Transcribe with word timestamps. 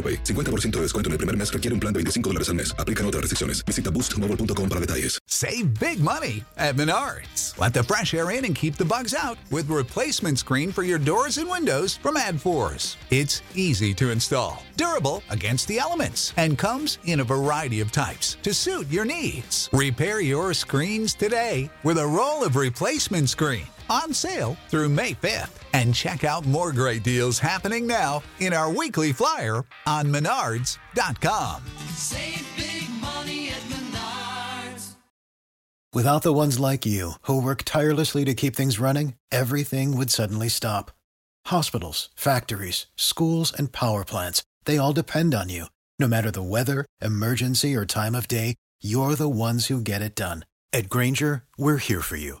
AroPay. 0.00 0.24
50% 0.24 0.70
de 0.76 0.82
descuento 0.82 1.08
en 1.08 1.12
el 1.12 1.18
primer 1.18 1.36
mes 1.36 1.52
requiere 1.52 1.74
un 1.74 1.80
plan 1.80 1.92
de 1.92 1.98
25 1.98 2.30
dólares 2.30 2.48
al 2.48 2.54
mes. 2.54 2.74
Aplican 2.78 3.04
otras 3.04 3.20
restricciones. 3.20 3.62
Visita 3.66 3.90
boostmobile.com 3.90 4.68
para 4.68 4.80
detalles. 4.80 5.18
Save 5.26 5.74
big 5.78 6.00
money 6.00 6.44
at 6.56 6.76
Menards. 6.76 7.56
Let 7.58 7.72
the 7.72 7.82
fresh 7.82 8.14
air 8.14 8.30
in 8.30 8.44
and 8.44 8.54
keep 8.54 8.76
the 8.76 8.84
bugs 8.84 9.14
out 9.14 9.38
with 9.50 9.68
replacement 9.68 10.38
screen 10.38 10.72
for 10.72 10.82
your 10.82 10.98
doors 10.98 11.38
and 11.38 11.48
windows 11.48 11.96
from 11.96 12.16
AdForce. 12.16 12.96
It's 13.10 13.42
easy 13.54 13.94
to 13.94 14.10
install, 14.10 14.62
durable 14.76 15.22
against 15.30 15.68
the 15.68 15.78
elements, 15.78 16.32
and 16.36 16.58
comes 16.58 16.98
in 17.04 17.20
a 17.20 17.24
variety 17.24 17.80
of 17.80 17.92
types 17.92 18.36
to 18.42 18.54
suit 18.54 18.88
your 18.90 19.04
needs. 19.04 19.68
Repair 19.72 20.20
your 20.20 20.54
screens 20.54 21.14
today 21.14 21.70
with 21.84 21.98
a 21.98 22.06
roll 22.06 22.44
of 22.44 22.56
replacement 22.56 23.28
screen 23.28 23.66
on 23.90 24.14
sale 24.14 24.56
through 24.68 24.88
May 24.88 25.12
5th. 25.14 25.56
And 25.74 25.94
check 25.94 26.24
out 26.24 26.46
more 26.46 26.72
great 26.72 27.02
deals 27.02 27.38
happening 27.38 27.86
now 27.86 28.22
in 28.38 28.52
our 28.52 28.72
weekly 28.72 29.12
flyer 29.12 29.64
on 29.86 30.06
menards.com. 30.06 31.62
Save 31.94 32.46
big 32.56 32.88
money 33.00 33.50
at 33.50 33.60
Menards. 33.68 34.94
Without 35.92 36.22
the 36.22 36.32
ones 36.32 36.58
like 36.58 36.86
you, 36.86 37.12
who 37.22 37.42
work 37.42 37.62
tirelessly 37.64 38.24
to 38.24 38.34
keep 38.34 38.56
things 38.56 38.78
running, 38.78 39.14
everything 39.30 39.96
would 39.96 40.10
suddenly 40.10 40.48
stop. 40.48 40.92
Hospitals, 41.46 42.08
factories, 42.14 42.86
schools, 42.96 43.52
and 43.52 43.72
power 43.72 44.04
plants, 44.04 44.42
they 44.64 44.78
all 44.78 44.92
depend 44.92 45.34
on 45.34 45.48
you. 45.48 45.66
No 45.98 46.08
matter 46.08 46.30
the 46.30 46.42
weather, 46.42 46.86
emergency, 47.02 47.74
or 47.74 47.84
time 47.84 48.14
of 48.14 48.28
day, 48.28 48.54
you're 48.80 49.14
the 49.14 49.28
ones 49.28 49.66
who 49.66 49.80
get 49.80 50.00
it 50.00 50.14
done. 50.14 50.44
At 50.72 50.88
Granger, 50.88 51.42
we're 51.58 51.78
here 51.78 52.00
for 52.00 52.16
you 52.16 52.40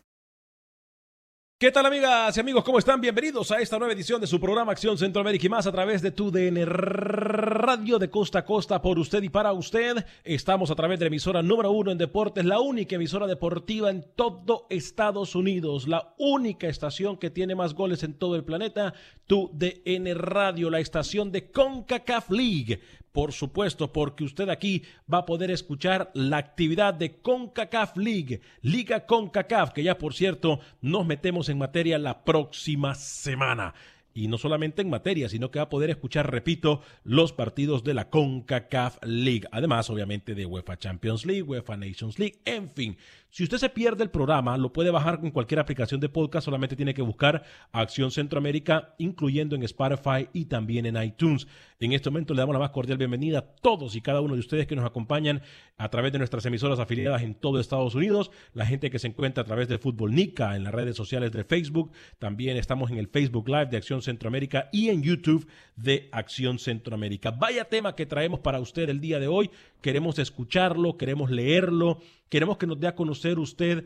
¿Qué 1.61 1.71
tal 1.71 1.85
amigas 1.85 2.35
y 2.35 2.39
amigos? 2.39 2.63
¿Cómo 2.63 2.79
están? 2.79 2.99
Bienvenidos 2.99 3.51
a 3.51 3.59
esta 3.59 3.77
nueva 3.77 3.93
edición 3.93 4.19
de 4.19 4.25
su 4.25 4.39
programa 4.39 4.71
Acción 4.71 4.97
Centroamérica 4.97 5.45
y 5.45 5.49
más 5.49 5.67
a 5.67 5.71
través 5.71 6.01
de 6.01 6.09
tu 6.09 6.31
DN 6.31 6.65
Radio 6.65 7.99
de 7.99 8.09
costa 8.09 8.39
a 8.39 8.45
costa 8.45 8.81
por 8.81 8.97
usted 8.97 9.21
y 9.21 9.29
para 9.29 9.53
usted. 9.53 10.03
Estamos 10.23 10.71
a 10.71 10.75
través 10.75 10.97
de 10.97 11.05
la 11.05 11.09
emisora 11.09 11.43
número 11.43 11.69
uno 11.69 11.91
en 11.91 11.99
deportes, 11.99 12.45
la 12.45 12.59
única 12.59 12.95
emisora 12.95 13.27
deportiva 13.27 13.91
en 13.91 14.03
todo 14.15 14.65
Estados 14.71 15.35
Unidos, 15.35 15.87
la 15.87 16.15
única 16.17 16.67
estación 16.67 17.15
que 17.17 17.29
tiene 17.29 17.53
más 17.53 17.75
goles 17.75 18.01
en 18.01 18.15
todo 18.15 18.35
el 18.35 18.43
planeta, 18.43 18.95
tu 19.27 19.51
DN 19.53 20.15
Radio, 20.15 20.71
la 20.71 20.79
estación 20.79 21.31
de 21.31 21.51
CONCACAF 21.51 22.31
League. 22.31 22.81
Por 23.11 23.33
supuesto, 23.33 23.91
porque 23.91 24.23
usted 24.23 24.49
aquí 24.49 24.83
va 25.11 25.19
a 25.19 25.25
poder 25.25 25.51
escuchar 25.51 26.11
la 26.13 26.37
actividad 26.37 26.93
de 26.93 27.19
CONCACAF 27.19 27.97
League, 27.97 28.41
Liga 28.61 29.05
CONCACAF, 29.05 29.71
que 29.71 29.83
ya 29.83 29.97
por 29.97 30.13
cierto 30.13 30.59
nos 30.81 31.05
metemos 31.05 31.49
en 31.49 31.57
materia 31.57 31.97
la 31.97 32.23
próxima 32.23 32.95
semana. 32.95 33.73
Y 34.13 34.27
no 34.27 34.37
solamente 34.37 34.81
en 34.81 34.89
materia, 34.89 35.29
sino 35.29 35.51
que 35.51 35.59
va 35.59 35.63
a 35.63 35.69
poder 35.69 35.89
escuchar, 35.89 36.29
repito, 36.29 36.81
los 37.03 37.31
partidos 37.31 37.83
de 37.83 37.93
la 37.93 38.09
CONCACAF 38.09 38.97
League. 39.03 39.47
Además, 39.51 39.89
obviamente, 39.89 40.35
de 40.35 40.45
UEFA 40.45 40.77
Champions 40.77 41.25
League, 41.25 41.43
UEFA 41.43 41.77
Nations 41.77 42.19
League, 42.19 42.39
en 42.43 42.69
fin. 42.71 42.97
Si 43.31 43.43
usted 43.43 43.59
se 43.59 43.69
pierde 43.69 44.03
el 44.03 44.09
programa, 44.09 44.57
lo 44.57 44.73
puede 44.73 44.91
bajar 44.91 45.21
en 45.23 45.31
cualquier 45.31 45.61
aplicación 45.61 46.01
de 46.01 46.09
podcast, 46.09 46.43
solamente 46.43 46.75
tiene 46.75 46.93
que 46.93 47.01
buscar 47.01 47.43
Acción 47.71 48.11
Centroamérica, 48.11 48.93
incluyendo 48.97 49.55
en 49.55 49.63
Spotify 49.63 50.27
y 50.33 50.45
también 50.45 50.85
en 50.85 51.01
iTunes. 51.01 51.47
En 51.79 51.93
este 51.93 52.09
momento 52.09 52.33
le 52.33 52.41
damos 52.41 52.53
la 52.53 52.59
más 52.59 52.71
cordial 52.71 52.97
bienvenida 52.97 53.39
a 53.39 53.41
todos 53.41 53.95
y 53.95 54.01
cada 54.01 54.19
uno 54.19 54.33
de 54.33 54.41
ustedes 54.41 54.67
que 54.67 54.75
nos 54.75 54.85
acompañan 54.85 55.41
a 55.77 55.89
través 55.89 56.11
de 56.11 56.17
nuestras 56.17 56.45
emisoras 56.45 56.77
afiliadas 56.77 57.21
en 57.21 57.33
todo 57.33 57.61
Estados 57.61 57.95
Unidos, 57.95 58.31
la 58.53 58.65
gente 58.65 58.91
que 58.91 58.99
se 58.99 59.07
encuentra 59.07 59.43
a 59.43 59.45
través 59.45 59.69
de 59.69 59.77
Fútbol 59.77 60.13
Nica 60.13 60.57
en 60.57 60.65
las 60.65 60.73
redes 60.73 60.97
sociales 60.97 61.31
de 61.31 61.45
Facebook, 61.45 61.93
también 62.19 62.57
estamos 62.57 62.91
en 62.91 62.97
el 62.97 63.07
Facebook 63.07 63.47
Live 63.47 63.67
de 63.67 63.77
Acción 63.77 64.01
Centroamérica 64.01 64.67
y 64.73 64.89
en 64.89 65.03
YouTube 65.03 65.47
de 65.77 66.09
Acción 66.11 66.59
Centroamérica. 66.59 67.31
Vaya 67.31 67.63
tema 67.63 67.95
que 67.95 68.05
traemos 68.05 68.41
para 68.41 68.59
usted 68.59 68.89
el 68.89 68.99
día 68.99 69.19
de 69.19 69.29
hoy, 69.29 69.49
queremos 69.81 70.19
escucharlo, 70.19 70.97
queremos 70.97 71.31
leerlo, 71.31 71.99
queremos 72.29 72.57
que 72.57 72.67
nos 72.67 72.79
dé 72.79 72.87
a 72.87 72.95
conocer 72.95 73.39
usted 73.39 73.85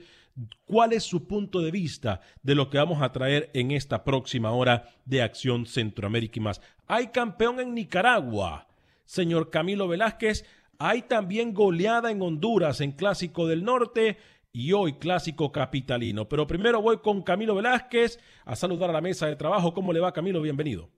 cuál 0.66 0.94
es 0.94 1.03
su 1.03 1.28
punto 1.28 1.61
de 1.61 1.72
vista 1.72 2.22
de 2.44 2.56
lo 2.56 2.69
que 2.69 2.78
vamos 2.78 3.01
a 3.01 3.11
traer 3.11 3.50
en 3.53 3.72
esta 3.72 4.03
próxima 4.03 4.51
hora 4.51 4.89
de 5.06 5.22
Acción 5.22 5.66
Centroamérica 5.66 6.39
y 6.39 6.44
más. 6.44 6.61
Hay 6.88 7.07
campeón 7.07 7.59
en 7.59 7.73
Nicaragua, 7.73 8.67
señor 9.06 9.50
Camilo 9.50 9.88
Velázquez. 9.88 10.45
Hay 10.78 11.03
también 11.03 11.53
goleada 11.53 12.12
en 12.12 12.22
Honduras 12.22 12.81
en 12.81 12.91
Clásico 12.91 13.47
del 13.47 13.63
Norte 13.63 14.17
y 14.51 14.73
hoy 14.73 14.94
Clásico 14.94 15.51
Capitalino. 15.51 16.27
Pero 16.27 16.47
primero 16.47 16.81
voy 16.81 16.97
con 16.97 17.22
Camilo 17.22 17.56
Velázquez 17.56 18.19
a 18.44 18.56
saludar 18.56 18.89
a 18.89 18.94
la 18.94 19.01
mesa 19.01 19.27
de 19.27 19.38
trabajo. 19.38 19.73
¿Cómo 19.73 19.94
le 19.94 20.01
va 20.01 20.12
Camilo? 20.12 20.41
Bienvenido. 20.41 20.89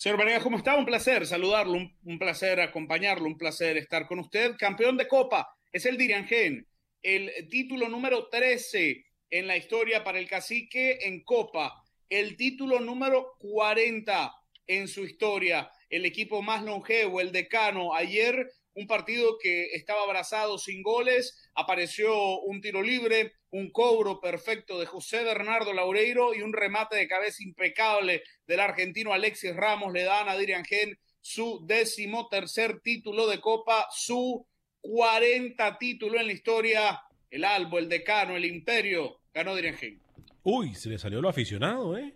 Señor 0.00 0.16
Vanegas, 0.16 0.42
¿cómo 0.42 0.56
está? 0.56 0.76
Un 0.76 0.86
placer 0.86 1.26
saludarlo, 1.26 1.74
un, 1.74 2.18
placer 2.18 2.58
acompañarlo, 2.58 3.26
un 3.26 3.36
placer 3.36 3.76
estar 3.76 4.06
con 4.06 4.18
usted. 4.18 4.56
Campeón 4.56 4.96
de 4.96 5.06
Copa 5.06 5.54
es 5.70 5.84
el 5.84 5.98
Diriangén, 5.98 6.66
el 7.02 7.30
título 7.50 7.86
número 7.86 8.28
13 8.30 9.04
en 9.28 9.46
la 9.46 9.58
historia 9.58 10.02
para 10.02 10.18
el 10.18 10.26
cacique 10.26 11.00
en 11.02 11.22
Copa, 11.22 11.84
el 12.08 12.38
título 12.38 12.80
número 12.80 13.36
40 13.40 14.32
en 14.68 14.88
su 14.88 15.04
historia, 15.04 15.70
el 15.90 16.06
equipo 16.06 16.40
más 16.40 16.64
longevo, 16.64 17.20
el 17.20 17.30
decano. 17.30 17.94
Ayer 17.94 18.50
un 18.72 18.86
partido 18.86 19.36
que 19.38 19.66
estaba 19.74 20.04
abrazado 20.04 20.56
sin 20.56 20.82
goles, 20.82 21.50
apareció 21.54 22.40
un 22.40 22.62
tiro 22.62 22.80
libre, 22.80 23.34
un 23.50 23.70
cobro 23.70 24.20
perfecto 24.20 24.78
de 24.78 24.86
José 24.86 25.24
Bernardo 25.24 25.72
Laureiro 25.72 26.34
y 26.34 26.42
un 26.42 26.52
remate 26.52 26.96
de 26.96 27.08
cabeza 27.08 27.42
impecable 27.42 28.22
del 28.46 28.60
argentino 28.60 29.12
Alexis 29.12 29.54
Ramos 29.54 29.92
le 29.92 30.04
dan 30.04 30.28
a 30.28 30.36
Dirian 30.36 30.64
Gen 30.64 30.98
su 31.20 31.64
décimo 31.66 32.28
tercer 32.28 32.80
título 32.80 33.26
de 33.26 33.40
Copa, 33.40 33.88
su 33.90 34.46
40 34.80 35.78
títulos 35.78 36.20
en 36.20 36.26
la 36.28 36.32
historia. 36.32 37.02
El 37.30 37.44
Albo, 37.44 37.78
el 37.78 37.88
Decano, 37.88 38.36
el 38.36 38.44
Imperio, 38.44 39.20
ganó 39.32 39.54
Dirian 39.54 39.76
Gen. 39.76 40.00
Uy, 40.42 40.74
se 40.74 40.88
le 40.88 40.98
salió 40.98 41.20
lo 41.20 41.28
aficionado, 41.28 41.96
¿eh? 41.96 42.14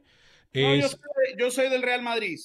No, 0.54 0.74
yo, 0.76 0.88
soy, 0.88 1.00
yo 1.36 1.50
soy 1.50 1.68
del 1.68 1.82
Real 1.82 2.02
Madrid. 2.02 2.38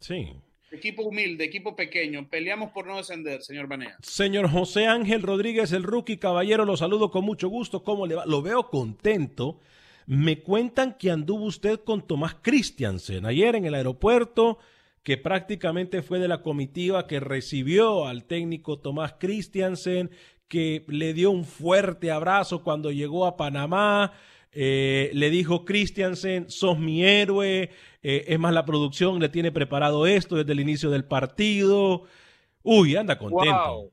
Sí. 0.00 0.32
Equipo 0.70 1.02
humilde, 1.02 1.44
equipo 1.44 1.74
pequeño. 1.74 2.28
Peleamos 2.28 2.70
por 2.72 2.86
no 2.86 2.98
descender, 2.98 3.42
señor 3.42 3.68
Banea. 3.68 3.96
Señor 4.02 4.50
José 4.50 4.86
Ángel 4.86 5.22
Rodríguez, 5.22 5.72
el 5.72 5.82
rookie 5.82 6.18
caballero, 6.18 6.66
lo 6.66 6.76
saludo 6.76 7.10
con 7.10 7.24
mucho 7.24 7.48
gusto. 7.48 7.82
¿Cómo 7.82 8.06
le 8.06 8.16
va? 8.16 8.26
Lo 8.26 8.42
veo 8.42 8.68
contento. 8.68 9.60
Me 10.06 10.40
cuentan 10.40 10.96
que 10.98 11.10
anduvo 11.10 11.44
usted 11.44 11.80
con 11.80 12.06
Tomás 12.06 12.36
Christiansen 12.42 13.24
ayer 13.26 13.54
en 13.56 13.64
el 13.64 13.74
aeropuerto, 13.74 14.58
que 15.02 15.16
prácticamente 15.16 16.02
fue 16.02 16.18
de 16.18 16.28
la 16.28 16.42
comitiva 16.42 17.06
que 17.06 17.20
recibió 17.20 18.06
al 18.06 18.24
técnico 18.24 18.78
Tomás 18.78 19.14
Christiansen, 19.18 20.10
que 20.48 20.84
le 20.88 21.14
dio 21.14 21.30
un 21.30 21.44
fuerte 21.44 22.10
abrazo 22.10 22.62
cuando 22.62 22.90
llegó 22.90 23.26
a 23.26 23.36
Panamá. 23.36 24.12
Eh, 24.52 25.10
le 25.12 25.30
dijo 25.30 25.64
Christiansen, 25.64 26.50
sos 26.50 26.78
mi 26.78 27.04
héroe. 27.04 27.70
Eh, 28.02 28.24
es 28.28 28.38
más, 28.38 28.52
la 28.52 28.64
producción 28.64 29.20
le 29.20 29.28
tiene 29.28 29.52
preparado 29.52 30.06
esto 30.06 30.36
desde 30.36 30.52
el 30.52 30.60
inicio 30.60 30.90
del 30.90 31.04
partido. 31.04 32.04
Uy, 32.62 32.96
anda 32.96 33.18
contento. 33.18 33.74
Wow. 33.74 33.92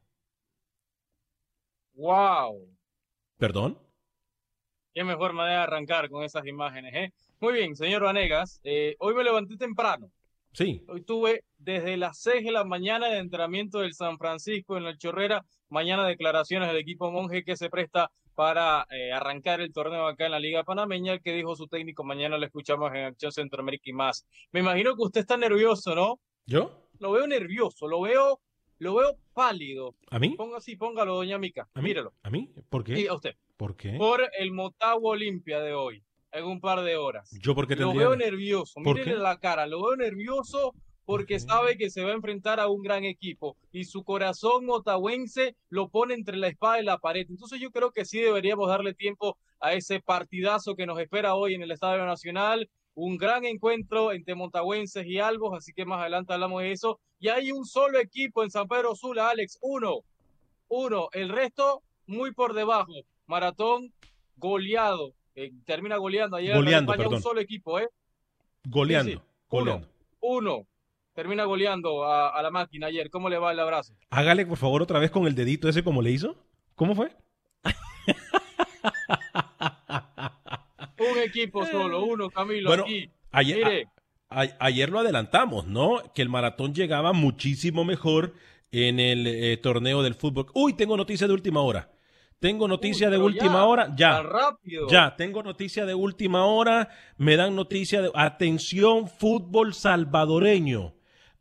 Wow. 1.94 2.76
¿Perdón? 3.38 3.78
Qué 4.94 5.04
mejor 5.04 5.34
manera 5.34 5.60
de 5.60 5.64
arrancar 5.64 6.10
con 6.10 6.24
esas 6.24 6.46
imágenes, 6.46 6.94
¿eh? 6.96 7.14
Muy 7.40 7.54
bien, 7.54 7.76
señor 7.76 8.04
Vanegas. 8.04 8.62
eh, 8.64 8.96
hoy 9.00 9.14
me 9.14 9.24
levanté 9.24 9.58
temprano. 9.58 10.10
Sí. 10.54 10.86
Hoy 10.88 11.02
tuve 11.02 11.44
desde 11.58 11.98
las 11.98 12.18
6 12.20 12.46
de 12.46 12.52
la 12.54 12.64
mañana 12.64 13.10
de 13.10 13.18
entrenamiento 13.18 13.80
del 13.80 13.94
San 13.94 14.18
Francisco 14.18 14.78
en 14.78 14.86
la 14.86 14.98
Chorrera. 14.98 15.44
Mañana 15.68 16.08
declaraciones 16.08 16.70
del 16.70 16.78
equipo 16.78 17.12
Monje 17.12 17.44
que 17.44 17.58
se 17.58 17.70
presta 17.70 18.10
para 18.36 18.86
eh, 18.92 19.12
arrancar 19.12 19.62
el 19.62 19.72
torneo 19.74 20.08
acá 20.08 20.26
en 20.26 20.32
la 20.32 20.40
Liga 20.40 20.64
Panameña. 20.64 21.14
El 21.14 21.22
que 21.22 21.34
dijo 21.34 21.56
su 21.56 21.68
técnico, 21.68 22.04
mañana 22.04 22.38
lo 22.38 22.46
escuchamos 22.46 22.92
en 22.94 23.06
Acción 23.06 23.32
Centroamérica 23.32 23.90
y 23.90 23.94
más. 23.94 24.26
Me 24.52 24.60
imagino 24.60 24.96
que 24.96 25.02
usted 25.04 25.22
está 25.22 25.38
nervioso, 25.38 25.96
¿no? 25.96 26.20
¿Yo? 26.46 26.90
Lo 27.00 27.12
veo 27.12 27.26
nervioso, 27.28 27.88
lo 27.88 28.02
veo, 28.02 28.40
lo 28.78 28.96
veo 28.96 29.18
pálido. 29.34 29.96
¿A 30.12 30.20
mí? 30.20 30.30
Ponga 30.36 30.58
así, 30.58 30.76
póngalo, 30.76 31.16
doña 31.16 31.38
Mica. 31.38 31.68
¿A 31.74 31.82
mí? 31.82 31.90
Míralo. 31.90 32.14
¿A 32.24 32.30
mí? 32.30 32.54
¿Por 32.70 32.84
qué? 32.84 33.00
Y 33.00 33.08
a 33.08 33.14
usted. 33.14 33.36
¿Por 33.58 33.76
qué? 33.76 33.94
Por 33.98 34.22
el 34.38 34.52
Motagua 34.52 35.12
Olimpia 35.12 35.62
de 35.62 35.74
hoy, 35.74 36.04
en 36.32 36.44
un 36.44 36.60
par 36.60 36.82
de 36.84 36.98
horas. 36.98 37.30
¿Yo 37.42 37.56
por 37.56 37.68
qué 37.68 37.76
Lo 37.76 37.94
veo 37.94 38.16
nervioso. 38.16 38.74
¿Por 38.84 38.96
Mírele 38.98 39.14
qué? 39.16 39.18
la 39.18 39.40
cara, 39.40 39.66
lo 39.66 39.82
veo 39.82 39.96
nervioso 39.96 40.74
porque 41.06 41.40
sabe 41.40 41.78
que 41.78 41.90
se 41.90 42.04
va 42.04 42.12
a 42.12 42.16
enfrentar 42.16 42.60
a 42.60 42.68
un 42.68 42.82
gran 42.82 43.06
equipo 43.06 43.56
y 43.72 43.86
su 43.86 44.04
corazón 44.04 44.66
motahuense 44.66 45.56
lo 45.70 45.90
pone 45.90 46.16
entre 46.16 46.38
la 46.38 46.48
espada 46.48 46.82
y 46.82 46.86
la 46.86 46.98
pared. 46.98 47.28
Entonces 47.30 47.60
yo 47.60 47.72
creo 47.72 47.92
que 47.92 48.06
sí 48.06 48.20
deberíamos 48.20 48.68
darle 48.68 48.94
tiempo 48.94 49.38
a 49.60 49.74
ese 49.74 50.02
partidazo 50.02 50.76
que 50.76 50.86
nos 50.86 51.00
espera 51.00 51.36
hoy 51.36 51.54
en 51.54 51.62
el 51.62 51.72
Estadio 51.72 52.06
Nacional. 52.06 52.70
Un 52.96 53.18
gran 53.18 53.46
encuentro 53.46 54.14
entre 54.14 54.36
motahuenses 54.36 55.06
y 55.06 55.20
albos, 55.20 55.56
así 55.56 55.74
que 55.74 55.86
más 55.86 56.00
adelante 56.00 56.34
hablamos 56.34 56.62
de 56.62 56.72
eso. 56.72 57.00
Y 57.20 57.28
hay 57.28 57.52
un 57.52 57.66
solo 57.66 58.00
equipo 58.00 58.44
en 58.44 58.50
San 58.50 58.68
Pedro 58.68 58.96
Sula, 58.96 59.30
Alex, 59.30 59.60
uno, 59.62 60.00
uno. 60.70 61.10
El 61.12 61.30
resto 61.30 61.84
muy 62.08 62.34
por 62.34 62.54
debajo. 62.54 62.94
Maratón 63.28 63.94
goleado. 64.38 65.14
Eh, 65.36 65.52
termina 65.66 65.98
goleando 65.98 66.38
ayer. 66.38 66.52
en 66.52 66.58
Goleando, 66.58 66.92
España, 66.94 67.04
perdón. 67.10 67.18
un 67.18 67.22
solo 67.22 67.42
equipo, 67.42 67.80
¿eh? 67.80 67.90
Goleando. 68.64 69.12
Sí, 69.12 69.18
sí. 69.18 69.24
Goleando. 69.50 69.88
Uno. 70.22 70.66
Termina 71.16 71.46
goleando 71.46 72.04
a, 72.04 72.30
a 72.30 72.42
la 72.44 72.52
máquina 72.52 72.88
ayer. 72.88 73.10
¿Cómo 73.10 73.30
le 73.30 73.38
va 73.40 73.52
el 73.54 73.60
abrazo? 73.60 73.96
Hágale, 74.10 74.46
por 74.46 74.58
favor, 74.58 74.82
otra 74.84 75.00
vez 75.00 75.10
con 75.10 75.26
el 75.26 75.34
dedito 75.34 75.68
ese 75.70 75.84
como 75.84 76.02
le 76.02 76.12
hizo. 76.12 76.36
¿Cómo 76.76 76.94
fue? 76.94 77.10
Un 80.98 81.18
equipo 81.24 81.66
solo, 81.66 82.04
uno, 82.06 82.30
Camilo, 82.30 82.70
Bueno, 82.70 82.84
aquí. 82.84 83.10
Ayer, 83.32 83.58
Mire, 83.58 83.88
a- 84.30 84.42
a- 84.44 84.56
ayer 84.60 84.90
lo 84.90 85.00
adelantamos, 85.00 85.68
¿no? 85.68 86.02
Que 86.14 86.22
el 86.22 86.30
maratón 86.30 86.74
llegaba 86.74 87.14
muchísimo 87.14 87.84
mejor 87.84 88.34
en 88.72 89.00
el 89.00 89.28
eh, 89.28 89.58
torneo 89.58 90.02
del 90.04 90.16
fútbol. 90.16 90.48
Uy, 90.54 90.74
tengo 90.74 90.98
noticia 90.98 91.28
de 91.28 91.34
última 91.34 91.62
hora. 91.62 91.92
Tengo 92.40 92.68
noticia 92.68 93.08
Uy, 93.08 93.12
de 93.14 93.18
última 93.20 93.54
ya, 93.54 93.66
hora. 93.66 93.94
Ya. 93.96 94.22
rápido. 94.24 94.88
Ya, 94.90 95.16
tengo 95.16 95.44
noticia 95.44 95.86
de 95.86 95.94
última 95.96 96.46
hora. 96.46 96.90
Me 97.18 97.36
dan 97.38 97.56
noticia 97.56 98.02
de. 98.02 98.12
Atención, 98.14 99.08
fútbol 99.08 99.74
salvadoreño. 99.74 100.95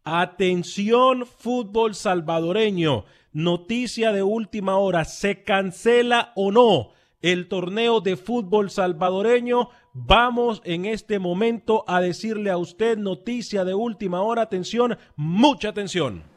Atención, 0.06 1.24
fútbol 1.24 1.94
salvadoreño. 1.94 3.06
Noticia 3.32 4.12
de 4.12 4.22
última 4.22 4.76
hora. 4.76 5.06
¿Se 5.06 5.42
cancela 5.42 6.32
o 6.36 6.52
no 6.52 6.90
el 7.22 7.48
torneo 7.48 8.02
de 8.02 8.18
fútbol 8.18 8.70
salvadoreño? 8.70 9.70
Vamos 9.94 10.60
en 10.66 10.84
este 10.84 11.18
momento 11.18 11.84
a 11.86 12.02
decirle 12.02 12.50
a 12.50 12.58
usted 12.58 12.98
noticia 12.98 13.64
de 13.64 13.72
última 13.72 14.20
hora. 14.20 14.42
Atención, 14.42 14.98
mucha 15.16 15.70
atención. 15.70 16.33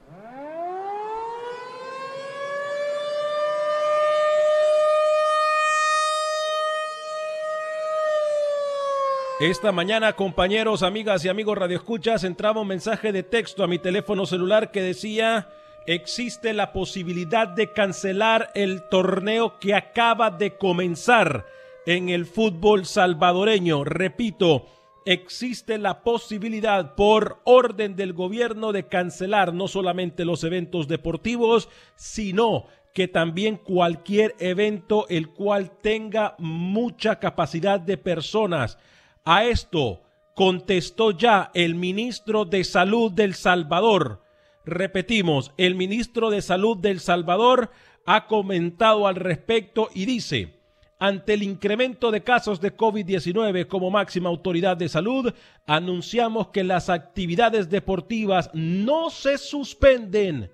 Esta 9.39 9.71
mañana, 9.71 10.13
compañeros, 10.13 10.81
amigas 10.81 11.23
y 11.23 11.29
amigos 11.29 11.59
radioescuchas, 11.59 12.23
entraba 12.23 12.61
un 12.61 12.69
mensaje 12.69 13.11
de 13.11 13.21
texto 13.21 13.63
a 13.63 13.67
mi 13.67 13.77
teléfono 13.77 14.25
celular 14.25 14.71
que 14.71 14.81
decía, 14.81 15.47
existe 15.85 16.53
la 16.53 16.73
posibilidad 16.73 17.47
de 17.47 17.71
cancelar 17.71 18.49
el 18.55 18.81
torneo 18.89 19.59
que 19.59 19.75
acaba 19.75 20.31
de 20.31 20.57
comenzar 20.57 21.45
en 21.85 22.09
el 22.09 22.25
fútbol 22.25 22.87
salvadoreño. 22.87 23.83
Repito, 23.83 24.65
existe 25.05 25.77
la 25.77 26.01
posibilidad 26.01 26.95
por 26.95 27.37
orden 27.43 27.95
del 27.95 28.13
gobierno 28.13 28.71
de 28.71 28.87
cancelar 28.87 29.53
no 29.53 29.67
solamente 29.67 30.25
los 30.25 30.43
eventos 30.43 30.87
deportivos, 30.87 31.69
sino 31.95 32.65
que 32.91 33.07
también 33.07 33.57
cualquier 33.57 34.33
evento 34.39 35.05
el 35.09 35.29
cual 35.29 35.69
tenga 35.79 36.33
mucha 36.39 37.19
capacidad 37.19 37.79
de 37.79 37.97
personas. 37.97 38.79
A 39.29 39.43
esto 39.43 40.03
contestó 40.35 41.11
ya 41.11 41.51
el 41.53 41.75
ministro 41.75 42.45
de 42.45 42.63
Salud 42.63 43.11
del 43.11 43.33
Salvador. 43.33 44.21
Repetimos, 44.63 45.51
el 45.57 45.75
ministro 45.75 46.29
de 46.29 46.41
Salud 46.41 46.77
del 46.77 47.01
Salvador 47.01 47.69
ha 48.05 48.25
comentado 48.27 49.05
al 49.05 49.15
respecto 49.15 49.89
y 49.93 50.05
dice, 50.05 50.61
ante 50.97 51.33
el 51.33 51.43
incremento 51.43 52.09
de 52.09 52.23
casos 52.23 52.61
de 52.61 52.77
COVID-19 52.77 53.67
como 53.67 53.91
máxima 53.91 54.29
autoridad 54.29 54.77
de 54.77 54.87
salud, 54.87 55.33
anunciamos 55.65 56.47
que 56.47 56.63
las 56.63 56.89
actividades 56.89 57.69
deportivas 57.69 58.49
no 58.53 59.09
se 59.09 59.37
suspenden. 59.37 60.53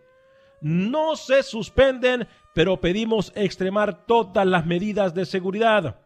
No 0.61 1.15
se 1.15 1.43
suspenden, 1.43 2.27
pero 2.55 2.81
pedimos 2.81 3.31
extremar 3.35 4.07
todas 4.07 4.47
las 4.47 4.65
medidas 4.65 5.13
de 5.13 5.27
seguridad. 5.27 5.99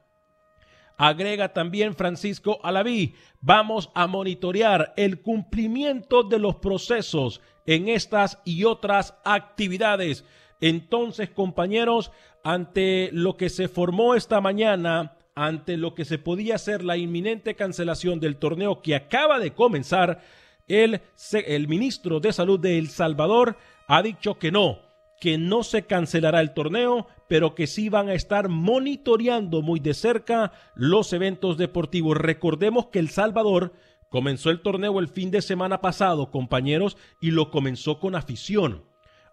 Agrega 0.98 1.54
también 1.54 1.96
Francisco 1.96 2.60
Alaví, 2.64 3.14
vamos 3.40 3.92
a 3.94 4.08
monitorear 4.08 4.94
el 4.98 5.22
cumplimiento 5.22 6.24
de 6.24 6.40
los 6.40 6.56
procesos 6.56 7.40
en 7.68 7.88
estas 7.88 8.42
y 8.46 8.64
otras 8.64 9.14
actividades. 9.24 10.26
Entonces, 10.60 11.30
compañeros, 11.30 12.12
ante 12.44 13.10
lo 13.14 13.38
que 13.38 13.50
se 13.50 13.68
formó 13.68 14.16
esta 14.16 14.42
mañana, 14.42 15.18
ante 15.36 15.78
lo 15.78 15.94
que 15.94 16.04
se 16.04 16.18
podía 16.18 16.58
ser 16.58 16.84
la 16.84 16.98
inminente 16.98 17.56
cancelación 17.56 18.20
del 18.20 18.38
torneo 18.38 18.82
que 18.82 18.96
acaba 18.96 19.38
de 19.38 19.54
comenzar, 19.54 20.22
el, 20.68 21.02
el 21.32 21.68
ministro 21.68 22.20
de 22.20 22.34
Salud 22.34 22.60
de 22.60 22.80
El 22.80 22.90
Salvador 22.90 23.56
ha 23.88 24.02
dicho 24.02 24.40
que 24.40 24.52
no, 24.52 24.80
que 25.20 25.38
no 25.38 25.64
se 25.64 25.86
cancelará 25.86 26.42
el 26.42 26.54
torneo, 26.54 27.08
pero 27.28 27.56
que 27.56 27.68
sí 27.68 27.90
van 27.90 28.10
a 28.10 28.14
estar 28.14 28.50
monitoreando 28.50 29.62
muy 29.62 29.80
de 29.80 29.94
cerca 29.94 30.52
los 30.76 31.12
eventos 31.14 31.58
deportivos. 31.58 32.18
Recordemos 32.18 32.88
que 32.88 33.00
El 33.00 33.10
Salvador 33.10 33.74
comenzó 34.10 34.50
el 34.50 34.62
torneo 34.62 35.00
el 35.00 35.08
fin 35.08 35.32
de 35.32 35.42
semana 35.42 35.82
pasado, 35.82 36.32
compañeros, 36.32 36.98
y 37.22 37.32
lo 37.32 37.52
comenzó 37.52 38.00
con 38.00 38.16
afición. 38.16 38.86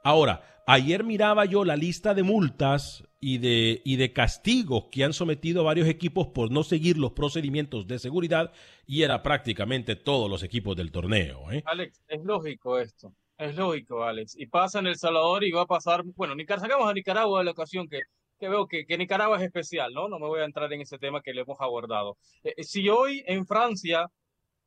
Ahora, 0.02 0.62
ayer 0.66 1.04
miraba 1.04 1.44
yo 1.44 1.64
la 1.64 1.76
lista 1.76 2.14
de 2.14 2.22
multas 2.22 3.04
y 3.20 3.38
de, 3.38 3.80
y 3.84 3.96
de 3.96 4.12
castigos 4.12 4.86
que 4.90 5.04
han 5.04 5.12
sometido 5.12 5.62
a 5.62 5.64
varios 5.64 5.88
equipos 5.88 6.28
por 6.28 6.50
no 6.50 6.62
seguir 6.62 6.98
los 6.98 7.12
procedimientos 7.12 7.86
de 7.86 7.98
seguridad 7.98 8.52
y 8.86 9.02
era 9.02 9.22
prácticamente 9.22 9.96
todos 9.96 10.28
los 10.30 10.42
equipos 10.42 10.76
del 10.76 10.92
torneo. 10.92 11.50
¿eh? 11.50 11.62
Alex, 11.64 12.02
es 12.08 12.22
lógico 12.22 12.78
esto. 12.78 13.14
Es 13.38 13.56
lógico, 13.56 14.04
Alex. 14.04 14.36
Y 14.38 14.46
pasa 14.46 14.78
en 14.78 14.86
El 14.86 14.96
Salvador 14.96 15.42
y 15.44 15.50
va 15.50 15.62
a 15.62 15.66
pasar, 15.66 16.02
bueno, 16.16 16.34
sacamos 16.48 16.88
a 16.88 16.92
Nicaragua 16.94 17.40
de 17.40 17.44
la 17.46 17.50
ocasión 17.50 17.88
que, 17.88 18.02
que 18.38 18.48
veo 18.48 18.66
que, 18.68 18.86
que 18.86 18.96
Nicaragua 18.96 19.36
es 19.38 19.42
especial, 19.42 19.92
¿no? 19.92 20.08
No 20.08 20.18
me 20.20 20.26
voy 20.28 20.40
a 20.40 20.44
entrar 20.44 20.72
en 20.72 20.80
ese 20.80 20.98
tema 20.98 21.20
que 21.20 21.32
le 21.34 21.40
hemos 21.42 21.60
abordado. 21.60 22.16
Eh, 22.44 22.62
si 22.62 22.88
hoy 22.88 23.24
en 23.26 23.44
Francia, 23.46 24.08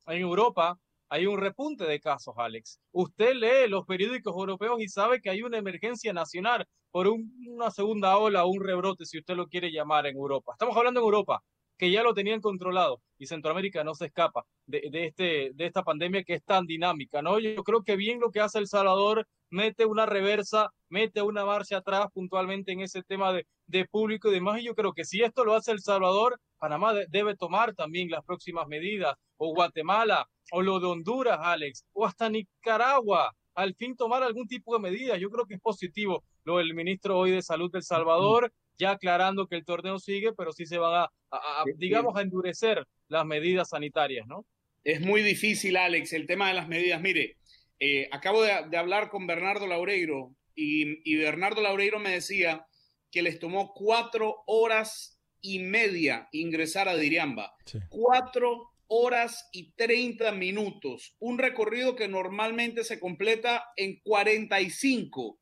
en 0.07 0.21
Europa, 0.21 0.77
hay 1.09 1.25
un 1.27 1.39
repunte 1.39 1.85
de 1.85 1.99
casos, 2.01 2.35
Alex. 2.37 2.79
Usted 2.91 3.35
lee 3.35 3.69
los 3.69 3.85
periódicos 3.85 4.33
europeos 4.35 4.81
y 4.81 4.89
sabe 4.89 5.21
que 5.21 5.29
hay 5.29 5.43
una 5.43 5.57
emergencia 5.57 6.11
nacional 6.11 6.65
por 6.91 7.07
un- 7.07 7.31
una 7.47 7.71
segunda 7.71 8.17
ola 8.17 8.43
o 8.45 8.49
un 8.49 8.61
rebrote, 8.63 9.05
si 9.05 9.17
usted 9.19 9.35
lo 9.35 9.47
quiere 9.47 9.71
llamar, 9.71 10.07
en 10.07 10.17
Europa. 10.17 10.53
Estamos 10.53 10.75
hablando 10.75 10.99
en 10.99 11.05
Europa, 11.05 11.41
que 11.77 11.91
ya 11.91 12.03
lo 12.03 12.13
tenían 12.13 12.41
controlado 12.41 13.01
y 13.19 13.25
Centroamérica 13.27 13.83
no 13.83 13.93
se 13.95 14.05
escapa 14.07 14.45
de, 14.65 14.81
este, 14.93 15.51
de 15.53 15.65
esta 15.65 15.83
pandemia 15.83 16.23
que 16.23 16.35
es 16.35 16.43
tan 16.43 16.65
dinámica, 16.65 17.21
¿no? 17.21 17.39
Yo 17.39 17.63
creo 17.63 17.83
que 17.83 17.95
bien 17.95 18.19
lo 18.19 18.31
que 18.31 18.39
hace 18.41 18.59
El 18.59 18.67
Salvador, 18.67 19.27
mete 19.49 19.85
una 19.85 20.05
reversa, 20.05 20.71
mete 20.89 21.21
una 21.21 21.45
marcha 21.45 21.77
atrás 21.77 22.07
puntualmente 22.13 22.71
en 22.73 22.81
ese 22.81 23.01
tema 23.03 23.31
de, 23.31 23.45
de 23.67 23.85
público 23.85 24.29
y 24.29 24.33
demás, 24.33 24.59
y 24.59 24.65
yo 24.65 24.75
creo 24.75 24.93
que 24.93 25.05
si 25.05 25.21
esto 25.23 25.45
lo 25.45 25.55
hace 25.55 25.71
El 25.71 25.79
Salvador, 25.79 26.39
Panamá 26.57 26.93
de- 26.93 27.05
debe 27.09 27.35
tomar 27.35 27.73
también 27.73 28.09
las 28.09 28.25
próximas 28.25 28.67
medidas, 28.67 29.15
o 29.37 29.53
Guatemala, 29.53 30.27
o 30.51 30.61
lo 30.61 30.79
de 30.79 30.87
Honduras, 30.87 31.39
Alex, 31.41 31.85
o 31.93 32.05
hasta 32.05 32.29
Nicaragua, 32.29 33.33
al 33.55 33.73
fin 33.75 33.95
tomar 33.95 34.21
algún 34.23 34.47
tipo 34.47 34.73
de 34.73 34.79
medidas. 34.81 35.19
Yo 35.19 35.29
creo 35.29 35.45
que 35.45 35.55
es 35.55 35.61
positivo 35.61 36.23
lo 36.43 36.57
del 36.57 36.73
ministro 36.73 37.17
hoy 37.17 37.31
de 37.31 37.41
Salud 37.41 37.71
del 37.71 37.83
Salvador, 37.83 38.51
ya 38.77 38.91
aclarando 38.91 39.47
que 39.47 39.55
el 39.55 39.65
torneo 39.65 39.99
sigue, 39.99 40.33
pero 40.33 40.51
sí 40.51 40.65
se 40.65 40.77
van 40.77 40.93
a, 40.93 41.03
a- 41.31 41.61
a, 41.61 41.63
digamos, 41.75 42.15
a 42.15 42.21
endurecer 42.21 42.85
las 43.07 43.25
medidas 43.25 43.69
sanitarias, 43.69 44.27
¿no? 44.27 44.45
Es 44.83 45.01
muy 45.01 45.21
difícil, 45.21 45.75
Alex, 45.77 46.13
el 46.13 46.25
tema 46.27 46.47
de 46.47 46.53
las 46.53 46.67
medidas. 46.67 47.01
Mire, 47.01 47.35
eh, 47.79 48.07
acabo 48.11 48.41
de, 48.43 48.53
de 48.69 48.77
hablar 48.77 49.09
con 49.09 49.27
Bernardo 49.27 49.67
Laureiro 49.67 50.33
y, 50.55 51.01
y 51.09 51.15
Bernardo 51.17 51.61
Laureiro 51.61 51.99
me 51.99 52.11
decía 52.11 52.65
que 53.11 53.21
les 53.21 53.39
tomó 53.39 53.73
cuatro 53.73 54.43
horas 54.47 55.19
y 55.41 55.59
media 55.59 56.27
ingresar 56.31 56.87
a 56.89 56.95
Diriamba. 56.95 57.53
Cuatro 57.89 58.69
horas 58.87 59.49
y 59.51 59.71
30 59.73 60.31
minutos. 60.31 61.15
Un 61.19 61.37
recorrido 61.37 61.95
que 61.95 62.07
normalmente 62.07 62.83
se 62.83 62.99
completa 62.99 63.65
en 63.75 63.99
45. 64.01 65.39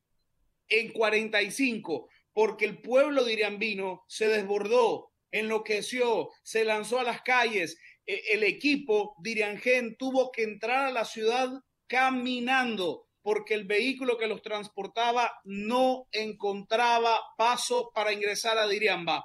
En 0.68 0.92
45, 0.92 2.08
porque 2.36 2.66
el 2.66 2.82
pueblo 2.82 3.24
diriambino 3.24 4.04
se 4.08 4.28
desbordó, 4.28 5.10
enloqueció, 5.30 6.28
se 6.42 6.66
lanzó 6.66 7.00
a 7.00 7.02
las 7.02 7.22
calles. 7.22 7.78
E, 8.04 8.34
el 8.34 8.44
equipo 8.44 9.14
Diriangen 9.22 9.96
tuvo 9.96 10.30
que 10.32 10.42
entrar 10.42 10.84
a 10.84 10.90
la 10.90 11.06
ciudad 11.06 11.48
caminando 11.86 13.06
porque 13.22 13.54
el 13.54 13.64
vehículo 13.64 14.18
que 14.18 14.26
los 14.26 14.42
transportaba 14.42 15.32
no 15.44 16.08
encontraba 16.12 17.18
paso 17.38 17.90
para 17.94 18.12
ingresar 18.12 18.58
a 18.58 18.68
Diriamba. 18.68 19.24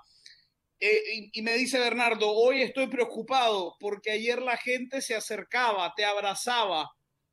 Eh, 0.79 1.31
y, 1.33 1.41
me 1.41 1.55
dice 1.55 1.79
Bernardo, 1.79 2.31
hoy 2.31 2.61
estoy 2.61 2.87
preocupado 2.87 3.75
porque 3.81 4.11
ayer 4.11 4.41
la 4.41 4.55
gente 4.55 5.01
se 5.01 5.15
acercaba, 5.15 5.93
te 5.97 6.05
abrazaba, 6.05 6.89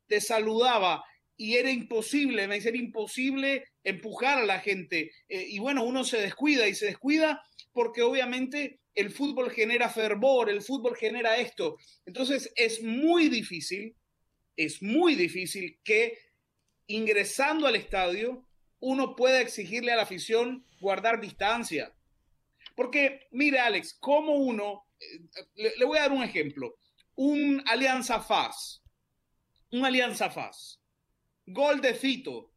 te 0.08 0.20
saludaba 0.20 1.04
y 1.38 1.54
era 1.57 1.71
imposible, 1.71 2.47
me 2.47 2.57
dice, 2.57 2.68
era 2.68 2.76
imposible 2.76 3.64
empujar 3.83 4.38
a 4.38 4.45
la 4.45 4.61
gente. 4.61 5.12
Eh, 5.28 5.47
y 5.49 5.59
bueno, 5.59 5.85
uno 5.85 6.04
se 6.04 6.21
descuida 6.21 6.68
y 6.68 6.75
se 6.75 6.87
descuida 6.87 7.42
porque 7.73 8.02
obviamente 8.02 8.80
el 8.95 9.11
fútbol 9.11 9.50
genera 9.50 9.88
fervor, 9.88 10.50
el 10.50 10.61
fútbol 10.61 10.95
genera 10.95 11.38
esto. 11.38 11.78
Entonces 12.04 12.52
es 12.57 12.83
muy 12.83 13.30
difícil, 13.30 13.97
es 14.57 14.83
muy 14.83 15.14
difícil 15.14 15.78
que 15.83 16.18
ingresando 16.87 17.66
al 17.66 17.76
estadio 17.76 18.45
uno 18.80 19.16
pueda 19.16 19.40
exigirle 19.40 19.92
a 19.92 19.97
la 19.97 20.02
afición 20.02 20.66
guardar 20.80 21.21
distancia 21.21 21.95
porque, 22.78 23.26
mire, 23.33 23.59
Alex, 23.59 23.95
como 23.95 24.35
uno, 24.35 24.87
eh, 25.00 25.73
le, 25.76 25.85
voy 25.85 25.99
a 25.99 26.02
dar 26.02 26.12
un 26.12 26.23
ejemplo, 26.23 26.76
un 27.16 27.61
Alianza 27.66 28.21
FAS, 28.21 28.85
un 29.73 29.85
Alianza 29.85 30.30
FAS, 30.30 30.77
gol 31.49 31.81
de 31.81 31.95
Fito. 31.95 32.50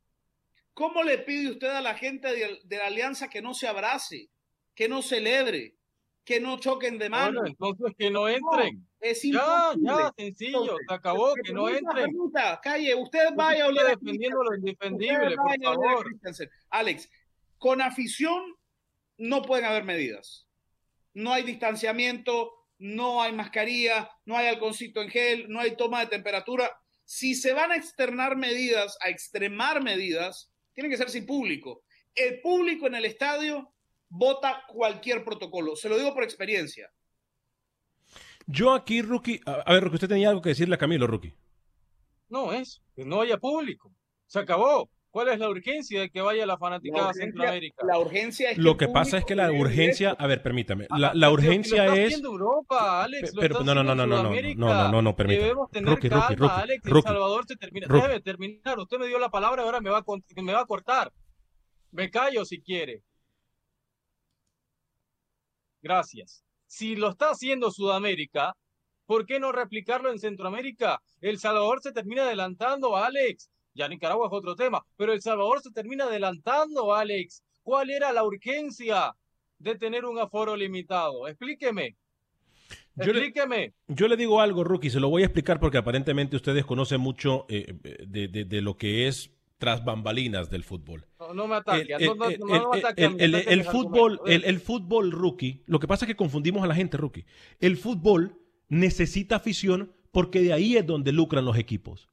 ¿Cómo 0.73 1.03
le 1.03 1.19
pide 1.19 1.51
usted 1.51 1.67
a 1.67 1.81
la 1.81 1.95
gente 1.95 2.27
de, 2.63 2.77
la 2.77 2.87
Alianza 2.87 3.29
que 3.29 3.41
no 3.41 3.53
se 3.53 3.67
abrace, 3.67 4.29
que 4.73 4.87
no 4.87 5.01
celebre, 5.01 5.75
que 6.23 6.39
no 6.39 6.59
choquen 6.59 6.97
de 6.97 7.09
mano? 7.09 7.45
entonces 7.45 7.93
que 7.97 8.09
no 8.09 8.27
entren. 8.29 8.87
es 8.99 9.21
ya, 9.23 9.73
ya, 9.77 10.13
sencillo, 10.17 10.77
se 10.87 10.93
acabó, 10.93 11.33
que 11.43 11.53
no 11.53 11.67
entren. 11.69 12.15
calle, 12.63 12.95
usted 12.95 13.29
vaya 13.35 13.65
a 13.65 13.89
defendiendo 13.89 14.43
lo 14.43 14.55
indefendible, 14.55 15.35
por 15.35 15.63
favor. 15.63 16.05
Alex, 16.69 17.09
con 17.57 17.81
afición 17.81 18.55
no 19.17 19.41
pueden 19.43 19.65
haber 19.65 19.83
medidas. 19.83 20.47
No 21.13 21.33
hay 21.33 21.43
distanciamiento, 21.43 22.53
no 22.79 23.21
hay 23.21 23.33
mascarilla, 23.33 24.09
no 24.25 24.37
hay 24.37 24.47
alcoholcito 24.47 25.01
en 25.01 25.09
gel, 25.09 25.49
no 25.49 25.59
hay 25.59 25.75
toma 25.75 25.99
de 25.99 26.07
temperatura. 26.07 26.80
Si 27.13 27.35
se 27.35 27.51
van 27.51 27.73
a 27.73 27.75
externar 27.75 28.37
medidas, 28.37 28.97
a 29.01 29.09
extremar 29.09 29.83
medidas, 29.83 30.49
tienen 30.73 30.89
que 30.89 30.97
ser 30.97 31.09
sin 31.09 31.25
público. 31.25 31.83
El 32.15 32.39
público 32.39 32.87
en 32.87 32.95
el 32.95 33.03
estadio 33.03 33.73
vota 34.07 34.63
cualquier 34.69 35.25
protocolo. 35.25 35.75
Se 35.75 35.89
lo 35.89 35.97
digo 35.97 36.13
por 36.13 36.23
experiencia. 36.23 36.89
Yo 38.47 38.71
aquí, 38.71 39.01
Rookie, 39.01 39.41
a 39.45 39.73
ver, 39.73 39.83
Rookie, 39.83 39.95
usted 39.95 40.07
tenía 40.07 40.29
algo 40.29 40.41
que 40.41 40.49
decirle 40.55 40.75
a 40.75 40.77
Camilo, 40.77 41.05
Rookie. 41.05 41.35
No, 42.29 42.53
es 42.53 42.81
que 42.95 43.03
no 43.03 43.19
haya 43.19 43.37
público. 43.37 43.93
Se 44.25 44.39
acabó. 44.39 44.89
¿Cuál 45.11 45.27
es 45.27 45.39
la 45.39 45.49
urgencia 45.49 45.99
de 45.99 46.09
que 46.09 46.21
vaya 46.21 46.45
la 46.45 46.57
fanática 46.57 47.09
a 47.09 47.13
Centroamérica? 47.13 47.85
La 47.85 47.99
urgencia 47.99 48.51
es 48.51 48.57
Lo 48.57 48.77
que, 48.77 48.87
pasa 48.87 49.17
es 49.17 49.25
que 49.25 49.35
la 49.35 49.51
urgencia, 49.51 50.11
a 50.11 50.25
ver, 50.25 50.41
permítame, 50.41 50.87
la, 50.97 51.11
la 51.13 51.29
urgencia 51.29 51.93
es 51.93 52.17
Europa, 52.21 53.03
Alex, 53.03 53.33
pero, 53.37 53.61
no, 53.61 53.75
no, 53.75 53.83
no, 53.83 53.93
no, 53.93 54.07
no, 54.07 54.23
no, 54.23 54.31
no, 54.55 54.89
no, 54.89 55.01
no, 55.01 55.15
permítame. 55.15 55.47
Debemos 55.47 55.69
tener 55.69 55.89
Rookie, 55.89 56.09
calma, 56.09 56.29
Rookie, 56.29 56.61
Alex, 56.61 56.83
Rookie, 56.85 56.97
El 57.09 57.13
Salvador 57.13 57.45
se 57.45 57.55
termina, 57.57 57.87
debe 57.87 58.21
terminar. 58.21 58.79
Usted 58.79 58.97
me 58.99 59.07
dio 59.07 59.19
la 59.19 59.29
palabra, 59.29 59.63
ahora 59.63 59.81
me 59.81 59.89
va 59.89 59.97
a, 59.97 60.41
me 60.41 60.53
va 60.53 60.61
a 60.61 60.65
cortar. 60.65 61.11
Me 61.91 62.09
callo 62.09 62.45
si 62.45 62.61
quiere. 62.61 63.03
Gracias. 65.81 66.45
Si 66.67 66.95
lo 66.95 67.09
está 67.09 67.31
haciendo 67.31 67.69
Sudamérica, 67.69 68.55
¿por 69.05 69.25
qué 69.25 69.41
no 69.41 69.51
replicarlo 69.51 70.09
en 70.09 70.19
Centroamérica? 70.19 71.01
El 71.19 71.37
Salvador 71.37 71.81
se 71.81 71.91
termina 71.91 72.23
adelantando, 72.23 72.95
Alex. 72.95 73.49
Ya 73.73 73.87
Nicaragua 73.87 74.27
es 74.27 74.33
otro 74.33 74.55
tema, 74.55 74.85
pero 74.97 75.13
El 75.13 75.21
Salvador 75.21 75.61
se 75.61 75.71
termina 75.71 76.05
adelantando, 76.05 76.93
Alex. 76.93 77.43
¿Cuál 77.63 77.89
era 77.89 78.11
la 78.11 78.23
urgencia 78.23 79.15
de 79.59 79.75
tener 79.77 80.05
un 80.05 80.19
aforo 80.19 80.55
limitado? 80.55 81.27
Explíqueme. 81.27 81.95
Explíqueme. 82.97 83.73
Yo 83.87 84.07
le, 84.07 84.17
digo 84.17 84.41
algo, 84.41 84.63
Rookie, 84.63 84.89
se 84.89 84.99
lo 84.99 85.09
voy 85.09 85.21
a 85.23 85.25
explicar 85.25 85.59
porque 85.59 85.77
aparentemente 85.77 86.35
ustedes 86.35 86.65
conocen 86.65 86.99
mucho 86.99 87.45
eh, 87.49 87.73
de, 88.07 88.61
lo 88.61 88.77
que 88.77 89.07
es 89.07 89.31
tras 89.57 89.85
bambalinas 89.85 90.49
del 90.49 90.63
fútbol. 90.63 91.05
No, 91.33 91.47
me 91.47 91.55
ataque. 91.55 91.95
El 92.97 93.63
fútbol, 93.63 94.19
el 94.25 94.59
fútbol 94.59 95.11
rookie, 95.11 95.63
lo 95.67 95.79
que 95.79 95.87
pasa 95.87 96.05
es 96.05 96.07
que 96.07 96.15
confundimos 96.15 96.63
a 96.63 96.67
la 96.67 96.75
gente, 96.75 96.97
rookie. 96.97 97.25
El 97.59 97.77
fútbol 97.77 98.37
necesita 98.67 99.37
afición 99.37 99.93
porque 100.11 100.41
de 100.41 100.53
ahí 100.53 100.75
es 100.75 100.85
donde 100.85 101.11
lucran 101.11 101.45
los 101.45 101.57
equipos. 101.57 102.09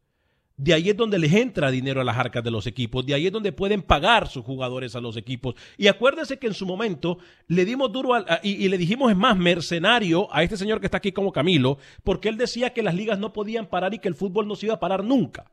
De 0.58 0.74
ahí 0.74 0.90
es 0.90 0.96
donde 0.96 1.20
les 1.20 1.32
entra 1.32 1.70
dinero 1.70 2.00
a 2.00 2.04
las 2.04 2.18
arcas 2.18 2.42
de 2.42 2.50
los 2.50 2.66
equipos, 2.66 3.06
de 3.06 3.14
ahí 3.14 3.28
es 3.28 3.32
donde 3.32 3.52
pueden 3.52 3.80
pagar 3.80 4.26
sus 4.26 4.44
jugadores 4.44 4.96
a 4.96 5.00
los 5.00 5.16
equipos. 5.16 5.54
Y 5.76 5.86
acuérdense 5.86 6.40
que 6.40 6.48
en 6.48 6.54
su 6.54 6.66
momento 6.66 7.18
le 7.46 7.64
dimos 7.64 7.92
duro 7.92 8.10
y, 8.42 8.64
y, 8.64 8.68
le 8.68 8.76
dijimos, 8.76 9.12
es 9.12 9.16
más, 9.16 9.36
mercenario 9.36 10.28
a 10.34 10.42
este 10.42 10.56
señor 10.56 10.80
que 10.80 10.86
está 10.86 10.96
aquí 10.96 11.12
como 11.12 11.30
Camilo, 11.30 11.78
porque 12.02 12.28
él 12.28 12.36
decía 12.36 12.74
que 12.74 12.82
las 12.82 12.96
ligas 12.96 13.20
no 13.20 13.32
podían 13.32 13.66
parar 13.66 13.94
y 13.94 14.00
que 14.00 14.08
el 14.08 14.16
fútbol 14.16 14.48
no 14.48 14.56
se 14.56 14.66
iba 14.66 14.74
a 14.74 14.80
parar 14.80 15.04
nunca 15.04 15.46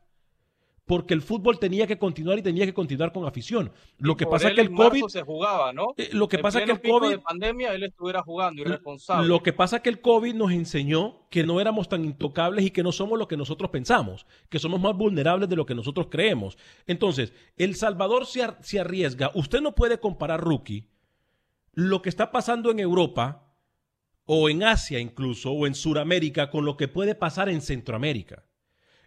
porque 0.86 1.14
el 1.14 1.20
fútbol 1.20 1.58
tenía 1.58 1.86
que 1.86 1.98
continuar 1.98 2.38
y 2.38 2.42
tenía 2.42 2.64
que 2.64 2.72
continuar 2.72 3.12
con 3.12 3.26
afición. 3.26 3.72
Lo 3.98 4.16
que 4.16 4.24
pasa 4.24 4.48
es 4.48 4.54
que 4.54 4.60
el 4.60 4.72
COVID 4.72 5.06
se 5.08 5.22
jugaba, 5.22 5.72
¿no? 5.72 5.94
Eh, 5.96 6.10
lo 6.12 6.28
que 6.28 6.38
pasa 6.38 6.60
es 6.60 6.64
que 6.64 6.72
el 6.72 6.80
COVID 6.80 7.10
de 7.10 7.18
pandemia 7.18 7.74
él 7.74 7.82
estuviera 7.82 8.22
jugando 8.22 8.62
irresponsable. 8.62 9.26
Lo 9.26 9.42
que 9.42 9.52
pasa 9.52 9.76
es 9.76 9.82
que 9.82 9.90
el 9.90 10.00
COVID 10.00 10.34
nos 10.34 10.52
enseñó 10.52 11.26
que 11.28 11.44
no 11.44 11.60
éramos 11.60 11.88
tan 11.88 12.04
intocables 12.04 12.64
y 12.64 12.70
que 12.70 12.84
no 12.84 12.92
somos 12.92 13.18
lo 13.18 13.26
que 13.26 13.36
nosotros 13.36 13.70
pensamos, 13.70 14.26
que 14.48 14.60
somos 14.60 14.80
más 14.80 14.96
vulnerables 14.96 15.48
de 15.48 15.56
lo 15.56 15.66
que 15.66 15.74
nosotros 15.74 16.06
creemos. 16.08 16.56
Entonces, 16.86 17.32
El 17.56 17.74
Salvador 17.74 18.24
se, 18.24 18.46
se 18.60 18.78
arriesga. 18.78 19.32
Usted 19.34 19.60
no 19.60 19.74
puede 19.74 19.98
comparar 19.98 20.40
rookie 20.40 20.88
lo 21.72 22.00
que 22.00 22.08
está 22.08 22.30
pasando 22.30 22.70
en 22.70 22.78
Europa 22.78 23.52
o 24.24 24.48
en 24.48 24.62
Asia 24.62 25.00
incluso 25.00 25.50
o 25.50 25.66
en 25.66 25.74
Sudamérica 25.74 26.48
con 26.48 26.64
lo 26.64 26.76
que 26.76 26.86
puede 26.86 27.16
pasar 27.16 27.48
en 27.48 27.60
Centroamérica. 27.60 28.44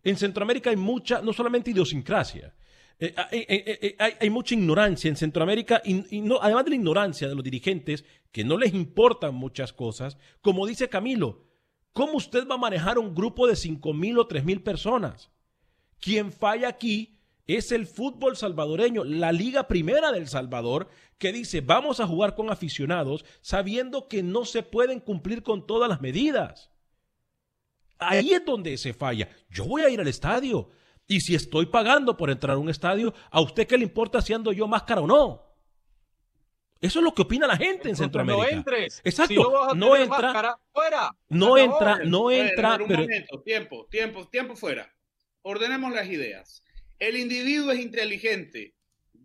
En 0.04 0.18
Centroamérica 0.18 0.70
hay 0.70 0.76
mucha, 0.76 1.22
no 1.22 1.34
solamente 1.34 1.72
idiosincrasia, 1.72 2.54
eh, 3.02 3.14
eh, 3.32 3.80
eh, 3.82 4.18
hay, 4.20 4.30
mucha 4.30 4.56
ignorancia 4.56 5.08
en 5.08 5.16
Centroamérica 5.16 5.82
y, 5.86 6.20
no, 6.20 6.38
además 6.42 6.66
de 6.66 6.72
la 6.72 6.76
ignorancia 6.76 7.30
de 7.30 7.36
los 7.36 7.46
dirigentes 7.46 8.04
que 8.34 8.44
no 8.44 8.58
les 8.58 8.74
importan 8.74 9.34
muchas 9.34 9.72
cosas, 9.72 10.18
como 10.42 10.68
dice 10.68 10.90
Camilo, 10.90 11.46
¿cómo 11.94 12.18
usted 12.18 12.46
va 12.46 12.56
a 12.56 12.60
manejar 12.60 13.00
un 13.00 13.16
grupo 13.16 13.48
de 13.48 13.56
cinco 13.56 13.94
mil 13.94 14.20
o 14.20 14.28
tres 14.28 14.44
mil 14.44 14.62
personas? 14.62 15.32
Quien 16.02 16.34
falla 16.34 16.68
aquí 16.68 17.22
es 17.48 17.72
el 17.72 17.88
fútbol 17.88 18.36
salvadoreño, 18.36 19.06
la 19.06 19.32
Liga 19.32 19.70
Primera 19.70 20.12
del 20.12 20.28
Salvador, 20.28 20.90
que 21.18 21.32
dice 21.32 21.62
vamos 21.62 22.02
a 22.02 22.08
jugar 22.08 22.36
con 22.36 22.50
aficionados 22.50 23.24
sabiendo 23.40 24.10
que 24.10 24.24
no 24.24 24.44
se 24.44 24.62
pueden 24.62 25.00
cumplir 25.00 25.42
con 25.42 25.66
todas 25.66 25.90
las 25.90 26.02
medidas. 26.02 26.69
Ahí 28.00 28.34
es 28.34 28.46
donde 28.46 28.78
se 28.78 28.94
falla. 28.94 29.30
Yo 29.50 29.66
voy 29.66 29.84
a 29.84 29.90
ir 29.90 30.00
al 30.00 30.08
estadio. 30.08 30.72
Y 31.06 31.22
si 31.22 31.36
estoy 31.36 31.66
pagando 31.66 32.16
por 32.16 32.30
entrar 32.30 32.56
a 32.56 32.60
un 32.60 32.70
estadio, 32.70 33.14
¿a 33.32 33.42
usted 33.42 33.68
qué 33.68 33.78
le 33.78 33.84
importa 33.84 34.22
si 34.22 34.34
ando 34.34 34.52
yo 34.52 34.68
máscara 34.68 35.02
o 35.02 35.08
no? 35.08 35.50
Eso 36.82 37.00
es 37.00 37.04
lo 37.04 37.14
que 37.14 37.24
opina 37.24 37.46
la 37.46 37.58
gente 37.58 37.90
en 37.90 37.96
Centroamérica. 37.96 38.46
No 38.46 38.58
entres. 38.58 39.02
Exacto. 39.04 39.76
no, 39.76 39.98
entra. 39.98 40.58
fuera. 40.72 41.12
No 41.28 41.58
entra, 41.58 42.00
no 42.06 42.32
entra. 42.32 42.76
un 42.76 42.88
momento, 42.88 43.42
tiempo, 43.42 43.88
tiempo, 43.90 44.28
tiempo 44.30 44.56
fuera. 44.56 44.94
Ordenemos 45.42 45.92
las 45.92 46.08
ideas. 46.08 46.64
El 47.00 47.18
individuo 47.18 47.72
es 47.72 47.80
inteligente. 47.80 48.76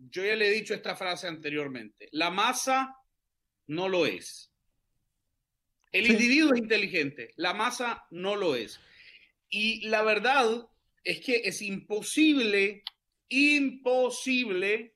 Yo 0.09 0.25
ya 0.25 0.35
le 0.35 0.47
he 0.47 0.51
dicho 0.51 0.73
esta 0.73 0.95
frase 0.95 1.27
anteriormente. 1.27 2.09
La 2.11 2.29
masa 2.29 2.97
no 3.67 3.87
lo 3.87 4.05
es. 4.05 4.51
El 5.95 6.11
individuo 6.11 6.53
es 6.53 6.59
inteligente, 6.59 7.31
la 7.37 7.53
masa 7.53 8.05
no 8.11 8.35
lo 8.35 8.55
es. 8.55 8.81
Y 9.49 9.87
la 9.87 10.01
verdad 10.03 10.67
es 11.05 11.21
que 11.21 11.43
es 11.45 11.61
imposible, 11.61 12.83
imposible 13.29 14.95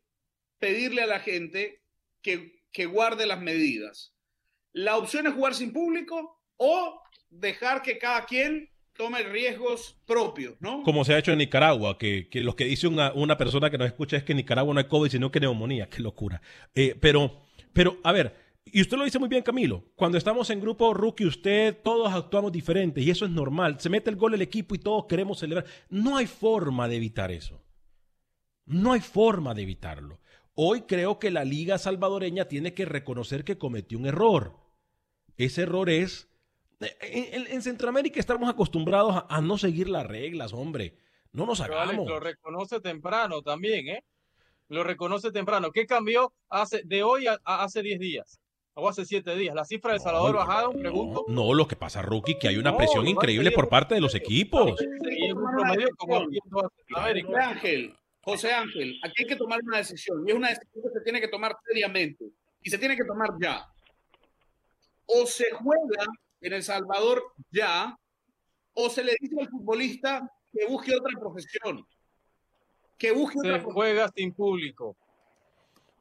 pedirle 0.58 1.04
a 1.04 1.08
la 1.08 1.22
gente 1.22 1.84
que, 2.22 2.64
que 2.74 2.86
guarde 2.86 3.28
las 3.28 3.40
medidas. 3.40 4.14
La 4.74 4.98
opción 4.98 5.26
es 5.26 5.34
jugar 5.34 5.56
sin 5.56 5.72
público 5.72 6.44
o 6.58 7.02
dejar 7.30 7.82
que 7.82 7.98
cada 7.98 8.26
quien 8.26 8.70
tome 8.98 9.24
riesgos 9.24 9.98
propios, 10.06 10.56
¿no? 10.60 10.84
Como 10.84 11.06
se 11.06 11.14
ha 11.14 11.20
hecho 11.20 11.32
en 11.32 11.38
Nicaragua, 11.38 11.98
que, 11.98 12.28
que 12.28 12.42
lo 12.42 12.58
que 12.58 12.66
dice 12.66 12.88
una, 12.88 13.14
una, 13.14 13.38
persona 13.38 13.70
que 13.70 13.78
nos 13.78 13.88
escucha 13.88 14.18
es 14.18 14.26
que 14.26 14.34
en 14.34 14.38
Nicaragua 14.38 14.74
no 14.74 14.82
hay 14.82 14.88
COVID, 14.88 15.10
sino 15.10 15.32
que 15.32 15.40
neumonía. 15.40 15.90
Qué 15.90 16.02
locura. 16.02 16.42
Eh, 16.76 16.98
pero, 17.00 17.46
pero, 17.72 18.00
a 18.04 18.12
ver, 18.12 18.36
y 18.66 18.82
usted 18.82 18.98
lo 18.98 19.04
dice 19.04 19.18
muy 19.20 19.30
bien, 19.30 19.42
Camilo, 19.44 19.84
cuando 19.96 20.18
estamos 20.18 20.50
en 20.52 20.62
grupo 20.62 20.94
rookie, 20.94 21.26
usted, 21.26 21.78
todos 21.84 22.14
actuamos 22.14 22.52
diferentes 22.52 23.04
y 23.04 23.10
eso 23.10 23.26
es 23.26 23.32
normal. 23.32 23.80
Se 23.80 23.90
mete 23.90 24.10
el 24.10 24.16
gol 24.16 24.34
el 24.36 24.42
equipo 24.42 24.76
y 24.76 24.80
todos 24.80 25.06
queremos 25.08 25.40
celebrar. 25.40 25.66
No 25.90 26.18
hay 26.18 26.28
forma 26.28 26.88
de 26.88 26.98
evitar 26.98 27.32
eso. 27.32 27.64
No 28.66 28.94
hay 28.94 29.00
forma 29.02 29.54
de 29.56 29.64
evitarlo. 29.64 30.20
Hoy 30.54 30.82
creo 30.82 31.18
que 31.20 31.32
la 31.32 31.44
liga 31.46 31.78
salvadoreña 31.78 32.46
tiene 32.46 32.74
que 32.74 32.86
reconocer 32.86 33.44
que 33.44 33.58
cometió 33.58 33.98
un 33.98 34.06
error. 34.06 34.58
Ese 35.38 35.64
error 35.64 35.90
es... 35.90 36.28
En, 37.02 37.42
en- 37.42 37.52
en 37.54 37.62
Centroamérica 37.62 38.20
estamos 38.20 38.50
acostumbrados 38.50 39.16
a, 39.16 39.26
a 39.30 39.42
no 39.42 39.58
seguir 39.58 39.90
las 39.90 40.06
reglas, 40.06 40.54
hombre. 40.54 40.98
No 41.32 41.46
nos 41.46 41.60
Alex 41.62 41.76
hagamos. 41.80 42.08
lo 42.08 42.20
reconoce 42.20 42.80
temprano 42.80 43.42
también, 43.42 43.88
¿eh? 43.90 44.04
Lo 44.70 44.84
reconoce 44.84 45.32
temprano. 45.32 45.72
¿Qué 45.72 45.86
cambió 45.88 46.34
hace 46.50 46.84
de 46.86 47.02
hoy 47.04 47.26
a, 47.28 47.40
a 47.44 47.64
hace 47.64 47.82
10 47.82 48.00
días? 48.00 48.40
O 48.80 48.88
hace 48.90 49.06
7 49.06 49.36
días. 49.36 49.54
¿La 49.56 49.66
cifra 49.66 49.94
de 49.94 50.00
Salvador 50.00 50.32
No, 50.34 50.38
bajaron? 50.40 50.74
no, 50.76 50.80
Pregunto. 50.80 51.26
No, 51.28 51.54
lo 51.54 51.68
que 51.68 51.76
pasa, 51.76 52.02
Rookie, 52.02 52.38
que 52.40 52.48
hay 52.48 52.58
una 52.58 52.72
No, 52.72 52.78
presión 52.78 53.08
increíble 53.08 53.52
por 53.52 53.68
parte 53.70 53.96
de 53.96 54.02
los 54.02 54.16
equipos. 54.16 54.74
Ángel, 57.42 57.96
José 58.22 58.52
Ángel, 58.54 59.00
aquí 59.04 59.24
hay 59.24 59.28
que 59.28 59.36
tomar 59.36 59.60
una 59.64 59.78
decisión 59.78 60.24
y 60.28 60.32
es 60.32 60.38
una 60.38 60.50
decisión 60.50 60.84
que 60.84 60.90
se 61.00 61.02
tiene 61.04 61.22
que 61.22 61.28
tomar 61.28 61.56
seriamente 61.66 62.26
y 62.62 62.70
se 62.70 62.78
tiene 62.78 62.96
que 62.96 63.04
tomar 63.06 63.30
ya. 63.42 63.66
O 65.06 65.26
se 65.26 65.46
juega 65.52 66.06
en 66.42 66.54
El 66.54 66.64
Salvador 66.64 67.24
ya, 67.52 67.98
o 68.74 68.90
se 68.90 69.04
le 69.04 69.16
dice 69.20 69.36
al 69.40 69.50
futbolista 69.50 70.30
que 70.54 70.68
busque 70.68 70.96
otra 70.96 71.20
profesión. 71.20 71.86
Que 72.98 73.12
busque 73.12 73.40
otra 73.40 73.54
Se 73.54 73.60
profesión. 73.60 73.74
juega 73.74 74.10
sin 74.16 74.34
público. 74.34 74.96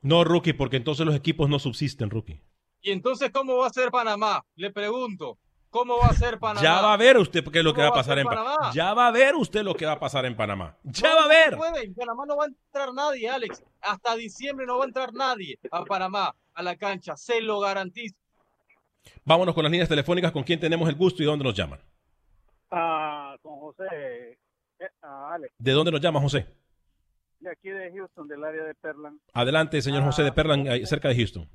No, 0.03 0.25
Rookie, 0.25 0.53
porque 0.53 0.77
entonces 0.77 1.07
los 1.07 1.15
equipos 1.17 1.49
no 1.49 1.59
subsisten, 1.59 2.11
Rookie. 2.11 2.41
Y 2.81 2.91
entonces, 2.93 3.31
¿cómo 3.33 3.57
va 3.59 3.67
a 3.67 3.71
ser 3.71 3.91
Panamá? 3.91 4.45
Le 4.57 4.71
pregunto. 4.71 5.39
¿Cómo 5.71 5.99
va 5.99 6.07
a 6.07 6.15
ser 6.15 6.39
Panamá? 6.39 6.63
Ya 6.63 6.81
va 6.81 6.95
a 6.95 6.97
ver 6.97 7.19
usted 7.19 7.45
qué 7.53 7.59
es 7.59 7.65
lo 7.65 7.75
que 7.75 7.83
va 7.83 7.89
¿Cómo 7.89 7.95
a 7.95 7.97
va 7.97 8.01
a 8.01 8.03
pasar 8.03 8.19
en 8.19 8.27
Panamá. 8.27 8.71
Ya 8.73 8.95
va 8.95 9.07
a 9.09 9.11
ver 9.11 9.35
usted 9.35 9.63
lo 9.63 9.75
que 9.75 9.85
va 9.85 9.93
a 9.93 10.01
pasar 10.01 10.25
en 10.25 10.35
Panamá. 10.35 10.77
Ya 10.83 11.11
No, 11.11 11.17
va 11.17 11.21
a 11.21 11.25
no 11.25 11.29
ver. 11.29 11.57
puede. 11.57 11.85
En 11.85 11.95
Panamá 11.95 12.25
no 12.27 12.37
va 12.39 12.45
a 12.45 12.47
entrar 12.47 12.95
nadie, 12.95 13.29
Alex. 13.29 13.63
Hasta 13.83 14.17
diciembre 14.17 14.65
no 14.65 14.79
va 14.79 14.85
a 14.85 14.87
entrar 14.87 15.13
nadie 15.13 15.59
a 15.71 15.85
Panamá, 15.85 16.35
a 16.55 16.63
la 16.63 16.75
cancha. 16.77 17.17
Se 17.19 17.43
lo 17.43 17.61
garantizo. 17.61 18.17
Vámonos 19.25 19.55
con 19.55 19.63
las 19.65 19.71
líneas 19.71 19.89
telefónicas 19.91 20.33
con 20.33 20.43
quién 20.43 20.59
tenemos 20.59 20.89
el 20.89 20.95
gusto 20.95 21.23
y 21.23 21.27
dónde 21.27 21.45
nos 21.45 21.55
llaman. 21.55 21.81
Ah, 22.71 23.37
con 23.43 23.59
José, 23.61 24.39
eh, 24.79 24.89
ah, 25.03 25.33
Alex, 25.35 25.53
¿De 25.59 25.73
dónde 25.73 25.91
nos 25.93 26.01
llama 26.01 26.21
José? 26.21 26.47
de 27.41 27.51
aquí 27.53 27.69
de 27.69 27.93
Houston, 27.93 28.27
del 28.27 28.43
área 28.43 28.65
de 28.65 28.75
Perlan. 28.75 29.21
Adelante, 29.33 29.81
señor 29.81 30.03
José 30.03 30.23
de 30.25 30.33
Perlan, 30.33 30.67
cerca 30.87 31.09
de 31.09 31.15
Houston. 31.17 31.49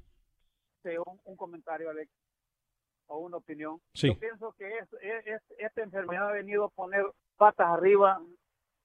Sí, 0.83 0.89
un, 1.05 1.19
un 1.23 1.35
comentario, 1.37 1.89
Alex, 1.89 2.11
o 3.07 3.17
una 3.19 3.37
opinión. 3.37 3.79
Sí. 3.93 4.07
Yo 4.07 4.19
pienso 4.19 4.51
que 4.53 4.77
es, 4.77 4.93
es- 5.01 5.27
es- 5.27 5.53
esta 5.59 5.81
enfermedad 5.81 6.29
ha 6.29 6.33
venido 6.33 6.65
a 6.65 6.69
poner 6.69 7.05
patas 7.37 7.67
arriba, 7.67 8.21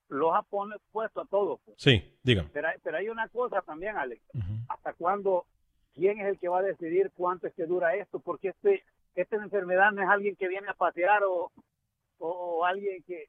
los 0.09 0.35
ha 0.35 0.43
pone- 0.43 0.76
puesto 0.93 1.21
a 1.21 1.26
todos. 1.26 1.61
pues. 1.64 1.76
Sí, 1.81 2.17
dígame. 2.23 2.49
Pero, 2.52 2.69
hay- 2.69 2.78
pero 2.83 2.97
hay 2.99 3.09
una 3.09 3.28
cosa 3.28 3.62
también, 3.62 3.97
Alex. 3.97 4.23
¿Hasta 4.69 4.93
cuándo? 4.95 5.45
¿Quién 5.95 6.21
es 6.21 6.26
el 6.28 6.38
que 6.38 6.49
va 6.49 6.61
a 6.61 6.62
decidir 6.62 7.11
cuánto 7.17 7.47
es 7.49 7.55
que 7.55 7.67
dura 7.67 7.95
esto? 7.97 8.21
Porque 8.21 8.49
este, 8.49 8.85
esta 9.17 9.37
enfermedad 9.37 9.90
no 9.93 10.02
es 10.02 10.09
alguien 10.09 10.37
que 10.37 10.47
viene 10.49 10.69
a 10.69 10.75
patear 10.75 11.25
o, 11.25 11.50
o, 12.19 12.28
o 12.28 12.64
alguien 12.64 13.02
que... 13.02 13.28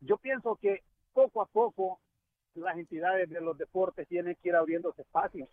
Yo 0.00 0.16
pienso 0.16 0.56
que 0.56 0.82
poco 1.12 1.42
a 1.42 1.46
poco 1.46 2.00
las 2.54 2.78
entidades 2.78 3.28
de 3.28 3.40
los 3.42 3.58
deportes 3.58 4.08
tienen 4.08 4.34
que 4.42 4.48
ir 4.48 4.54
abriendo 4.56 4.94
espacios 4.96 5.48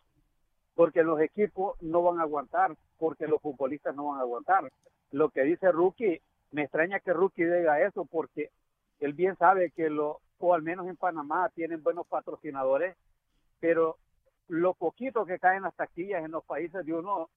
porque 0.77 1.01
los 1.01 1.19
equipos 1.19 1.75
no 1.81 2.03
van 2.03 2.19
a 2.19 2.21
aguantar, 2.21 2.77
porque 2.99 3.25
los 3.25 3.41
futbolistas 3.41 3.95
no 3.95 4.09
van 4.09 4.19
a 4.19 4.21
aguantar. 4.21 4.71
Lo 5.11 5.29
que 5.31 5.41
dice 5.41 5.71
Rookie, 5.71 6.21
me 6.51 6.61
extraña 6.61 6.99
que 6.99 7.13
Rookie 7.13 7.45
diga 7.45 7.81
eso 7.81 8.05
porque 8.05 8.51
él 8.99 9.13
bien 9.13 9.35
sabe 9.37 9.71
que 9.71 9.89
lo, 9.89 10.21
o 10.37 10.53
al 10.53 10.61
menos 10.61 10.87
en 10.87 10.95
Panamá 10.95 11.49
tienen 11.55 11.81
buenos 11.81 12.05
patrocinadores, 12.05 12.95
pero 13.59 13.97
lo 14.49 14.75
poquito 14.75 15.25
que 15.25 15.39
caen 15.39 15.63
las 15.63 15.75
taquillas 15.75 16.23
en 16.23 16.29
los 16.29 16.45
países 16.45 16.85
de 16.85 16.93
uno, 16.93 17.27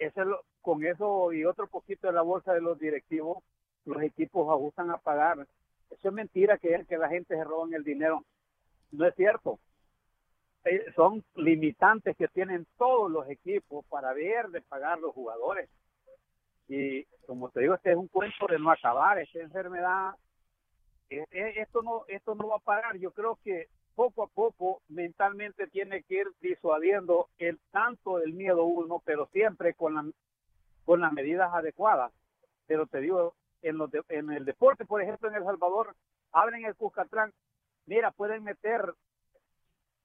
ese 0.00 0.22
con 0.60 0.84
eso 0.84 1.32
y 1.32 1.44
otro 1.44 1.68
poquito 1.68 2.08
de 2.08 2.12
la 2.12 2.22
bolsa 2.22 2.54
de 2.54 2.60
los 2.60 2.76
directivos, 2.80 3.38
los 3.84 4.02
equipos 4.02 4.52
ajustan 4.52 4.90
a 4.90 4.98
pagar. 4.98 5.46
Eso 5.92 6.08
es 6.08 6.12
mentira 6.12 6.58
que 6.58 6.84
que 6.88 6.98
la 6.98 7.08
gente 7.08 7.36
se 7.36 7.44
roban 7.44 7.72
el 7.72 7.84
dinero. 7.84 8.24
No 8.90 9.06
es 9.06 9.14
cierto. 9.14 9.60
Eh, 10.64 10.84
Son 10.96 11.22
limitantes 11.34 12.16
que 12.16 12.28
tienen 12.28 12.66
todos 12.78 13.10
los 13.10 13.28
equipos 13.28 13.84
para 13.86 14.12
ver 14.14 14.48
de 14.48 14.62
pagar 14.62 14.98
los 14.98 15.12
jugadores. 15.12 15.68
Y 16.68 17.04
como 17.26 17.50
te 17.50 17.60
digo, 17.60 17.74
este 17.74 17.90
es 17.92 17.96
un 17.96 18.08
cuento 18.08 18.46
de 18.48 18.58
no 18.58 18.70
acabar, 18.70 19.18
esta 19.18 19.40
enfermedad 19.40 20.14
eh, 21.10 21.26
eh, 21.30 21.52
esto 21.56 21.82
no 21.82 22.04
esto 22.08 22.34
no 22.34 22.48
va 22.48 22.56
a 22.56 22.60
parar 22.60 22.96
yo 22.96 23.10
creo 23.12 23.38
que 23.44 23.68
poco 23.94 24.22
a 24.22 24.26
poco 24.26 24.80
mentalmente 24.88 25.66
tiene 25.66 26.02
que 26.02 26.14
ir 26.22 26.26
disuadiendo 26.40 27.28
el 27.36 27.60
tanto 27.70 28.16
del 28.16 28.32
miedo 28.32 28.64
uno 28.64 29.02
pero 29.04 29.26
siempre 29.26 29.74
con 29.74 29.94
la, 29.94 30.10
con 30.86 31.02
las 31.02 31.12
medidas 31.12 31.52
adecuadas 31.52 32.10
pero 32.66 32.86
te 32.86 33.00
digo 33.02 33.34
en 33.60 33.76
los 33.76 33.90
de- 33.90 34.02
en 34.08 34.30
el 34.30 34.46
deporte 34.46 34.86
por 34.86 35.02
ejemplo 35.02 35.28
en 35.28 35.34
el 35.34 35.44
Salvador 35.44 35.94
abren 36.32 36.64
el 36.64 36.74
Cuscatlán 36.74 37.30
mira 37.84 38.10
pueden 38.10 38.42
meter 38.42 38.94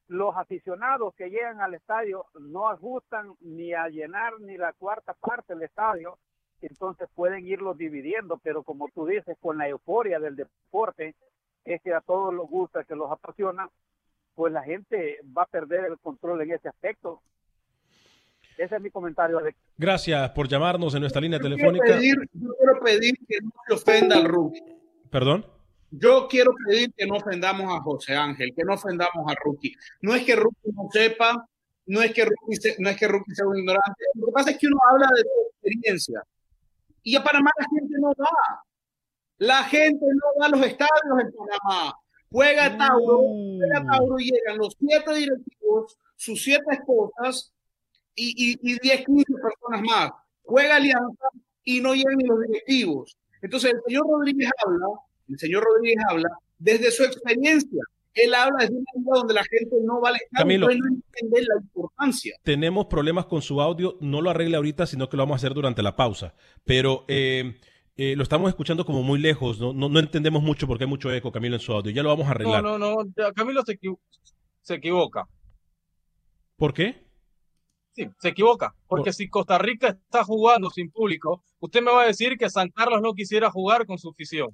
los 0.10 0.36
aficionados 0.36 1.16
que 1.16 1.30
llegan 1.30 1.62
al 1.62 1.74
estadio 1.74 2.26
no 2.40 2.68
ajustan 2.70 3.34
ni 3.40 3.74
a 3.74 3.88
llenar 3.88 4.40
ni 4.42 4.58
la 4.58 4.74
cuarta 4.74 5.14
parte 5.14 5.54
del 5.56 5.64
estadio 5.64 6.20
entonces 6.62 7.08
pueden 7.16 7.48
irlos 7.48 7.78
dividiendo, 7.78 8.38
pero 8.44 8.64
como 8.64 8.90
tú 8.94 9.06
dices, 9.06 9.38
con 9.40 9.58
la 9.58 9.68
euforia 9.68 10.20
del 10.20 10.36
deporte, 10.36 11.16
es 11.64 11.82
que 11.82 11.94
a 11.94 12.02
todos 12.02 12.34
les 12.34 12.48
gusta, 12.50 12.84
que 12.84 12.96
los 12.96 13.12
apasiona, 13.12 13.70
pues 14.36 14.52
la 14.52 14.64
gente 14.64 15.20
va 15.38 15.44
a 15.44 15.48
perder 15.48 15.86
el 15.86 15.98
control 16.00 16.42
en 16.42 16.52
ese 16.52 16.70
aspecto. 16.70 17.22
Ese 18.58 18.76
es 18.76 18.82
mi 18.82 18.90
comentario, 18.90 19.38
Alex. 19.38 19.58
Gracias 19.78 20.30
por 20.32 20.48
llamarnos 20.48 20.94
en 20.94 21.02
nuestra 21.02 21.22
línea 21.22 21.40
Yo 21.40 21.44
quiero 21.44 21.56
telefónica. 21.56 21.98
pedir, 21.98 22.18
yo 22.34 22.54
quiero 22.58 22.80
pedir 22.84 23.16
que 23.26 23.38
no 23.42 23.52
se 23.68 23.74
ofenda 23.74 24.18
al 24.18 24.26
rookie. 24.26 24.62
Perdón. 25.10 25.46
Yo 25.92 26.28
quiero 26.30 26.52
pedir 26.68 26.94
que 26.96 27.06
no 27.08 27.16
ofendamos 27.16 27.66
a 27.76 27.82
José 27.82 28.16
Ángel, 28.16 28.54
que 28.56 28.64
no 28.64 28.76
ofendamos 28.76 29.26
a 29.32 29.36
Rookie. 29.44 29.74
No 30.02 30.14
es 30.16 30.24
que 30.24 30.36
Rookie 30.36 30.72
no 30.74 30.88
sepa, 30.92 31.48
no 31.88 32.02
es 32.02 32.14
que 32.14 32.26
Rookie, 32.26 32.56
se- 32.58 32.76
no 32.80 32.90
es 32.90 32.98
que 32.98 33.08
Rookie 33.08 33.34
sea 33.34 33.48
un 33.48 33.58
ignorante. 33.58 34.04
Lo 34.16 34.28
que 34.28 34.32
pasa 34.32 34.52
es 34.52 34.58
que 34.60 34.68
uno 34.68 34.78
habla 34.92 35.08
de 35.16 35.22
su 35.24 35.50
experiencia. 35.52 36.24
Y 37.04 37.16
a 37.16 37.24
Panamá 37.24 37.50
la 37.58 37.66
gente 37.66 37.96
no 38.00 38.10
va. 38.10 38.64
La 39.40 39.64
gente 39.64 40.06
no 40.06 40.40
va 40.42 40.46
a 40.48 40.50
los 40.50 40.62
estadios 40.62 41.20
en 41.22 41.32
Panamá. 41.32 41.96
Juega 42.32 42.78
Tauro, 42.78 43.22
juega 43.58 43.86
Tauro 43.86 44.18
llegan 44.18 44.58
los 44.60 44.76
siete 44.80 45.14
directivos, 45.16 45.98
sus 46.16 46.44
siete 46.44 46.66
esposas 46.72 47.52
y, 48.14 48.52
y, 48.62 48.74
y 48.74 48.78
10, 48.80 49.06
15 49.06 49.34
personas 49.42 49.82
más. 49.90 50.12
Juega 50.44 50.76
Alianza 50.76 51.30
y 51.64 51.82
no 51.82 51.96
llegan 51.96 52.18
ni 52.18 52.26
los 52.26 52.42
directivos. 52.42 53.18
Entonces, 53.42 53.72
el 53.74 53.80
señor 53.88 54.06
Rodríguez 54.08 54.52
habla, 54.64 54.88
el 55.30 55.40
señor 55.40 55.64
Rodríguez 55.64 55.98
habla 56.10 56.30
desde 56.58 56.92
su 56.92 57.04
experiencia. 57.04 57.82
Él 58.14 58.34
habla 58.34 58.58
desde 58.60 58.74
una 58.76 58.92
vida 58.96 59.12
donde 59.14 59.34
la 59.36 59.44
gente 59.44 59.76
no 59.84 60.02
va 60.02 60.10
al 60.10 60.16
estadio, 60.16 60.38
Camilo. 60.42 60.68
no 60.68 60.72
entiende 60.74 61.42
la 61.48 61.62
importancia. 61.62 62.36
Tenemos 62.44 62.88
problemas 62.88 63.28
con 63.28 63.42
su 63.42 63.62
audio, 63.62 63.98
no 64.02 64.22
lo 64.22 64.30
arregle 64.32 64.58
ahorita, 64.58 64.88
sino 64.88 65.08
que 65.10 65.16
lo 65.16 65.24
vamos 65.24 65.36
a 65.36 65.38
hacer 65.38 65.54
durante 65.54 65.84
la 65.84 65.96
pausa. 65.96 66.34
Pero 66.66 67.06
eh, 67.08 67.60
eh, 67.96 68.16
lo 68.16 68.24
estamos 68.24 68.50
escuchando 68.50 68.84
como 68.86 69.04
muy 69.04 69.20
lejos, 69.20 69.60
no, 69.60 69.74
no, 69.74 69.88
no 69.90 70.00
entendemos 70.00 70.42
mucho 70.42 70.68
porque 70.68 70.86
hay 70.86 70.90
mucho 70.90 71.14
eco, 71.14 71.32
Camilo, 71.32 71.56
en 71.56 71.62
su 71.62 71.72
audio. 71.72 71.92
Ya 71.92 72.02
lo 72.04 72.10
vamos 72.10 72.26
a 72.26 72.30
No, 72.30 72.32
arreglar. 72.36 72.64
no, 72.64 72.78
no. 72.80 72.96
ya 73.16 73.32
Camilo 73.32 73.62
se, 73.64 73.74
equivo- 73.80 74.00
se 74.62 74.74
equivoca. 74.76 75.28
¿Por 76.58 76.74
qué? 76.74 77.06
Sí, 77.94 78.08
se 78.20 78.30
equivoca. 78.30 78.76
Porque 78.88 79.14
si 79.14 79.30
Costa 79.30 79.58
Rica 79.60 79.90
está 79.90 80.24
jugando 80.24 80.70
sin 80.72 80.90
público, 80.92 81.44
usted 81.60 81.82
me 81.82 81.92
va 81.92 82.04
a 82.04 82.08
decir 82.08 82.38
que 82.38 82.50
San 82.50 82.70
Carlos 82.70 83.02
no 83.02 83.14
quisiera 83.14 83.50
jugar 83.52 83.86
con 83.86 83.98
su 83.98 84.10
afición. 84.10 84.50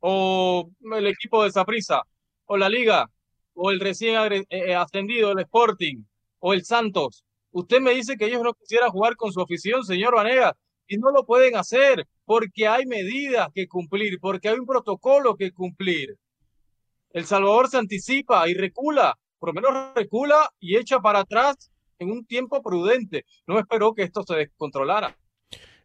O 0.00 0.70
el 0.96 1.06
equipo 1.06 1.44
de 1.44 1.52
Saprissa, 1.52 2.02
o 2.46 2.56
la 2.56 2.68
Liga, 2.68 3.06
o 3.54 3.70
el 3.70 3.80
recién 3.80 4.16
eh, 4.32 4.44
eh, 4.48 4.74
ascendido, 4.74 5.32
el 5.32 5.40
Sporting, 5.40 6.02
o 6.38 6.52
el 6.54 6.64
Santos. 6.64 7.24
Usted 7.52 7.80
me 7.80 7.92
dice 7.92 8.16
que 8.16 8.26
ellos 8.26 8.42
no 8.42 8.54
quisieran 8.54 8.90
jugar 8.90 9.16
con 9.16 9.32
su 9.32 9.40
afición, 9.40 9.84
señor 9.84 10.14
Vanega, 10.14 10.56
y 10.86 10.96
no 10.96 11.10
lo 11.10 11.24
pueden 11.24 11.56
hacer 11.56 12.06
porque 12.24 12.66
hay 12.66 12.86
medidas 12.86 13.48
que 13.54 13.68
cumplir, 13.68 14.18
porque 14.20 14.48
hay 14.48 14.58
un 14.58 14.66
protocolo 14.66 15.36
que 15.36 15.52
cumplir. 15.52 16.16
El 17.12 17.24
Salvador 17.26 17.68
se 17.68 17.78
anticipa 17.78 18.48
y 18.48 18.54
recula, 18.54 19.18
por 19.38 19.48
lo 19.48 19.54
menos 19.54 19.94
recula 19.94 20.48
y 20.60 20.76
echa 20.76 21.00
para 21.00 21.20
atrás 21.20 21.70
en 21.98 22.10
un 22.10 22.24
tiempo 22.24 22.62
prudente. 22.62 23.24
No 23.46 23.58
esperó 23.58 23.94
que 23.94 24.04
esto 24.04 24.22
se 24.22 24.36
descontrolara. 24.36 25.16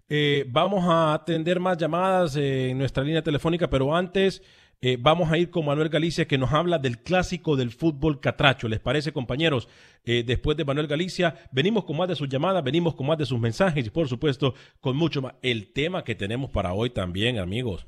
Eh, 0.07 0.45
vamos 0.47 0.85
a 0.87 1.13
atender 1.13 1.59
más 1.59 1.77
llamadas 1.77 2.35
eh, 2.35 2.69
en 2.69 2.77
nuestra 2.77 3.03
línea 3.03 3.23
telefónica, 3.23 3.69
pero 3.69 3.95
antes 3.95 4.41
eh, 4.81 4.97
vamos 4.99 5.31
a 5.31 5.37
ir 5.37 5.49
con 5.49 5.65
Manuel 5.65 5.89
Galicia 5.89 6.27
que 6.27 6.37
nos 6.37 6.51
habla 6.51 6.77
del 6.77 6.99
clásico 6.99 7.55
del 7.55 7.71
fútbol 7.71 8.19
catracho. 8.19 8.67
¿Les 8.67 8.79
parece, 8.79 9.13
compañeros? 9.13 9.67
Eh, 10.03 10.23
después 10.25 10.57
de 10.57 10.65
Manuel 10.65 10.87
Galicia, 10.87 11.35
venimos 11.51 11.85
con 11.85 11.97
más 11.97 12.07
de 12.07 12.15
sus 12.15 12.29
llamadas, 12.29 12.63
venimos 12.63 12.93
con 12.95 13.07
más 13.07 13.17
de 13.17 13.25
sus 13.25 13.39
mensajes 13.39 13.85
y, 13.85 13.89
por 13.89 14.07
supuesto, 14.07 14.53
con 14.81 14.95
mucho 14.95 15.21
más. 15.21 15.35
El 15.41 15.71
tema 15.73 16.03
que 16.03 16.15
tenemos 16.15 16.51
para 16.51 16.73
hoy 16.73 16.89
también, 16.91 17.39
amigos. 17.39 17.87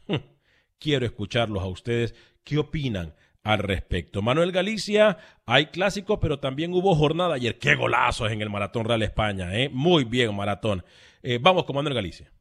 Quiero 0.80 1.06
escucharlos 1.06 1.62
a 1.62 1.68
ustedes. 1.68 2.16
¿Qué 2.44 2.58
opinan? 2.58 3.14
al 3.44 3.60
respecto. 3.60 4.22
Manuel 4.22 4.52
Galicia, 4.52 5.20
hay 5.46 5.68
clásico, 5.68 6.20
pero 6.20 6.38
también 6.38 6.74
hubo 6.74 6.94
jornada 6.96 7.36
ayer. 7.36 7.58
Qué 7.58 7.76
golazos 7.76 8.30
en 8.30 8.42
el 8.42 8.50
Maratón 8.50 8.84
Real 8.84 9.02
España, 9.04 9.58
¿eh? 9.58 9.70
Muy 9.72 10.04
bien, 10.04 10.36
Maratón. 10.36 10.84
Eh, 11.24 11.40
vamos 11.42 11.66
con 11.66 11.76
Manuel 11.76 11.96
Galicia. 11.96 12.32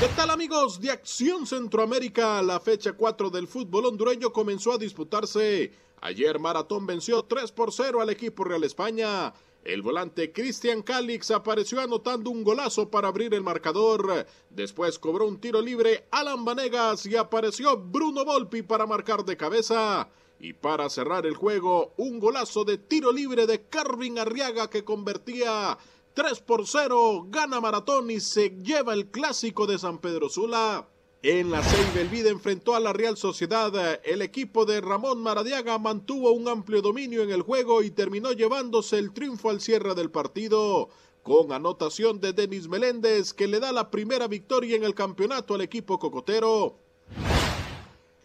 ¿Qué 0.00 0.08
tal 0.16 0.30
amigos 0.30 0.80
de 0.80 0.90
Acción 0.90 1.46
Centroamérica? 1.46 2.40
La 2.42 2.60
fecha 2.60 2.94
4 2.94 3.30
del 3.30 3.46
fútbol 3.46 3.86
hondureño 3.86 4.32
comenzó 4.32 4.72
a 4.72 4.78
disputarse. 4.78 5.72
Ayer 6.00 6.38
Maratón 6.38 6.86
venció 6.86 7.24
3 7.24 7.52
por 7.52 7.72
0 7.72 8.00
al 8.00 8.08
equipo 8.08 8.44
Real 8.44 8.64
España. 8.64 9.34
El 9.62 9.82
volante 9.82 10.32
Cristian 10.32 10.80
Calix 10.80 11.30
apareció 11.30 11.80
anotando 11.80 12.30
un 12.30 12.42
golazo 12.42 12.90
para 12.90 13.08
abrir 13.08 13.34
el 13.34 13.42
marcador. 13.42 14.26
Después 14.48 14.98
cobró 14.98 15.26
un 15.26 15.38
tiro 15.38 15.60
libre 15.60 16.06
Alan 16.10 16.46
Vanegas 16.46 17.04
y 17.04 17.16
apareció 17.16 17.76
Bruno 17.76 18.24
Volpi 18.24 18.62
para 18.62 18.86
marcar 18.86 19.24
de 19.26 19.36
cabeza. 19.36 20.08
Y 20.38 20.54
para 20.54 20.88
cerrar 20.88 21.26
el 21.26 21.36
juego, 21.36 21.92
un 21.98 22.18
golazo 22.18 22.64
de 22.64 22.78
tiro 22.78 23.12
libre 23.12 23.46
de 23.46 23.68
Carvin 23.68 24.18
Arriaga 24.18 24.70
que 24.70 24.84
convertía 24.84 25.76
3 26.14 26.40
por 26.40 26.66
0, 26.66 27.26
gana 27.28 27.60
Maratón 27.60 28.10
y 28.10 28.18
se 28.18 28.50
lleva 28.50 28.94
el 28.94 29.06
clásico 29.06 29.66
de 29.66 29.78
San 29.78 29.98
Pedro 29.98 30.28
Sula. 30.28 30.88
En 31.22 31.50
la 31.50 31.62
el 31.96 32.08
Vida 32.08 32.30
enfrentó 32.30 32.74
a 32.74 32.80
la 32.80 32.92
Real 32.92 33.16
Sociedad. 33.16 34.00
El 34.04 34.22
equipo 34.22 34.64
de 34.64 34.80
Ramón 34.80 35.22
Maradiaga 35.22 35.78
mantuvo 35.78 36.32
un 36.32 36.48
amplio 36.48 36.82
dominio 36.82 37.22
en 37.22 37.30
el 37.30 37.42
juego 37.42 37.82
y 37.82 37.90
terminó 37.90 38.32
llevándose 38.32 38.98
el 38.98 39.12
triunfo 39.12 39.50
al 39.50 39.60
cierre 39.60 39.94
del 39.94 40.10
partido, 40.10 40.88
con 41.22 41.52
anotación 41.52 42.20
de 42.20 42.32
Denis 42.32 42.68
Meléndez 42.68 43.32
que 43.32 43.46
le 43.46 43.60
da 43.60 43.70
la 43.70 43.90
primera 43.90 44.26
victoria 44.28 44.76
en 44.76 44.84
el 44.84 44.94
campeonato 44.94 45.54
al 45.54 45.60
equipo 45.60 45.98
cocotero. 45.98 46.78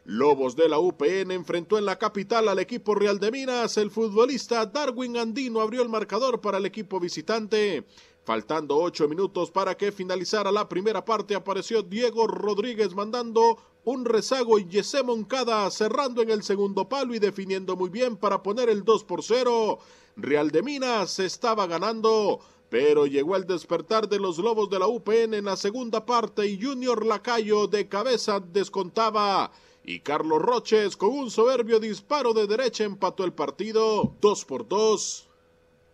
Lobos 0.07 0.55
de 0.55 0.69
la 0.69 0.77
UPN 0.77 1.31
enfrentó 1.31 1.79
en 1.79 1.85
la 1.85 1.97
capital 1.97 2.47
al 2.47 2.59
equipo 2.59 2.93
Real 2.93 3.19
de 3.19 3.31
Minas. 3.31 3.75
El 3.77 3.89
futbolista 3.89 4.63
Darwin 4.67 5.17
Andino 5.17 5.61
abrió 5.61 5.81
el 5.81 5.89
marcador 5.89 6.41
para 6.41 6.59
el 6.59 6.67
equipo 6.67 6.99
visitante. 6.99 7.87
Faltando 8.23 8.77
ocho 8.77 9.07
minutos 9.07 9.49
para 9.49 9.75
que 9.75 9.91
finalizara 9.91 10.51
la 10.51 10.69
primera 10.69 11.03
parte, 11.03 11.33
apareció 11.33 11.81
Diego 11.81 12.27
Rodríguez 12.27 12.93
mandando 12.93 13.57
un 13.83 14.05
rezago 14.05 14.59
y 14.59 14.67
Yesé 14.67 15.01
Moncada 15.01 15.69
cerrando 15.71 16.21
en 16.21 16.29
el 16.29 16.43
segundo 16.43 16.87
palo 16.87 17.15
y 17.15 17.19
definiendo 17.19 17.75
muy 17.75 17.89
bien 17.89 18.15
para 18.15 18.43
poner 18.43 18.69
el 18.69 18.83
2 18.83 19.05
por 19.05 19.23
0. 19.23 19.79
Real 20.17 20.51
de 20.51 20.61
Minas 20.61 21.17
estaba 21.17 21.65
ganando, 21.65 22.41
pero 22.69 23.07
llegó 23.07 23.35
el 23.35 23.47
despertar 23.47 24.07
de 24.07 24.19
los 24.19 24.37
Lobos 24.37 24.69
de 24.69 24.77
la 24.77 24.87
UPN 24.87 25.33
en 25.33 25.45
la 25.45 25.55
segunda 25.55 26.05
parte 26.05 26.45
y 26.45 26.61
Junior 26.61 27.03
Lacayo 27.03 27.65
de 27.65 27.89
cabeza 27.89 28.39
descontaba. 28.39 29.51
Y 29.87 29.99
Carlos 29.99 30.41
Roches 30.41 30.97
con 30.97 31.09
un 31.09 31.29
soberbio 31.29 31.79
disparo 31.79 32.33
de 32.33 32.47
derecha 32.47 32.83
empató 32.83 33.23
el 33.23 33.33
partido 33.33 34.15
2 34.19 34.45
por 34.45 34.67
2. 34.67 35.29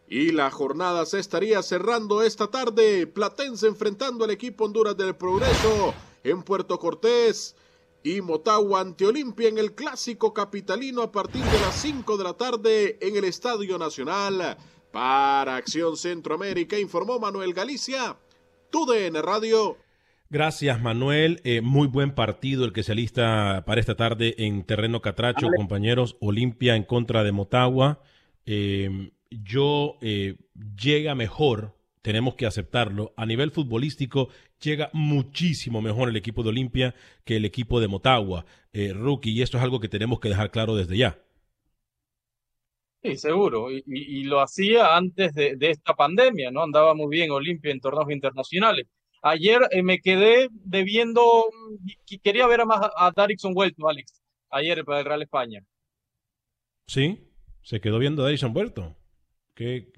Y 0.08 0.32
la 0.32 0.49
jornada 0.49 1.06
se 1.06 1.19
estaría 1.19 1.62
cerrando 1.62 2.21
esta 2.21 2.47
tarde. 2.47 3.06
Platense 3.06 3.67
enfrentando 3.67 4.23
al 4.23 4.32
equipo 4.32 4.63
Honduras 4.63 4.95
del 4.95 5.17
Progreso 5.17 5.93
en 6.23 6.41
Puerto 6.41 6.80
Cortés. 6.80 7.54
Y 8.01 8.21
Motagua 8.21 8.80
ante 8.80 9.06
Olimpia 9.06 9.49
en 9.49 9.58
el 9.58 9.75
clásico 9.75 10.34
capitalino 10.34 11.01
a 11.01 11.12
partir 11.12 11.43
de 11.43 11.60
las 11.60 11.75
5 11.82 12.15
de 12.15 12.23
la 12.23 12.34
tarde 12.34 12.97
en 13.01 13.17
el 13.17 13.25
Estadio 13.25 13.77
Nacional. 13.77 14.58
Para 14.93 15.58
Acción 15.58 15.97
Centroamérica 15.97 16.80
informó 16.80 17.19
Manuel 17.19 17.54
Galicia, 17.54 18.17
TUDN 18.69 19.21
Radio. 19.21 19.75
Gracias, 20.32 20.82
Manuel. 20.82 21.41
Eh, 21.44 21.60
muy 21.60 21.89
buen 21.89 22.15
partido 22.15 22.63
el 22.63 22.72
que 22.72 22.84
se 22.84 22.94
alista 22.94 23.65
para 23.67 23.82
esta 23.82 23.96
tarde 23.96 24.34
en 24.38 24.63
terreno 24.63 25.02
catracho, 25.02 25.50
compañeros. 25.58 26.15
Olimpia 26.22 26.78
en 26.78 26.86
contra 26.86 27.26
de 27.26 27.34
Motagua. 27.34 28.02
Eh, 28.46 29.12
yo 29.30 29.98
eh, 30.02 30.38
llega 30.82 31.15
mejor, 31.15 31.76
tenemos 32.02 32.36
que 32.36 32.46
aceptarlo. 32.46 33.13
A 33.17 33.26
nivel 33.26 33.52
futbolístico 33.52 34.30
llega 34.62 34.89
muchísimo 34.94 35.82
mejor 35.82 36.08
el 36.08 36.15
equipo 36.15 36.44
de 36.44 36.50
Olimpia 36.50 36.96
que 37.26 37.36
el 37.36 37.44
equipo 37.44 37.82
de 37.82 37.89
Motagua, 37.89 38.46
eh, 38.72 38.94
rookie, 38.94 39.32
y 39.32 39.41
esto 39.41 39.58
es 39.58 39.63
algo 39.63 39.82
que 39.82 39.89
tenemos 39.89 40.22
que 40.22 40.30
dejar 40.30 40.50
claro 40.50 40.78
desde 40.78 40.96
ya. 40.96 41.20
Sí, 43.04 43.17
seguro, 43.17 43.70
y, 43.70 44.24
lo 44.24 44.39
hacía 44.39 44.96
antes 44.96 45.34
de, 45.34 45.58
esta 45.60 45.94
pandemia, 45.94 46.52
¿no? 46.52 46.63
Andaba 46.63 46.94
muy 46.94 47.10
bien 47.10 47.32
Olimpia 47.32 47.72
en 47.72 47.82
torneos 47.82 48.10
internacionales. 48.12 48.88
Ayer 49.21 49.62
eh, 49.71 49.84
me 49.84 49.99
quedé 49.99 50.49
debiendo, 50.51 51.45
quería 52.23 52.47
ver 52.47 52.62
a 52.62 52.65
más 52.65 52.79
a, 52.95 53.12
Darikson 53.15 53.53
Vuelto, 53.53 53.88
Alex, 53.88 54.21
ayer 54.49 54.84
para 54.84 54.99
el 54.99 55.05
Real 55.05 55.21
España. 55.21 55.63
Sí, 56.88 57.27
se 57.62 57.79
quedó 57.79 57.99
viendo 57.99 58.21
a 58.21 58.25
Darikson 58.25 58.53
Vuelto. 58.53 58.95
¿Qué, 59.53 59.91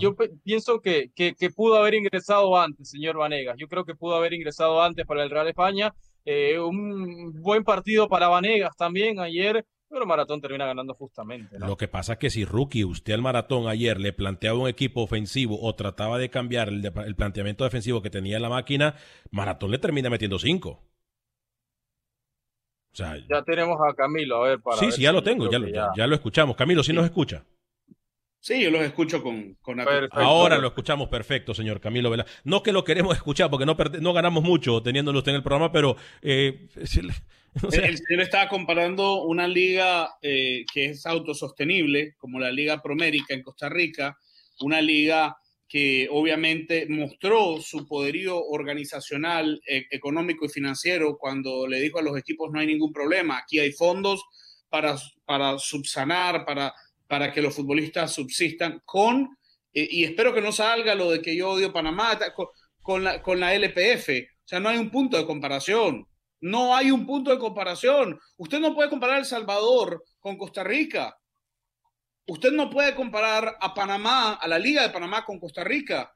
yo 0.00 0.16
pienso 0.42 0.80
que, 0.80 1.10
que, 1.14 1.50
pudo 1.54 1.76
haber 1.76 1.94
ingresado 1.94 2.58
antes, 2.58 2.90
señor 2.90 3.16
Vanegas. 3.16 3.56
Yo 3.58 3.68
creo 3.68 3.84
que 3.84 3.94
pudo 3.94 4.16
haber 4.16 4.32
ingresado 4.32 4.82
antes 4.82 5.06
para 5.06 5.22
el 5.22 5.30
Real 5.30 5.48
España. 5.48 5.94
Eh, 6.24 6.58
un 6.58 7.32
buen 7.40 7.64
partido 7.64 8.08
para 8.08 8.28
Vanegas 8.28 8.76
también 8.76 9.20
ayer, 9.20 9.64
pero 9.88 10.06
Maratón 10.06 10.40
termina 10.40 10.66
ganando 10.66 10.94
justamente. 10.94 11.58
Lo 11.58 11.76
que 11.76 11.88
pasa 11.88 12.14
es 12.14 12.18
que 12.18 12.30
si 12.30 12.44
Rookie, 12.44 12.84
usted 12.84 13.14
al 13.14 13.22
Maratón 13.22 13.68
ayer 13.68 13.98
le 14.00 14.12
planteaba 14.12 14.58
un 14.58 14.68
equipo 14.68 15.02
ofensivo 15.02 15.58
o 15.60 15.74
trataba 15.74 16.18
de 16.18 16.30
cambiar 16.30 16.68
el, 16.68 16.84
el 16.84 17.16
planteamiento 17.16 17.64
defensivo 17.64 18.02
que 18.02 18.10
tenía 18.10 18.38
la 18.38 18.48
máquina, 18.48 18.94
Maratón 19.30 19.70
le 19.70 19.78
termina 19.78 20.10
metiendo 20.10 20.38
cinco. 20.38 20.82
ya 23.28 23.42
tenemos 23.44 23.78
a 23.80 23.94
Camilo, 23.94 24.44
a 24.44 24.48
ver, 24.48 24.60
para. 24.60 24.76
Sí, 24.76 24.92
sí, 24.92 25.02
ya 25.02 25.12
lo 25.12 25.22
tengo, 25.22 25.50
ya, 25.50 25.58
ya, 25.58 25.90
ya, 25.96 26.06
lo 26.06 26.14
escuchamos. 26.14 26.56
Camilo, 26.56 26.82
¿sí, 26.82 26.92
nos 26.92 27.04
escucha? 27.04 27.44
Sí, 28.40 28.62
yo 28.62 28.70
los 28.70 28.82
escucho 28.82 29.22
con, 29.22 29.54
con 29.60 29.80
Ahora 30.12 30.58
lo 30.58 30.68
escuchamos 30.68 31.08
perfecto, 31.08 31.54
señor 31.54 31.80
Camilo 31.80 32.10
Vela. 32.10 32.26
No 32.44 32.62
que 32.62 32.72
lo 32.72 32.84
queremos 32.84 33.14
escuchar, 33.16 33.50
porque 33.50 33.66
no, 33.66 33.76
no 34.00 34.12
ganamos 34.12 34.44
mucho 34.44 34.82
teniéndolo 34.82 35.18
usted 35.18 35.32
en 35.32 35.36
el 35.36 35.42
programa, 35.42 35.72
pero... 35.72 35.96
Eh, 36.22 36.68
el, 36.76 37.98
señor 37.98 38.22
estaba 38.22 38.48
comparando 38.48 39.22
una 39.24 39.48
liga 39.48 40.16
eh, 40.22 40.64
que 40.72 40.86
es 40.86 41.06
autosostenible, 41.06 42.14
como 42.16 42.38
la 42.38 42.52
Liga 42.52 42.80
Promérica 42.80 43.34
en 43.34 43.42
Costa 43.42 43.68
Rica, 43.68 44.16
una 44.60 44.80
liga 44.80 45.36
que 45.68 46.08
obviamente 46.10 46.86
mostró 46.88 47.60
su 47.60 47.86
poderío 47.86 48.42
organizacional, 48.42 49.60
e, 49.68 49.86
económico 49.90 50.46
y 50.46 50.48
financiero 50.48 51.18
cuando 51.18 51.66
le 51.66 51.80
dijo 51.80 51.98
a 51.98 52.02
los 52.02 52.16
equipos 52.16 52.50
no 52.50 52.60
hay 52.60 52.66
ningún 52.66 52.92
problema, 52.92 53.38
aquí 53.38 53.58
hay 53.58 53.72
fondos 53.72 54.24
para, 54.70 54.96
para 55.26 55.58
subsanar, 55.58 56.44
para 56.46 56.72
para 57.08 57.32
que 57.32 57.42
los 57.42 57.54
futbolistas 57.54 58.12
subsistan 58.14 58.82
con, 58.84 59.36
eh, 59.72 59.88
y 59.90 60.04
espero 60.04 60.32
que 60.32 60.42
no 60.42 60.52
salga 60.52 60.94
lo 60.94 61.10
de 61.10 61.20
que 61.20 61.34
yo 61.34 61.50
odio 61.50 61.72
Panamá, 61.72 62.18
con, 62.82 63.02
la, 63.02 63.22
con 63.22 63.40
la 63.40 63.54
LPF. 63.54 64.08
O 64.08 64.48
sea, 64.48 64.60
no 64.60 64.68
hay 64.68 64.78
un 64.78 64.90
punto 64.90 65.16
de 65.16 65.26
comparación. 65.26 66.06
No 66.40 66.76
hay 66.76 66.90
un 66.90 67.06
punto 67.06 67.30
de 67.30 67.38
comparación. 67.38 68.20
Usted 68.36 68.60
no 68.60 68.74
puede 68.74 68.90
comparar 68.90 69.18
El 69.18 69.24
Salvador 69.24 70.04
con 70.20 70.36
Costa 70.36 70.62
Rica. 70.62 71.18
Usted 72.26 72.52
no 72.52 72.70
puede 72.70 72.94
comparar 72.94 73.56
a 73.60 73.74
Panamá, 73.74 74.34
a 74.34 74.46
la 74.46 74.58
Liga 74.58 74.82
de 74.82 74.90
Panamá 74.90 75.24
con 75.24 75.40
Costa 75.40 75.64
Rica. 75.64 76.14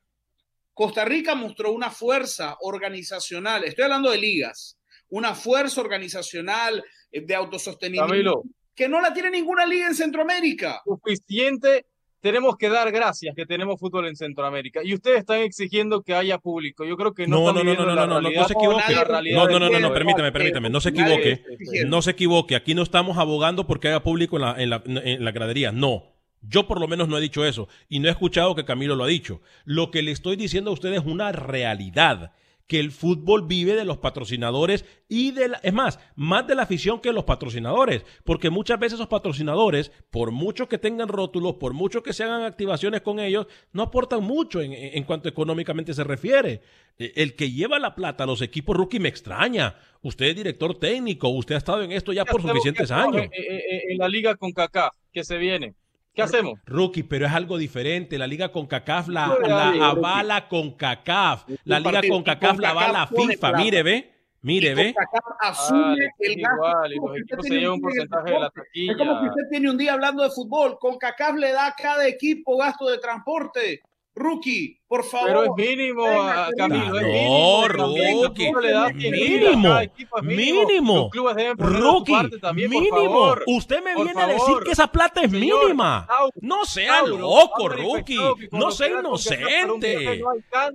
Costa 0.74 1.04
Rica 1.04 1.34
mostró 1.34 1.72
una 1.72 1.90
fuerza 1.90 2.56
organizacional, 2.60 3.64
estoy 3.64 3.84
hablando 3.84 4.10
de 4.10 4.18
ligas, 4.18 4.78
una 5.10 5.34
fuerza 5.34 5.82
organizacional 5.82 6.82
eh, 7.10 7.20
de 7.20 7.34
autosostenimiento 7.34 8.42
que 8.74 8.88
no 8.88 9.00
la 9.00 9.12
tiene 9.12 9.30
ninguna 9.30 9.66
liga 9.66 9.86
en 9.86 9.94
Centroamérica. 9.94 10.80
Suficiente, 10.84 11.86
tenemos 12.20 12.56
que 12.56 12.68
dar 12.68 12.90
gracias 12.92 13.34
que 13.34 13.46
tenemos 13.46 13.78
fútbol 13.78 14.06
en 14.06 14.16
Centroamérica. 14.16 14.80
Y 14.84 14.94
ustedes 14.94 15.18
están 15.18 15.40
exigiendo 15.40 16.02
que 16.02 16.14
haya 16.14 16.38
público. 16.38 16.84
Yo 16.84 16.96
creo 16.96 17.12
que 17.12 17.26
no. 17.26 17.52
No, 17.52 17.52
no, 17.52 17.64
no, 17.64 17.74
no, 17.74 17.94
no, 17.94 18.06
no, 18.06 18.20
no, 18.20 18.44
se 18.46 18.52
equivoque. 18.52 18.94
No, 19.32 19.46
no, 19.48 19.58
no, 19.58 19.68
no, 19.68 19.80
no, 19.80 19.92
permítame, 19.92 20.32
permítame, 20.32 20.70
no 20.70 20.80
se 20.80 20.90
equivoque. 20.90 21.42
No 21.86 22.00
se 22.00 22.12
equivoque. 22.12 22.54
Aquí 22.54 22.74
no 22.74 22.82
estamos 22.82 23.18
abogando 23.18 23.66
porque 23.66 23.88
haya 23.88 24.02
público 24.02 24.36
en 24.36 24.42
la, 24.42 24.54
en 24.62 24.70
la, 24.70 24.82
en 24.86 25.24
la 25.24 25.32
gradería. 25.32 25.72
No. 25.72 26.12
Yo 26.42 26.66
por 26.66 26.80
lo 26.80 26.88
menos 26.88 27.08
no 27.08 27.18
he 27.18 27.20
dicho 27.20 27.44
eso 27.44 27.68
y 27.88 28.00
no 28.00 28.08
he 28.08 28.10
escuchado 28.10 28.54
que 28.54 28.64
Camilo 28.64 28.96
lo 28.96 29.04
ha 29.04 29.08
dicho. 29.08 29.42
Lo 29.64 29.90
que 29.90 30.02
le 30.02 30.10
estoy 30.10 30.36
diciendo 30.36 30.70
a 30.70 30.74
ustedes 30.74 31.00
es 31.00 31.06
una 31.06 31.30
realidad 31.30 32.32
que 32.66 32.80
el 32.80 32.90
fútbol 32.90 33.46
vive 33.46 33.74
de 33.74 33.84
los 33.84 33.98
patrocinadores 33.98 34.84
y 35.08 35.32
de 35.32 35.48
la, 35.48 35.60
es 35.62 35.72
más, 35.74 35.98
más 36.14 36.46
de 36.46 36.54
la 36.54 36.62
afición 36.62 37.00
que 37.00 37.12
los 37.12 37.24
patrocinadores, 37.24 38.04
porque 38.24 38.48
muchas 38.50 38.78
veces 38.78 38.94
esos 38.94 39.08
patrocinadores, 39.08 39.90
por 40.10 40.30
mucho 40.30 40.68
que 40.68 40.78
tengan 40.78 41.08
rótulos, 41.08 41.54
por 41.56 41.74
mucho 41.74 42.02
que 42.02 42.12
se 42.12 42.24
hagan 42.24 42.42
activaciones 42.44 43.02
con 43.02 43.20
ellos, 43.20 43.46
no 43.72 43.82
aportan 43.82 44.22
mucho 44.22 44.60
en, 44.62 44.72
en 44.72 45.04
cuanto 45.04 45.28
económicamente 45.28 45.92
se 45.92 46.04
refiere. 46.04 46.62
Eh, 46.98 47.12
El 47.16 47.34
que 47.36 47.50
lleva 47.50 47.78
la 47.78 47.94
plata 47.94 48.24
a 48.24 48.26
los 48.26 48.40
equipos 48.42 48.76
rookie 48.76 49.00
me 49.00 49.08
extraña. 49.10 49.76
Usted 50.00 50.26
es 50.26 50.36
director 50.36 50.78
técnico, 50.78 51.28
usted 51.28 51.56
ha 51.56 51.58
estado 51.58 51.82
en 51.82 51.92
esto 51.92 52.12
ya 52.12 52.24
por 52.24 52.40
suficientes 52.42 52.88
¿Qué 52.88 52.94
hacemos 52.94 53.16
años. 53.16 53.28
En, 53.32 53.44
en- 53.54 53.90
en 53.92 53.98
la 53.98 54.08
liga 54.08 54.34
con 54.36 54.52
Kaká, 54.52 54.92
que 55.12 55.24
se 55.24 55.36
viene. 55.36 55.74
¿Qué 56.14 56.22
hacemos? 56.22 56.58
Rookie, 56.66 57.02
pero 57.04 57.26
es 57.26 57.32
algo 57.32 57.56
diferente. 57.56 58.18
La 58.18 58.26
liga 58.26 58.52
con 58.52 58.66
CACAF 58.66 59.08
la, 59.08 59.26
No, 59.28 59.38
la 59.40 59.88
avala 59.90 60.48
con 60.48 60.72
CACAF. 60.72 61.44
La 61.64 61.78
liga 61.78 61.92
partido. 61.92 62.14
con 62.14 62.22
CACAF 62.22 62.58
la 62.58 62.70
avala 62.70 63.06
FIFA. 63.06 63.38
plata. 63.50 63.58
Mire, 63.58 63.82
ve. 63.82 64.08
Mire, 64.42 64.70
Y 64.72 64.74
ve. 64.74 64.94
Asume 65.40 65.80
Vale, 65.80 66.04
el 66.18 66.30
es 66.32 66.36
gasto. 66.42 66.54
igual, 66.56 66.92
y 66.92 66.96
los 66.96 67.04
Usted 67.04 67.20
equipos 67.22 67.44
se 67.44 67.48
tiene 67.50 67.60
llevan 67.60 67.74
un 67.74 67.80
día 67.80 68.02
de 68.02 68.08
porcentaje 68.08 68.30
de 68.32 68.40
la 68.40 68.50
transporte. 68.50 68.70
Es 68.90 68.96
como 68.98 69.20
que 69.20 69.28
usted 69.28 69.42
tiene 69.50 69.70
un 69.70 69.78
día 69.78 69.92
hablando 69.94 70.22
de 70.24 70.30
fútbol. 70.30 70.78
Con 70.78 70.98
CACAF 70.98 71.36
le 71.36 71.52
da 71.52 71.66
a 71.68 71.74
cada 71.74 72.06
equipo 72.08 72.56
gasto 72.58 72.88
de 72.90 72.98
transporte. 72.98 73.80
Rookie, 74.14 74.78
por 74.92 75.04
favor. 75.04 75.26
Pero 75.26 75.44
es 75.44 75.50
mínimo, 75.56 76.02
Venga, 76.04 76.46
ah, 76.46 76.50
Camilo, 76.54 76.98
es 76.98 77.02
No, 77.02 77.88
mínimo. 77.88 78.60
le 78.60 78.72
das 78.72 78.94
mínimo, 78.94 79.72
a 79.72 80.20
mínimo. 80.20 81.10
Rookie, 81.56 82.12
parte 82.12 82.38
también, 82.38 82.68
mínimo. 82.68 83.34
Usted 83.46 83.82
me 83.82 83.94
Por 83.94 84.04
viene 84.04 84.20
a 84.20 84.26
decir 84.26 84.58
que 84.62 84.72
esa 84.72 84.88
plata 84.88 85.22
es 85.22 85.30
Señor, 85.30 85.62
mínima. 85.62 86.06
No 86.42 86.66
sea 86.66 86.98
Tauro 86.98 87.16
loco, 87.16 87.70
Rookie. 87.70 88.18
No 88.50 88.70
sea 88.70 89.00
inocente. 89.00 90.20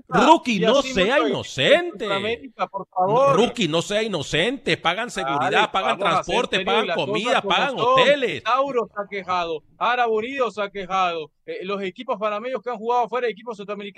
no. 0.07 0.25
Rookie, 0.25 0.59
no 0.61 0.81
sea 0.81 1.19
inocente. 1.19 2.07
Rookie, 3.33 3.67
no 3.67 3.83
sea 3.83 4.01
inocente. 4.01 4.77
Pagan 4.77 5.11
seguridad, 5.11 5.51
Dale, 5.51 5.67
pagan 5.71 5.91
a 5.91 5.97
transporte, 5.99 6.65
pagan 6.65 6.95
comida, 6.95 7.39
pagan 7.43 7.75
hoteles. 7.77 8.41
Tauro 8.43 8.87
se 8.87 8.99
ha 8.99 9.07
quejado, 9.07 9.61
Árabe 9.77 10.11
Unido 10.11 10.49
se 10.49 10.63
ha 10.63 10.71
quejado, 10.71 11.29
eh, 11.45 11.59
los 11.63 11.81
equipos 11.83 12.17
panameños 12.19 12.63
que 12.63 12.69
han 12.71 12.77
jugado 12.77 13.07
fuera 13.07 13.27
de 13.27 13.31
equipos 13.31 13.55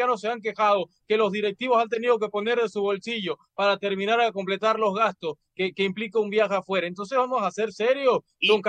sudamericanos 0.09 0.21
se 0.21 0.27
han 0.29 0.41
quejado, 0.41 0.89
que 1.07 1.17
los 1.17 1.31
directivos 1.31 1.81
han 1.81 1.89
tenido 1.89 2.19
que 2.19 2.29
poner 2.29 2.59
de 2.59 2.69
su 2.69 2.81
bolsillo 2.81 3.37
para 3.53 3.77
terminar 3.77 4.19
de 4.19 4.31
completar 4.31 4.79
los 4.79 4.93
gastos 4.93 5.35
que, 5.55 5.73
que 5.73 5.83
implica 5.83 6.19
un 6.19 6.29
viaje 6.29 6.55
afuera. 6.55 6.87
Entonces 6.87 7.17
vamos 7.17 7.41
a 7.43 7.51
ser 7.51 7.71
serios. 7.71 8.19
Don 8.41 8.61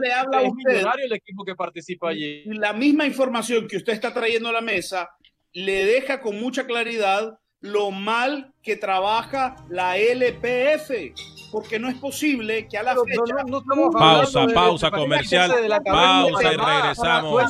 le 0.00 0.12
habla 0.12 0.38
a 0.38 0.42
es 0.42 0.48
usted. 0.50 0.72
millonario 0.72 1.06
el 1.06 1.12
equipo 1.12 1.44
que 1.44 1.54
participa 1.54 2.10
allí. 2.10 2.44
La 2.46 2.72
misma 2.72 3.06
información 3.06 3.66
que 3.68 3.76
usted 3.76 3.92
está 3.92 4.12
trayendo 4.12 4.48
a 4.48 4.52
la 4.52 4.60
mesa 4.60 5.08
le 5.52 5.84
deja 5.84 6.20
con 6.20 6.40
mucha 6.40 6.66
claridad 6.66 7.38
lo 7.60 7.90
mal 7.90 8.52
que 8.62 8.76
trabaja 8.76 9.56
la 9.68 9.96
LPF, 9.98 11.12
porque 11.52 11.78
no 11.78 11.88
es 11.88 11.96
posible 11.96 12.66
que 12.68 12.78
a 12.78 12.82
la 12.82 12.92
Pero 12.94 13.04
fecha 13.24 13.42
no- 13.46 13.90
Pausa, 13.92 14.46
pausa 14.54 14.86
de- 14.90 14.96
de- 14.96 15.02
comercial. 15.02 15.50
Pausa 15.84 16.52
y 16.52 16.56
regresamos. 16.56 17.44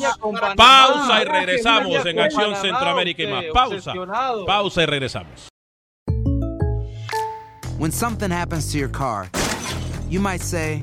Pausa 0.56 1.22
y 1.22 1.24
regresamos 1.24 2.06
en 2.06 2.20
Acción 2.20 2.56
Centroamérica 2.56 3.22
y 3.22 3.26
más. 3.28 3.44
Pausa. 3.52 3.92
Pausa 4.46 4.82
y 4.82 4.86
regresamos. 4.86 5.48
When 7.78 7.92
something 7.92 8.30
happens 8.30 8.70
to 8.72 8.78
your 8.78 8.90
car, 8.90 9.28
you 10.10 10.20
might 10.20 10.42
say, 10.42 10.82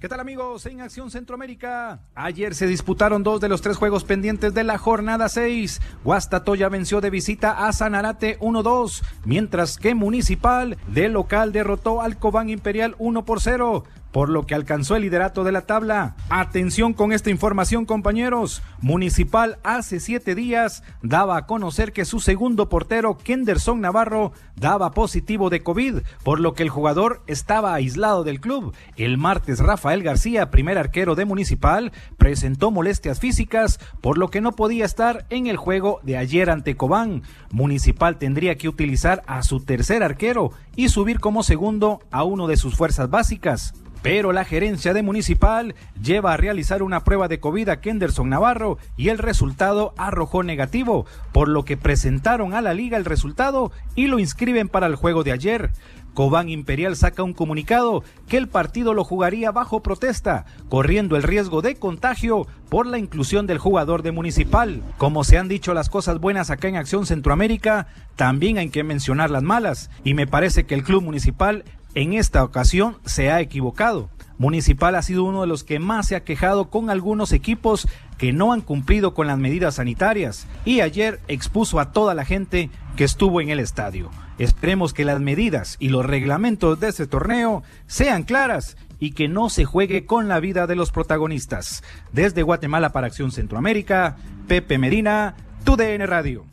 ¿Qué 0.00 0.08
tal 0.08 0.20
amigos? 0.20 0.64
En 0.66 0.80
Acción 0.80 1.10
Centroamérica. 1.10 1.98
Ayer 2.14 2.54
se 2.54 2.68
disputaron 2.68 3.24
dos 3.24 3.40
de 3.40 3.48
los 3.48 3.62
tres 3.62 3.76
juegos 3.76 4.04
pendientes 4.04 4.54
de 4.54 4.62
la 4.62 4.78
jornada 4.78 5.28
6. 5.28 5.80
Guastatoya 6.04 6.68
venció 6.68 7.00
de 7.00 7.10
visita 7.10 7.66
a 7.66 7.72
Sanarate 7.72 8.38
1-2, 8.38 9.02
mientras 9.24 9.76
que 9.76 9.96
Municipal 9.96 10.78
de 10.86 11.08
local 11.08 11.50
derrotó 11.50 12.00
al 12.00 12.16
Cobán 12.16 12.48
Imperial 12.48 12.94
1 13.00 13.24
por 13.24 13.40
0 13.40 13.82
por 14.12 14.28
lo 14.28 14.46
que 14.46 14.54
alcanzó 14.54 14.96
el 14.96 15.02
liderato 15.02 15.44
de 15.44 15.52
la 15.52 15.62
tabla. 15.62 16.16
Atención 16.30 16.94
con 16.94 17.12
esta 17.12 17.30
información, 17.30 17.84
compañeros. 17.84 18.62
Municipal 18.80 19.58
hace 19.62 20.00
siete 20.00 20.34
días 20.34 20.82
daba 21.02 21.36
a 21.36 21.46
conocer 21.46 21.92
que 21.92 22.04
su 22.04 22.20
segundo 22.20 22.68
portero, 22.68 23.18
Kenderson 23.18 23.80
Navarro, 23.80 24.32
daba 24.56 24.92
positivo 24.92 25.50
de 25.50 25.62
COVID, 25.62 25.98
por 26.24 26.40
lo 26.40 26.54
que 26.54 26.62
el 26.62 26.68
jugador 26.68 27.22
estaba 27.26 27.74
aislado 27.74 28.24
del 28.24 28.40
club. 28.40 28.74
El 28.96 29.18
martes, 29.18 29.58
Rafael 29.60 30.02
García, 30.02 30.50
primer 30.50 30.78
arquero 30.78 31.14
de 31.14 31.24
Municipal, 31.24 31.92
presentó 32.16 32.70
molestias 32.70 33.20
físicas, 33.20 33.78
por 34.00 34.18
lo 34.18 34.28
que 34.28 34.40
no 34.40 34.52
podía 34.52 34.84
estar 34.84 35.26
en 35.30 35.46
el 35.46 35.56
juego 35.56 36.00
de 36.02 36.16
ayer 36.16 36.50
ante 36.50 36.76
Cobán. 36.76 37.22
Municipal 37.50 38.18
tendría 38.18 38.56
que 38.56 38.68
utilizar 38.68 39.22
a 39.26 39.42
su 39.42 39.60
tercer 39.60 40.02
arquero 40.02 40.52
y 40.76 40.88
subir 40.88 41.20
como 41.20 41.42
segundo 41.42 42.00
a 42.10 42.24
uno 42.24 42.46
de 42.46 42.56
sus 42.56 42.76
fuerzas 42.76 43.10
básicas. 43.10 43.74
Pero 44.02 44.32
la 44.32 44.44
gerencia 44.44 44.94
de 44.94 45.02
Municipal 45.02 45.74
lleva 46.02 46.32
a 46.32 46.36
realizar 46.36 46.82
una 46.82 47.04
prueba 47.04 47.28
de 47.28 47.40
COVID 47.40 47.68
a 47.68 47.80
Kenderson 47.80 48.28
Navarro 48.28 48.78
y 48.96 49.08
el 49.08 49.18
resultado 49.18 49.92
arrojó 49.96 50.42
negativo, 50.42 51.06
por 51.32 51.48
lo 51.48 51.64
que 51.64 51.76
presentaron 51.76 52.54
a 52.54 52.60
la 52.60 52.74
liga 52.74 52.96
el 52.96 53.04
resultado 53.04 53.72
y 53.94 54.06
lo 54.06 54.18
inscriben 54.18 54.68
para 54.68 54.86
el 54.86 54.94
juego 54.94 55.24
de 55.24 55.32
ayer. 55.32 55.70
Cobán 56.18 56.48
Imperial 56.48 56.96
saca 56.96 57.22
un 57.22 57.32
comunicado 57.32 58.02
que 58.26 58.38
el 58.38 58.48
partido 58.48 58.92
lo 58.92 59.04
jugaría 59.04 59.52
bajo 59.52 59.84
protesta, 59.84 60.46
corriendo 60.68 61.16
el 61.16 61.22
riesgo 61.22 61.62
de 61.62 61.76
contagio 61.76 62.48
por 62.68 62.86
la 62.86 62.98
inclusión 62.98 63.46
del 63.46 63.58
jugador 63.58 64.02
de 64.02 64.10
Municipal. 64.10 64.82
Como 64.96 65.22
se 65.22 65.38
han 65.38 65.46
dicho 65.46 65.74
las 65.74 65.88
cosas 65.88 66.18
buenas 66.18 66.50
acá 66.50 66.66
en 66.66 66.74
Acción 66.74 67.06
Centroamérica, 67.06 67.86
también 68.16 68.58
hay 68.58 68.70
que 68.70 68.82
mencionar 68.82 69.30
las 69.30 69.44
malas, 69.44 69.90
y 70.02 70.14
me 70.14 70.26
parece 70.26 70.66
que 70.66 70.74
el 70.74 70.82
club 70.82 71.04
municipal 71.04 71.64
en 71.94 72.12
esta 72.12 72.44
ocasión 72.44 72.98
se 73.04 73.30
ha 73.30 73.40
equivocado. 73.40 74.10
Municipal 74.38 74.94
ha 74.94 75.02
sido 75.02 75.24
uno 75.24 75.40
de 75.40 75.48
los 75.48 75.64
que 75.64 75.80
más 75.80 76.06
se 76.06 76.14
ha 76.14 76.22
quejado 76.22 76.70
con 76.70 76.90
algunos 76.90 77.32
equipos 77.32 77.88
que 78.18 78.32
no 78.32 78.52
han 78.52 78.60
cumplido 78.60 79.12
con 79.12 79.26
las 79.26 79.38
medidas 79.38 79.76
sanitarias 79.76 80.46
y 80.64 80.80
ayer 80.80 81.20
expuso 81.26 81.80
a 81.80 81.92
toda 81.92 82.14
la 82.14 82.24
gente 82.24 82.70
que 82.96 83.04
estuvo 83.04 83.40
en 83.40 83.48
el 83.50 83.58
estadio. 83.58 84.10
Esperemos 84.38 84.94
que 84.94 85.04
las 85.04 85.20
medidas 85.20 85.76
y 85.80 85.88
los 85.88 86.06
reglamentos 86.06 86.78
de 86.78 86.88
este 86.88 87.08
torneo 87.08 87.64
sean 87.86 88.22
claras 88.22 88.76
y 89.00 89.12
que 89.12 89.28
no 89.28 89.50
se 89.50 89.64
juegue 89.64 90.06
con 90.06 90.28
la 90.28 90.38
vida 90.38 90.66
de 90.66 90.76
los 90.76 90.92
protagonistas. 90.92 91.82
Desde 92.12 92.42
Guatemala 92.42 92.90
para 92.90 93.08
Acción 93.08 93.32
Centroamérica, 93.32 94.16
Pepe 94.46 94.78
Medina, 94.78 95.36
TUDN 95.64 96.06
Radio. 96.06 96.46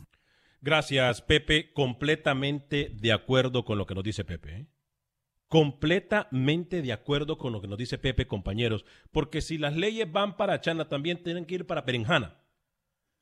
Gracias, 0.60 1.22
Pepe. 1.22 1.72
Completamente 1.72 2.90
de 2.92 3.12
acuerdo 3.12 3.64
con 3.64 3.78
lo 3.78 3.86
que 3.86 3.94
nos 3.94 4.02
dice 4.02 4.24
Pepe. 4.24 4.66
Completamente 5.48 6.82
de 6.82 6.92
acuerdo 6.92 7.38
con 7.38 7.52
lo 7.52 7.60
que 7.60 7.68
nos 7.68 7.78
dice 7.78 7.98
Pepe, 7.98 8.26
compañeros. 8.26 8.84
Porque 9.12 9.40
si 9.40 9.58
las 9.58 9.76
leyes 9.76 10.10
van 10.10 10.36
para 10.36 10.60
Chana, 10.60 10.88
también 10.88 11.22
tienen 11.22 11.44
que 11.44 11.56
ir 11.56 11.66
para 11.66 11.82
Berenjana. 11.82 12.40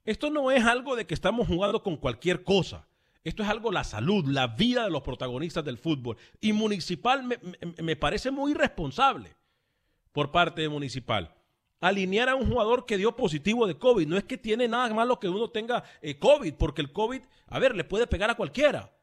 Esto 0.05 0.31
no 0.31 0.51
es 0.51 0.65
algo 0.65 0.97
de 0.97 1.07
que 1.07 1.15
estamos 1.15 1.47
jugando 1.47 1.83
con 1.83 1.97
cualquier 1.97 2.43
cosa. 2.45 2.89
Esto 3.25 3.43
es 3.43 3.49
algo 3.49 3.73
la 3.73 3.85
salud, 3.85 4.27
la 4.27 4.49
vida 4.49 4.85
de 4.85 4.91
los 4.91 5.03
protagonistas 5.03 5.65
del 5.65 5.79
fútbol. 5.79 6.17
Y 6.41 6.53
Municipal 6.53 7.25
me 7.83 7.97
parece 7.97 8.31
muy 8.31 8.53
irresponsable 8.53 9.35
por 10.13 10.31
parte 10.31 10.63
de 10.63 10.69
Municipal. 10.69 11.35
Alinear 11.81 12.31
a 12.31 12.35
un 12.35 12.49
jugador 12.49 12.87
que 12.87 12.97
dio 12.97 13.17
positivo 13.17 13.67
de 13.67 13.77
COVID. 13.77 14.07
No 14.07 14.17
es 14.17 14.25
que 14.25 14.39
tiene 14.39 14.69
nada 14.69 14.95
malo 14.95 15.21
que 15.21 15.29
uno 15.29 15.51
tenga 15.51 15.85
eh, 16.01 16.19
COVID, 16.19 16.55
porque 16.55 16.81
el 16.81 16.93
COVID, 16.93 17.21
a 17.49 17.59
ver, 17.59 17.75
le 17.75 17.85
puede 17.85 18.07
pegar 18.07 18.31
a 18.31 18.37
cualquiera. 18.37 18.94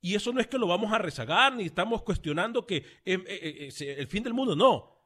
Y 0.00 0.14
eso 0.14 0.32
no 0.32 0.40
es 0.40 0.46
que 0.46 0.58
lo 0.58 0.66
vamos 0.66 0.92
a 0.92 0.98
rezagar, 0.98 1.54
ni 1.54 1.64
estamos 1.64 2.02
cuestionando 2.02 2.66
que 2.66 2.76
eh, 2.76 2.84
eh, 3.04 3.70
eh, 3.80 3.96
el 3.98 4.06
fin 4.06 4.22
del 4.22 4.34
mundo, 4.34 4.54
no. 4.54 4.96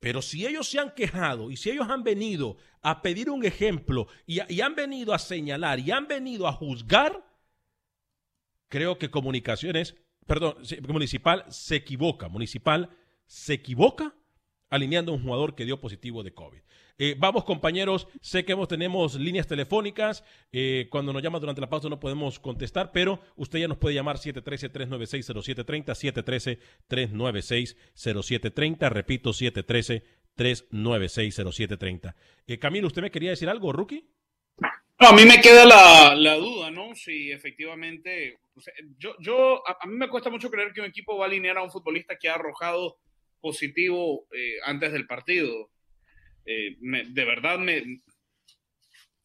Pero 0.00 0.20
si 0.20 0.46
ellos 0.46 0.68
se 0.68 0.80
han 0.80 0.94
quejado 0.94 1.50
y 1.50 1.56
si 1.56 1.70
ellos 1.70 1.88
han 1.88 2.02
venido 2.02 2.56
a 2.82 3.02
pedir 3.02 3.30
un 3.30 3.44
ejemplo 3.44 4.08
y, 4.26 4.40
y 4.52 4.60
han 4.60 4.74
venido 4.74 5.14
a 5.14 5.18
señalar 5.18 5.78
y 5.78 5.92
han 5.92 6.08
venido 6.08 6.48
a 6.48 6.52
juzgar, 6.52 7.24
creo 8.68 8.98
que 8.98 9.10
comunicaciones, 9.10 9.94
perdón, 10.26 10.56
municipal 10.88 11.44
se 11.48 11.76
equivoca, 11.76 12.28
municipal 12.28 12.90
se 13.26 13.54
equivoca 13.54 14.14
alineando 14.70 15.12
a 15.12 15.14
un 15.14 15.22
jugador 15.22 15.54
que 15.54 15.64
dio 15.64 15.80
positivo 15.80 16.22
de 16.22 16.32
COVID. 16.32 16.60
Eh, 17.04 17.16
vamos, 17.18 17.42
compañeros, 17.42 18.06
sé 18.20 18.44
que 18.44 18.52
hemos, 18.52 18.68
tenemos 18.68 19.16
líneas 19.16 19.48
telefónicas. 19.48 20.22
eh, 20.52 20.86
cuando 20.88 21.12
nos 21.12 21.20
llama 21.20 21.40
durante 21.40 21.60
la 21.60 21.68
pausa 21.68 21.88
no 21.88 21.98
podemos 21.98 22.38
contestar, 22.38 22.92
pero 22.92 23.18
usted 23.34 23.58
ya 23.58 23.66
nos 23.66 23.78
puede 23.78 23.96
llamar 23.96 24.18
713-396-0730, 24.18 26.60
713-396-0730. 26.88 28.88
Repito, 28.88 29.30
713-396-0730. 29.32 32.14
Eh, 32.46 32.58
Camilo, 32.60 32.86
¿usted 32.86 33.02
me 33.02 33.10
quería 33.10 33.30
decir 33.30 33.48
algo, 33.48 33.72
Rookie? 33.72 34.08
A 34.98 35.12
mí 35.12 35.24
me 35.24 35.40
queda 35.40 35.64
la, 35.64 36.14
la 36.14 36.36
duda, 36.36 36.70
¿no? 36.70 36.94
Si 36.94 37.32
efectivamente. 37.32 38.38
o 38.54 38.60
sea, 38.60 38.72
yo, 38.98 39.16
yo 39.18 39.66
a, 39.68 39.76
a 39.80 39.86
mí 39.88 39.96
me 39.96 40.08
cuesta 40.08 40.30
mucho 40.30 40.52
creer 40.52 40.72
que 40.72 40.80
un 40.80 40.86
equipo 40.86 41.18
va 41.18 41.24
a 41.24 41.28
alinear 41.28 41.58
a 41.58 41.64
un 41.64 41.70
futbolista 41.72 42.16
que 42.16 42.28
ha 42.28 42.34
arrojado 42.36 42.98
positivo 43.40 44.28
eh, 44.32 44.58
antes 44.64 44.92
del 44.92 45.08
partido. 45.08 45.71
Eh, 46.44 46.76
me- 46.80 47.04
de 47.04 47.24
verdad 47.24 47.58
me, 47.58 47.82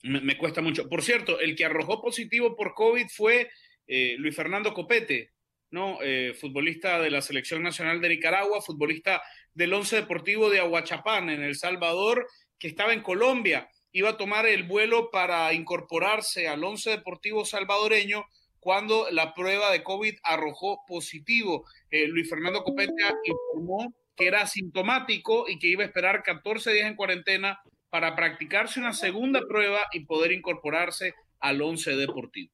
me, 0.03 0.37
cuesta 0.37 0.61
mucho. 0.61 0.87
Por 0.87 1.01
cierto, 1.01 1.39
el 1.39 1.55
que 1.55 1.65
arrojó 1.65 2.01
positivo 2.01 2.55
por 2.55 2.73
COVID 2.73 3.07
fue 3.13 3.49
eh, 3.87 4.15
Luis 4.17 4.35
Fernando 4.35 4.73
Copete, 4.73 5.31
¿no? 5.71 5.99
Eh, 6.01 6.33
futbolista 6.39 6.99
de 7.01 7.09
la 7.11 7.21
Selección 7.21 7.63
Nacional 7.63 7.99
de 8.01 8.09
Nicaragua, 8.09 8.61
futbolista 8.61 9.21
del 9.53 9.73
Once 9.73 9.95
Deportivo 9.95 10.49
de 10.49 10.59
Aguachapán, 10.59 11.29
en 11.29 11.41
El 11.43 11.55
Salvador, 11.55 12.27
que 12.59 12.67
estaba 12.67 12.93
en 12.93 13.01
Colombia. 13.01 13.69
Iba 13.91 14.09
a 14.11 14.17
tomar 14.17 14.45
el 14.45 14.63
vuelo 14.63 15.09
para 15.11 15.51
incorporarse 15.53 16.47
al 16.47 16.63
Once 16.63 16.89
Deportivo 16.89 17.45
salvadoreño 17.45 18.25
cuando 18.59 19.07
la 19.11 19.33
prueba 19.33 19.71
de 19.71 19.83
COVID 19.83 20.15
arrojó 20.23 20.79
positivo. 20.87 21.65
Eh, 21.89 22.07
Luis 22.07 22.29
Fernando 22.29 22.63
Copete 22.63 22.93
informó 23.23 23.93
que 24.17 24.27
era 24.27 24.41
asintomático 24.41 25.47
y 25.47 25.59
que 25.59 25.67
iba 25.69 25.83
a 25.83 25.85
esperar 25.87 26.23
14 26.23 26.73
días 26.73 26.87
en 26.87 26.95
cuarentena 26.95 27.59
para 27.89 28.15
practicarse 28.15 28.79
una 28.79 28.91
segunda 28.93 29.41
prueba 29.47 29.79
y 29.93 30.05
poder 30.05 30.31
incorporarse 30.33 31.13
al 31.39 31.61
Once 31.61 31.95
Deportivo. 31.95 32.51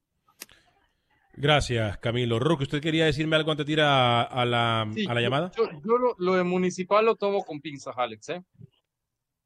Gracias, 1.36 1.98
Camilo. 1.98 2.38
Rookie, 2.38 2.62
¿usted 2.64 2.80
quería 2.80 3.06
decirme 3.06 3.34
algo 3.34 3.50
antes 3.50 3.66
de 3.66 3.72
ir 3.72 3.80
a, 3.80 4.22
a 4.22 4.44
la, 4.44 4.88
Sí, 4.94 5.04
a 5.08 5.14
la 5.14 5.20
yo- 5.20 5.24
llamada? 5.26 5.50
Yo, 5.56 5.64
yo 5.84 5.98
lo, 5.98 6.14
lo 6.18 6.34
de 6.34 6.44
municipal 6.44 7.04
lo 7.04 7.16
tomo 7.16 7.42
con 7.44 7.60
pinzas, 7.60 7.94
Alex, 7.98 8.28
¿eh? 8.28 8.42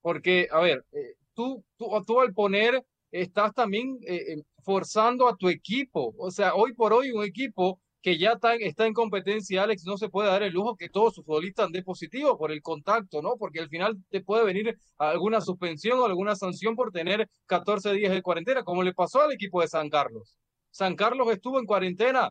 Porque, 0.02 0.48
a 0.50 0.60
ver, 0.60 0.84
eh, 0.92 1.14
tú, 1.34 1.64
tú, 1.78 1.88
tú 2.06 2.20
al 2.20 2.34
poner, 2.34 2.84
estás 3.10 3.54
también 3.54 3.98
eh, 4.06 4.16
eh, 4.16 4.42
forzando 4.62 5.28
a 5.28 5.36
tu 5.36 5.48
equipo. 5.48 6.14
O 6.18 6.30
sea, 6.30 6.54
hoy 6.54 6.74
por 6.74 6.92
hoy 6.92 7.10
un 7.10 7.24
equipo 7.24 7.80
que 8.00 8.16
ya 8.18 8.32
está, 8.32 8.54
en- 8.86 8.94
competencia, 8.94 9.62
Alex, 9.64 9.84
no 9.84 9.96
se 9.98 10.08
puede 10.08 10.28
dar 10.28 10.42
el 10.42 10.52
lujo 10.52 10.76
que 10.76 10.88
todos 10.88 11.14
sus 11.14 11.24
futbolistas 11.24 11.66
anden 11.66 11.82
positivo 11.84 12.38
por 12.38 12.52
el 12.52 12.62
contacto, 12.62 13.20
¿no? 13.22 13.36
Porque 13.36 13.60
al 13.60 13.68
final 13.68 13.96
te 14.08 14.20
puede 14.20 14.44
venir 14.44 14.78
alguna 14.98 15.40
suspensión 15.40 15.98
o 15.98 16.04
alguna 16.06 16.36
sanción 16.36 16.76
por 16.76 16.92
tener 16.92 17.28
14 17.46 17.92
días 17.94 18.12
de 18.12 18.22
cuarentena, 18.22 18.62
como 18.62 18.82
le 18.82 18.94
pasó 18.94 19.22
al 19.22 19.32
equipo 19.32 19.60
de 19.60 19.68
San 19.68 19.88
Carlos. 19.90 20.36
San 20.70 20.94
Carlos 20.94 21.28
estuvo 21.32 21.58
en 21.58 21.66
cuarentena, 21.66 22.30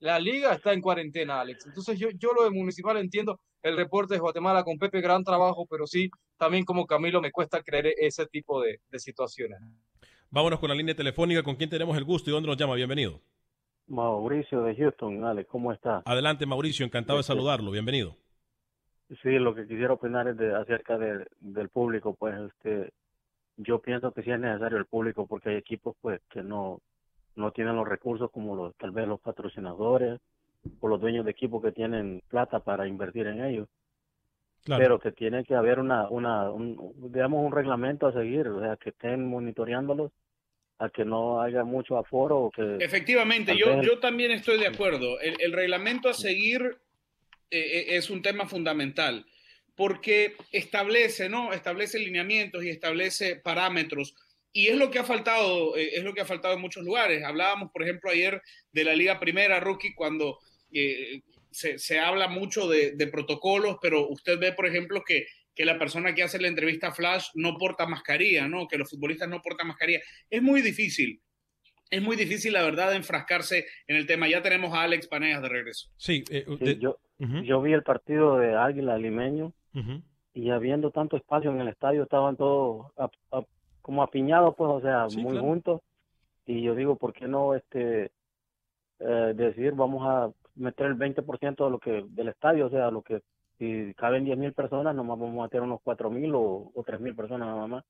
la 0.00 0.18
liga 0.18 0.52
está 0.52 0.72
en 0.72 0.80
cuarentena, 0.80 1.40
Alex. 1.40 1.66
Entonces 1.66 1.98
yo, 1.98 2.08
yo 2.18 2.32
lo 2.32 2.44
de 2.44 2.50
Municipal 2.50 2.96
entiendo 2.96 3.40
el 3.62 3.76
reporte 3.76 4.14
de 4.14 4.20
Guatemala 4.20 4.64
con 4.64 4.78
Pepe, 4.78 5.00
gran 5.00 5.22
trabajo, 5.24 5.66
pero 5.70 5.86
sí, 5.86 6.10
también 6.36 6.64
como 6.64 6.86
Camilo 6.86 7.20
me 7.22 7.30
cuesta 7.30 7.62
creer 7.62 7.94
ese 7.98 8.26
tipo 8.26 8.60
de, 8.60 8.80
de 8.90 8.98
situaciones. 8.98 9.58
Vámonos 10.28 10.58
con 10.58 10.68
la 10.68 10.74
línea 10.74 10.94
telefónica. 10.96 11.42
¿Con 11.44 11.54
quién 11.56 11.70
tenemos 11.70 11.96
el 11.96 12.04
gusto 12.04 12.28
y 12.28 12.32
dónde 12.32 12.48
nos 12.48 12.56
llama? 12.56 12.74
Bienvenido. 12.74 13.22
Mauricio 13.86 14.62
de 14.62 14.74
Houston, 14.76 15.24
Alex, 15.24 15.48
¿cómo 15.50 15.72
está? 15.72 16.02
Adelante, 16.04 16.46
Mauricio. 16.46 16.86
Encantado 16.86 17.18
de 17.18 17.20
Este- 17.20 17.32
saludarlo. 17.34 17.70
Bienvenido. 17.70 18.16
Sí, 19.22 19.30
lo 19.38 19.54
que 19.54 19.66
quisiera 19.66 19.92
opinar 19.92 20.26
es 20.28 20.36
de, 20.36 20.54
acerca 20.54 20.96
de- 20.96 21.26
del 21.40 21.68
público, 21.68 22.14
pues 22.14 22.34
este, 22.50 22.92
yo 23.58 23.80
pienso 23.80 24.12
que 24.12 24.22
sí 24.22 24.30
es 24.30 24.40
necesario 24.40 24.78
el 24.78 24.86
público 24.86 25.26
porque 25.26 25.50
hay 25.50 25.56
equipos 25.56 25.94
pues 26.00 26.20
que 26.30 26.42
no, 26.42 26.80
no 27.36 27.50
tienen 27.52 27.76
los 27.76 27.86
recursos 27.86 28.30
como 28.30 28.56
los, 28.56 28.74
tal 28.76 28.90
vez 28.92 29.06
los 29.06 29.20
patrocinadores 29.20 30.18
o 30.80 30.88
los 30.88 31.00
dueños 31.00 31.26
de 31.26 31.32
equipos 31.32 31.62
que 31.62 31.72
tienen 31.72 32.22
plata 32.28 32.60
para 32.60 32.88
invertir 32.88 33.26
en 33.26 33.44
ellos. 33.44 33.68
Claro. 34.64 34.82
Pero 34.82 34.98
que 34.98 35.12
tiene 35.12 35.44
que 35.44 35.54
haber 35.54 35.78
una, 35.78 36.08
una, 36.08 36.50
un, 36.50 36.94
digamos, 37.12 37.44
un 37.44 37.52
reglamento 37.52 38.06
a 38.06 38.12
seguir, 38.14 38.48
o 38.48 38.60
sea, 38.60 38.76
que 38.78 38.88
estén 38.88 39.28
monitoreándolos 39.28 40.10
a 40.78 40.88
que 40.90 41.04
no 41.04 41.40
haya 41.40 41.64
mucho 41.64 41.96
aforo 41.96 42.38
o 42.38 42.50
que 42.50 42.78
Efectivamente, 42.80 43.56
yo, 43.56 43.80
yo 43.82 43.98
también 43.98 44.32
estoy 44.32 44.58
de 44.58 44.66
acuerdo. 44.66 45.20
El, 45.20 45.36
el 45.40 45.52
reglamento 45.52 46.08
a 46.08 46.14
seguir 46.14 46.78
eh, 47.50 47.58
eh, 47.58 47.96
es 47.96 48.10
un 48.10 48.22
tema 48.22 48.46
fundamental 48.46 49.24
porque 49.76 50.36
establece, 50.52 51.28
¿no? 51.28 51.52
Establece 51.52 51.98
lineamientos 51.98 52.64
y 52.64 52.70
establece 52.70 53.36
parámetros. 53.36 54.14
Y 54.52 54.68
es 54.68 54.76
lo 54.76 54.90
que 54.90 55.00
ha 55.00 55.04
faltado, 55.04 55.76
eh, 55.76 55.90
es 55.94 56.04
lo 56.04 56.14
que 56.14 56.20
ha 56.20 56.26
faltado 56.26 56.54
en 56.54 56.60
muchos 56.60 56.84
lugares. 56.84 57.24
Hablábamos, 57.24 57.72
por 57.72 57.82
ejemplo, 57.82 58.10
ayer 58.10 58.40
de 58.72 58.84
la 58.84 58.94
Liga 58.94 59.18
Primera, 59.18 59.58
Rookie, 59.60 59.94
cuando 59.94 60.38
eh, 60.72 61.22
se, 61.50 61.78
se 61.78 61.98
habla 61.98 62.28
mucho 62.28 62.68
de, 62.68 62.92
de 62.92 63.06
protocolos, 63.08 63.78
pero 63.82 64.08
usted 64.08 64.38
ve, 64.38 64.52
por 64.52 64.66
ejemplo, 64.66 65.02
que, 65.04 65.26
que 65.54 65.64
la 65.64 65.78
persona 65.78 66.14
que 66.14 66.22
hace 66.22 66.40
la 66.40 66.48
entrevista 66.48 66.92
flash 66.92 67.28
no 67.34 67.56
porta 67.56 67.86
mascarilla, 67.86 68.48
¿no? 68.48 68.66
Que 68.66 68.78
los 68.78 68.90
futbolistas 68.90 69.28
no 69.28 69.40
portan 69.40 69.68
mascarilla. 69.68 70.00
Es 70.30 70.42
muy 70.42 70.62
difícil. 70.62 71.20
Es 71.90 72.02
muy 72.02 72.16
difícil, 72.16 72.52
la 72.54 72.62
verdad, 72.62 72.90
de 72.90 72.96
enfrascarse 72.96 73.66
en 73.86 73.96
el 73.96 74.06
tema. 74.06 74.26
Ya 74.28 74.42
tenemos 74.42 74.74
a 74.74 74.82
Alex 74.82 75.06
Paneas 75.06 75.42
de 75.42 75.48
regreso. 75.48 75.88
Sí, 75.96 76.24
eh, 76.30 76.44
Sí, 76.58 76.78
yo, 77.44 77.62
vi 77.62 77.72
el 77.72 77.84
partido 77.84 78.38
de 78.38 78.56
Águila 78.56 78.98
Limeño 78.98 79.52
y 80.32 80.50
habiendo 80.50 80.90
tanto 80.90 81.16
espacio 81.16 81.50
en 81.52 81.60
el 81.60 81.68
estadio 81.68 82.02
estaban 82.02 82.36
todos 82.36 82.92
como 83.80 84.02
apiñados 84.02 84.54
pues 84.56 84.68
o 84.68 84.80
sea 84.80 85.08
Sí, 85.08 85.18
muy 85.22 85.32
claro. 85.32 85.46
juntos 85.46 85.80
y 86.46 86.62
yo 86.62 86.74
digo 86.74 86.96
por 86.96 87.12
qué 87.12 87.28
no 87.28 87.54
este 87.54 88.10
eh, 88.98 89.32
decir 89.34 89.72
vamos 89.72 90.02
a 90.06 90.32
meter 90.56 90.86
el 90.86 90.96
20% 90.96 91.64
de 91.64 91.70
lo 91.70 91.78
que 91.78 92.04
del 92.08 92.28
estadio 92.28 92.66
o 92.66 92.70
sea 92.70 92.90
lo 92.90 93.02
que 93.02 93.20
si 93.58 93.94
caben 93.94 94.24
10 94.24 94.36
mil 94.38 94.52
personas 94.52 94.94
nomás 94.94 95.18
vamos 95.18 95.38
a 95.40 95.42
meter 95.44 95.60
unos 95.62 95.80
4 95.82 96.10
mil 96.10 96.34
o, 96.34 96.72
o 96.74 96.82
3 96.84 97.00
mil 97.00 97.14
personas 97.14 97.48
nada 97.48 97.66
más 97.66 97.84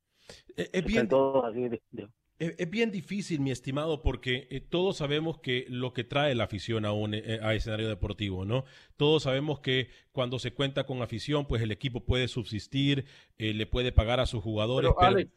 Es, 0.57 0.71
es 0.73 0.85
bien, 0.85 1.09
todos 1.09 1.45
así 1.45 1.69
de- 1.69 1.83
de- 1.91 2.09
es, 2.39 2.55
es 2.59 2.69
bien 2.69 2.91
difícil, 2.91 3.41
mi 3.41 3.53
estimado, 3.53 4.03
porque 4.03 4.49
eh, 4.51 4.61
todos 4.61 4.97
sabemos 4.97 5.39
que 5.39 5.67
lo 5.69 5.93
que 5.93 6.03
trae 6.03 6.35
la 6.35 6.45
afición 6.45 6.85
a 6.85 6.93
un 6.93 7.15
eh, 7.15 7.39
a 7.41 7.55
escenario 7.55 7.89
deportivo, 7.89 8.45
¿no? 8.45 8.65
Todos 8.97 9.23
sabemos 9.23 9.61
que 9.61 9.87
cuando 10.11 10.41
se 10.41 10.53
cuenta 10.53 10.85
con 10.85 11.01
afición, 11.01 11.47
pues 11.47 11.63
el 11.63 11.71
equipo 11.71 12.01
puede 12.05 12.27
subsistir, 12.27 13.05
eh, 13.39 13.55
le 13.55 13.67
puede 13.67 13.93
pagar 13.93 14.19
a 14.19 14.27
sus 14.27 14.43
jugadores, 14.43 14.91
Pero, 14.91 14.97
pero, 14.99 15.09
Alex, 15.17 15.31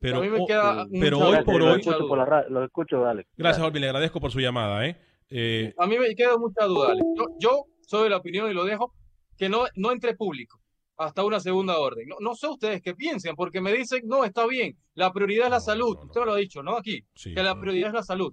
pero, 0.00 0.18
a 0.18 0.20
mí 0.22 0.28
me 0.30 0.38
o- 0.40 0.46
queda 0.46 0.86
pero 0.90 1.18
mucha- 1.18 1.26
hoy 1.28 1.32
Gracias, 1.32 1.44
por 1.44 1.60
lo 1.60 1.72
hoy, 1.72 1.80
escucho 1.80 2.08
por 2.08 2.18
la 2.18 2.24
ra- 2.24 2.48
lo 2.48 2.64
escucho 2.64 3.06
Alex 3.06 3.30
gracias, 3.36 3.64
Olvin, 3.66 3.82
le 3.82 3.88
agradezco 3.88 4.20
por 4.20 4.30
su 4.32 4.40
llamada, 4.40 4.86
¿eh? 4.86 4.96
Eh, 5.30 5.74
A 5.78 5.86
mí 5.86 5.96
me 5.98 6.12
queda 6.16 6.36
mucha 6.38 6.64
duda, 6.64 6.90
Alex. 6.90 7.06
Yo, 7.16 7.24
yo 7.38 7.64
soy 7.90 8.04
de 8.04 8.10
la 8.10 8.18
opinión 8.18 8.48
y 8.48 8.54
lo 8.54 8.64
dejo, 8.64 8.94
que 9.36 9.48
no, 9.48 9.64
no 9.74 9.90
entre 9.90 10.14
público 10.14 10.60
hasta 10.96 11.24
una 11.24 11.40
segunda 11.40 11.78
orden. 11.78 12.06
No, 12.06 12.16
no 12.20 12.34
sé 12.34 12.46
ustedes 12.46 12.82
qué 12.82 12.94
piensan, 12.94 13.34
porque 13.34 13.60
me 13.60 13.72
dicen, 13.72 14.02
no, 14.06 14.22
está 14.24 14.46
bien, 14.46 14.76
la 14.94 15.12
prioridad 15.12 15.46
es 15.46 15.50
la 15.50 15.60
salud. 15.60 15.98
Usted 16.04 16.20
me 16.20 16.26
lo 16.26 16.32
ha 16.34 16.36
dicho, 16.36 16.62
¿no? 16.62 16.76
Aquí, 16.76 17.02
Sí, 17.14 17.34
que 17.34 17.42
la 17.42 17.54
no. 17.54 17.60
prioridad 17.60 17.88
es 17.88 17.94
la 17.94 18.02
salud. 18.02 18.32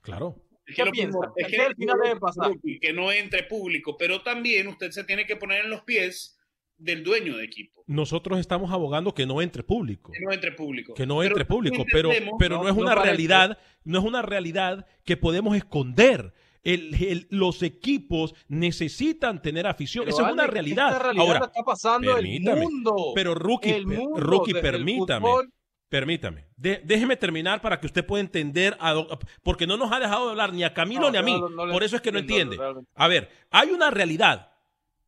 claro. 0.00 0.36
Es 0.66 0.76
¿Qué 0.76 0.84
lo 0.84 0.90
piensa? 0.92 1.18
es 1.36 1.46
¿Qué 1.48 1.62
al 1.62 1.74
final 1.74 1.96
debe 2.02 2.20
pasar? 2.20 2.52
Que 2.80 2.92
no 2.92 3.10
entre 3.10 3.44
público, 3.44 3.96
pero 3.98 4.22
también 4.22 4.68
usted 4.68 4.90
se 4.90 5.02
tiene 5.04 5.24
que 5.24 5.36
poner 5.36 5.64
en 5.64 5.70
los 5.70 5.80
pies 5.82 6.38
del 6.76 7.02
dueño 7.02 7.38
de 7.38 7.44
equipo. 7.44 7.82
Nosotros 7.86 8.38
estamos 8.38 8.70
abogando 8.70 9.14
que 9.14 9.24
no 9.24 9.40
entre 9.40 9.62
público. 9.62 10.12
Que 10.12 10.20
no 10.20 10.30
entre 10.30 10.52
público. 10.52 10.92
que 10.94 11.06
no 11.06 11.18
Pero 11.20 11.26
entre 11.28 11.44
también 11.46 11.72
público, 11.72 11.84
pero, 11.90 12.10
pero 12.38 12.56
no, 12.62 12.68
es 12.68 12.74
no 12.74 12.82
una 12.82 12.94
realidad, 12.94 13.58
no 13.84 13.98
es 13.98 14.04
una 14.04 14.20
realidad 14.22 14.86
que 15.04 15.16
podemos 15.16 15.56
esconder. 15.56 16.34
El- 16.74 16.94
el- 17.02 17.26
los 17.30 17.62
equipos 17.62 18.34
necesitan 18.48 19.40
tener 19.40 19.66
afición, 19.66 20.04
Pero, 20.04 20.16
esa 20.16 20.26
es 20.26 20.32
una 20.32 20.46
realidad. 20.46 20.88
Esta 20.92 21.02
realidad 21.04 21.26
Ahora, 21.26 21.46
está 21.46 21.62
pasando 21.64 22.16
el 22.18 22.40
mundo. 22.40 23.12
pero 23.14 23.34
rookie, 23.34 23.70
el 23.70 23.86
mundo, 23.86 24.42
permítame, 24.60 25.28
permítame, 25.88 26.44
De- 26.56 26.82
déjeme 26.84 27.16
terminar 27.16 27.62
para 27.62 27.80
que 27.80 27.86
usted 27.86 28.04
pueda 28.04 28.20
entender, 28.20 28.76
a 28.80 28.94
porque 29.42 29.66
no 29.66 29.76
nos 29.76 29.90
ha 29.92 29.98
dejado 30.00 30.26
de 30.26 30.30
hablar 30.32 30.52
ni 30.52 30.62
a 30.64 30.74
Camilo 30.74 31.02
No, 31.02 31.10
ni 31.10 31.16
a 31.18 31.22
mí, 31.22 31.32
no, 31.32 31.48
no 31.48 31.66
le 31.66 31.72
por 31.72 31.82
eso 31.82 31.96
es 31.96 32.02
que 32.02 32.12
no 32.12 32.18
entiende. 32.18 32.58
A 32.94 33.08
ver, 33.08 33.30
hay 33.50 33.70
una 33.70 33.90
realidad 33.90 34.52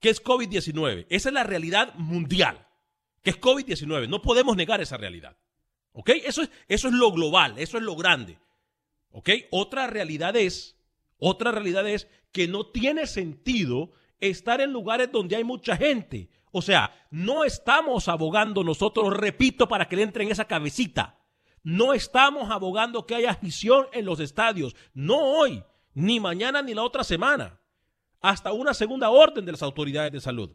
que 0.00 0.08
es 0.08 0.22
COVID-19, 0.24 1.06
esa 1.10 1.28
es 1.28 1.34
la 1.34 1.44
realidad 1.44 1.92
mundial, 1.96 2.66
que 3.22 3.30
es 3.30 3.38
COVID-19, 3.40 4.08
no 4.08 4.22
podemos 4.22 4.56
negar 4.56 4.80
esa 4.80 4.96
realidad. 4.96 5.36
¿Ok? 5.92 6.10
Eso 6.24 6.42
es, 6.42 6.50
eso 6.68 6.88
es 6.88 6.94
lo 6.94 7.10
global, 7.12 7.58
eso 7.58 7.76
es 7.76 7.82
lo 7.82 7.96
grande. 7.96 8.38
¿Ok? 9.10 9.28
Otra 9.50 9.88
realidad 9.88 10.36
es, 10.36 10.76
otra 11.20 11.52
realidad 11.52 11.86
es 11.86 12.08
que 12.32 12.48
no 12.48 12.66
tiene 12.66 13.06
sentido 13.06 13.92
estar 14.18 14.60
en 14.60 14.72
lugares 14.72 15.12
donde 15.12 15.36
hay 15.36 15.44
mucha 15.44 15.76
gente. 15.76 16.28
O 16.52 16.62
sea, 16.62 17.06
no 17.10 17.44
estamos 17.44 18.08
abogando 18.08 18.64
nosotros, 18.64 19.16
repito, 19.16 19.68
para 19.68 19.88
que 19.88 19.96
le 19.96 20.02
entre 20.02 20.24
en 20.24 20.32
esa 20.32 20.46
cabecita. 20.46 21.18
No 21.62 21.92
estamos 21.92 22.50
abogando 22.50 23.06
que 23.06 23.14
haya 23.14 23.30
afición 23.30 23.86
en 23.92 24.04
los 24.04 24.18
estadios. 24.18 24.74
No 24.94 25.18
hoy, 25.18 25.62
ni 25.94 26.18
mañana, 26.18 26.62
ni 26.62 26.74
la 26.74 26.82
otra 26.82 27.04
semana. 27.04 27.60
Hasta 28.20 28.52
una 28.52 28.74
segunda 28.74 29.10
orden 29.10 29.44
de 29.44 29.52
las 29.52 29.62
autoridades 29.62 30.12
de 30.12 30.20
salud. 30.20 30.50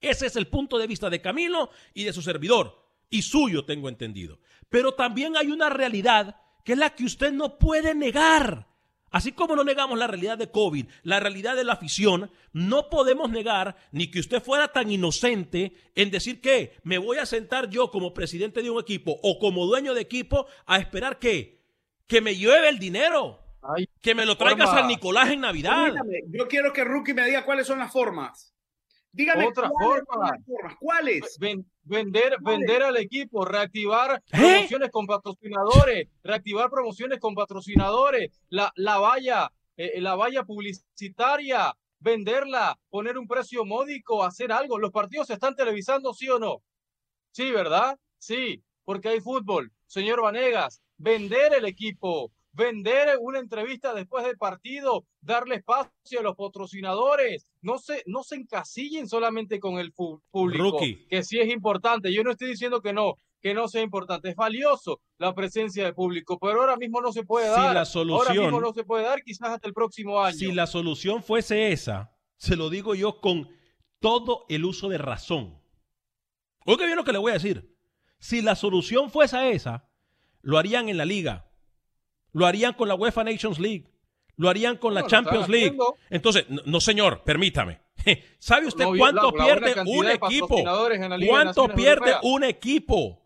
Ese 0.00 0.26
es 0.26 0.36
el 0.36 0.48
punto 0.48 0.78
de 0.78 0.86
vista 0.86 1.08
de 1.08 1.20
Camilo 1.20 1.70
y 1.94 2.04
de 2.04 2.12
su 2.12 2.22
servidor, 2.22 2.84
y 3.08 3.22
suyo 3.22 3.64
tengo 3.64 3.88
entendido. 3.88 4.40
Pero 4.68 4.92
también 4.92 5.36
hay 5.36 5.52
una 5.52 5.70
realidad 5.70 6.36
que 6.64 6.72
es 6.72 6.78
la 6.78 6.90
que 6.90 7.04
usted 7.04 7.32
no 7.32 7.58
puede 7.58 7.94
negar. 7.94 8.71
Así 9.12 9.32
como 9.32 9.54
no 9.54 9.62
negamos 9.62 9.98
la 9.98 10.06
realidad 10.06 10.38
de 10.38 10.50
COVID, 10.50 10.86
la 11.02 11.20
realidad 11.20 11.54
de 11.54 11.64
la 11.64 11.74
afición, 11.74 12.30
no 12.52 12.88
podemos 12.88 13.30
negar 13.30 13.76
ni 13.92 14.10
que 14.10 14.20
usted 14.20 14.42
fuera 14.42 14.68
tan 14.68 14.90
inocente 14.90 15.74
en 15.94 16.10
decir 16.10 16.40
que 16.40 16.72
me 16.82 16.96
voy 16.96 17.18
a 17.18 17.26
sentar 17.26 17.68
yo 17.68 17.90
como 17.90 18.14
presidente 18.14 18.62
de 18.62 18.70
un 18.70 18.80
equipo 18.80 19.18
o 19.22 19.38
como 19.38 19.66
dueño 19.66 19.92
de 19.92 20.00
equipo 20.00 20.46
a 20.66 20.78
esperar 20.78 21.18
que, 21.18 21.60
que 22.06 22.22
me 22.22 22.34
lleve 22.34 22.70
el 22.70 22.78
dinero, 22.78 23.38
que 24.00 24.14
me 24.14 24.24
lo 24.24 24.36
traiga 24.36 24.64
forma. 24.64 24.80
San 24.80 24.88
Nicolás 24.88 25.30
en 25.30 25.40
Navidad. 25.40 25.92
Yo 26.28 26.48
quiero 26.48 26.72
que 26.72 26.82
Rookie 26.82 27.14
me 27.14 27.26
diga 27.26 27.44
cuáles 27.44 27.66
son 27.66 27.78
las 27.78 27.92
formas. 27.92 28.51
Dígame 29.12 29.46
Otra 29.46 29.68
cuáles 29.68 30.04
forma. 30.06 30.36
formas. 30.46 30.76
¿Cuáles? 30.80 31.38
Ven- 31.38 31.70
vender, 31.82 32.36
¿Cuáles? 32.42 32.60
vender 32.60 32.82
al 32.82 32.96
equipo, 32.96 33.44
reactivar 33.44 34.22
¿Eh? 34.32 34.38
promociones 34.38 34.90
con 34.90 35.06
patrocinadores, 35.06 36.08
reactivar 36.22 36.70
promociones 36.70 37.18
con 37.20 37.34
patrocinadores, 37.34 38.30
la, 38.48 38.72
la 38.76 38.98
valla, 38.98 39.52
eh, 39.76 40.00
la 40.00 40.14
valla 40.14 40.44
publicitaria, 40.44 41.74
venderla, 42.00 42.78
poner 42.90 43.18
un 43.18 43.26
precio 43.28 43.64
módico, 43.64 44.24
hacer 44.24 44.50
algo. 44.50 44.78
Los 44.78 44.90
partidos 44.90 45.26
se 45.26 45.34
están 45.34 45.54
televisando, 45.54 46.14
¿sí 46.14 46.28
o 46.28 46.38
no? 46.38 46.62
Sí, 47.32 47.50
¿verdad? 47.52 47.98
Sí, 48.18 48.62
porque 48.84 49.08
hay 49.10 49.20
fútbol. 49.20 49.70
Señor 49.86 50.22
Vanegas, 50.22 50.82
vender 50.96 51.52
el 51.54 51.64
equipo, 51.66 52.32
vender 52.52 53.16
una 53.20 53.38
entrevista 53.38 53.94
después 53.94 54.24
del 54.24 54.36
partido, 54.36 55.04
darle 55.20 55.56
espacio 55.56 56.20
a 56.20 56.22
los 56.22 56.36
patrocinadores. 56.36 57.46
No 57.60 57.78
se, 57.78 58.02
no 58.06 58.22
se 58.22 58.36
encasillen 58.36 59.08
solamente 59.08 59.58
con 59.60 59.78
el 59.78 59.92
público, 59.92 60.22
Rookie. 60.70 61.06
que 61.08 61.22
sí 61.22 61.38
es 61.40 61.50
importante. 61.50 62.12
Yo 62.12 62.22
no 62.24 62.30
estoy 62.32 62.48
diciendo 62.48 62.80
que 62.82 62.92
no, 62.92 63.14
que 63.40 63.54
no 63.54 63.68
sea 63.68 63.82
importante. 63.82 64.28
Es 64.30 64.36
valioso 64.36 65.00
la 65.18 65.34
presencia 65.34 65.84
de 65.84 65.94
público, 65.94 66.38
pero 66.38 66.60
ahora 66.60 66.76
mismo 66.76 67.00
no 67.00 67.12
se 67.12 67.24
puede 67.24 67.46
Si 67.46 67.52
dar. 67.52 67.60
la 67.60 67.68
Ahora 67.68 67.84
solución- 67.84 68.36
mismo 68.44 68.60
no 68.60 68.72
se 68.72 68.84
puede 68.84 69.04
dar, 69.04 69.22
quizás 69.22 69.48
hasta 69.50 69.66
el 69.68 69.74
próximo 69.74 70.20
año. 70.20 70.36
Si 70.36 70.52
la 70.52 70.66
solución 70.66 71.22
fuese 71.22 71.72
esa, 71.72 72.14
se 72.36 72.56
lo 72.56 72.68
digo 72.70 72.94
yo 72.94 73.20
con 73.20 73.48
todo 74.00 74.44
el 74.48 74.64
uso 74.64 74.88
de 74.88 74.98
razón. 74.98 75.60
Oiga 76.66 76.84
bien 76.86 76.96
lo 76.96 77.04
que 77.04 77.12
le 77.12 77.18
voy 77.18 77.30
a 77.30 77.34
decir. 77.34 77.74
Si 78.18 78.40
la 78.42 78.54
solución 78.56 79.10
fuese 79.10 79.50
esa, 79.52 79.88
lo 80.42 80.58
harían 80.58 80.88
en 80.88 80.96
la 80.96 81.04
liga, 81.04 81.48
lo 82.32 82.46
harían 82.46 82.72
con 82.74 82.88
la 82.88 82.94
UEFA 82.94 83.24
Nations 83.24 83.58
League, 83.58 83.84
lo 84.36 84.48
harían 84.48 84.76
con 84.76 84.94
la 84.94 85.02
No, 85.02 85.06
Champions 85.08 85.48
League. 85.48 85.66
haciendo. 85.66 85.94
Entonces, 86.10 86.46
no, 86.48 86.62
no, 86.64 86.80
señor, 86.80 87.22
permítame. 87.24 87.80
¿Sabe 88.38 88.66
usted 88.66 88.84
No, 88.84 88.96
cuánto 88.96 89.30
la- 89.30 89.44
pierde 89.44 89.74
un 89.86 90.06
equipo? 90.08 90.48
¿Cuánto 91.28 91.68
Naciones 91.68 91.76
pierde 91.76 92.14
un 92.22 92.44
equipo? 92.44 93.18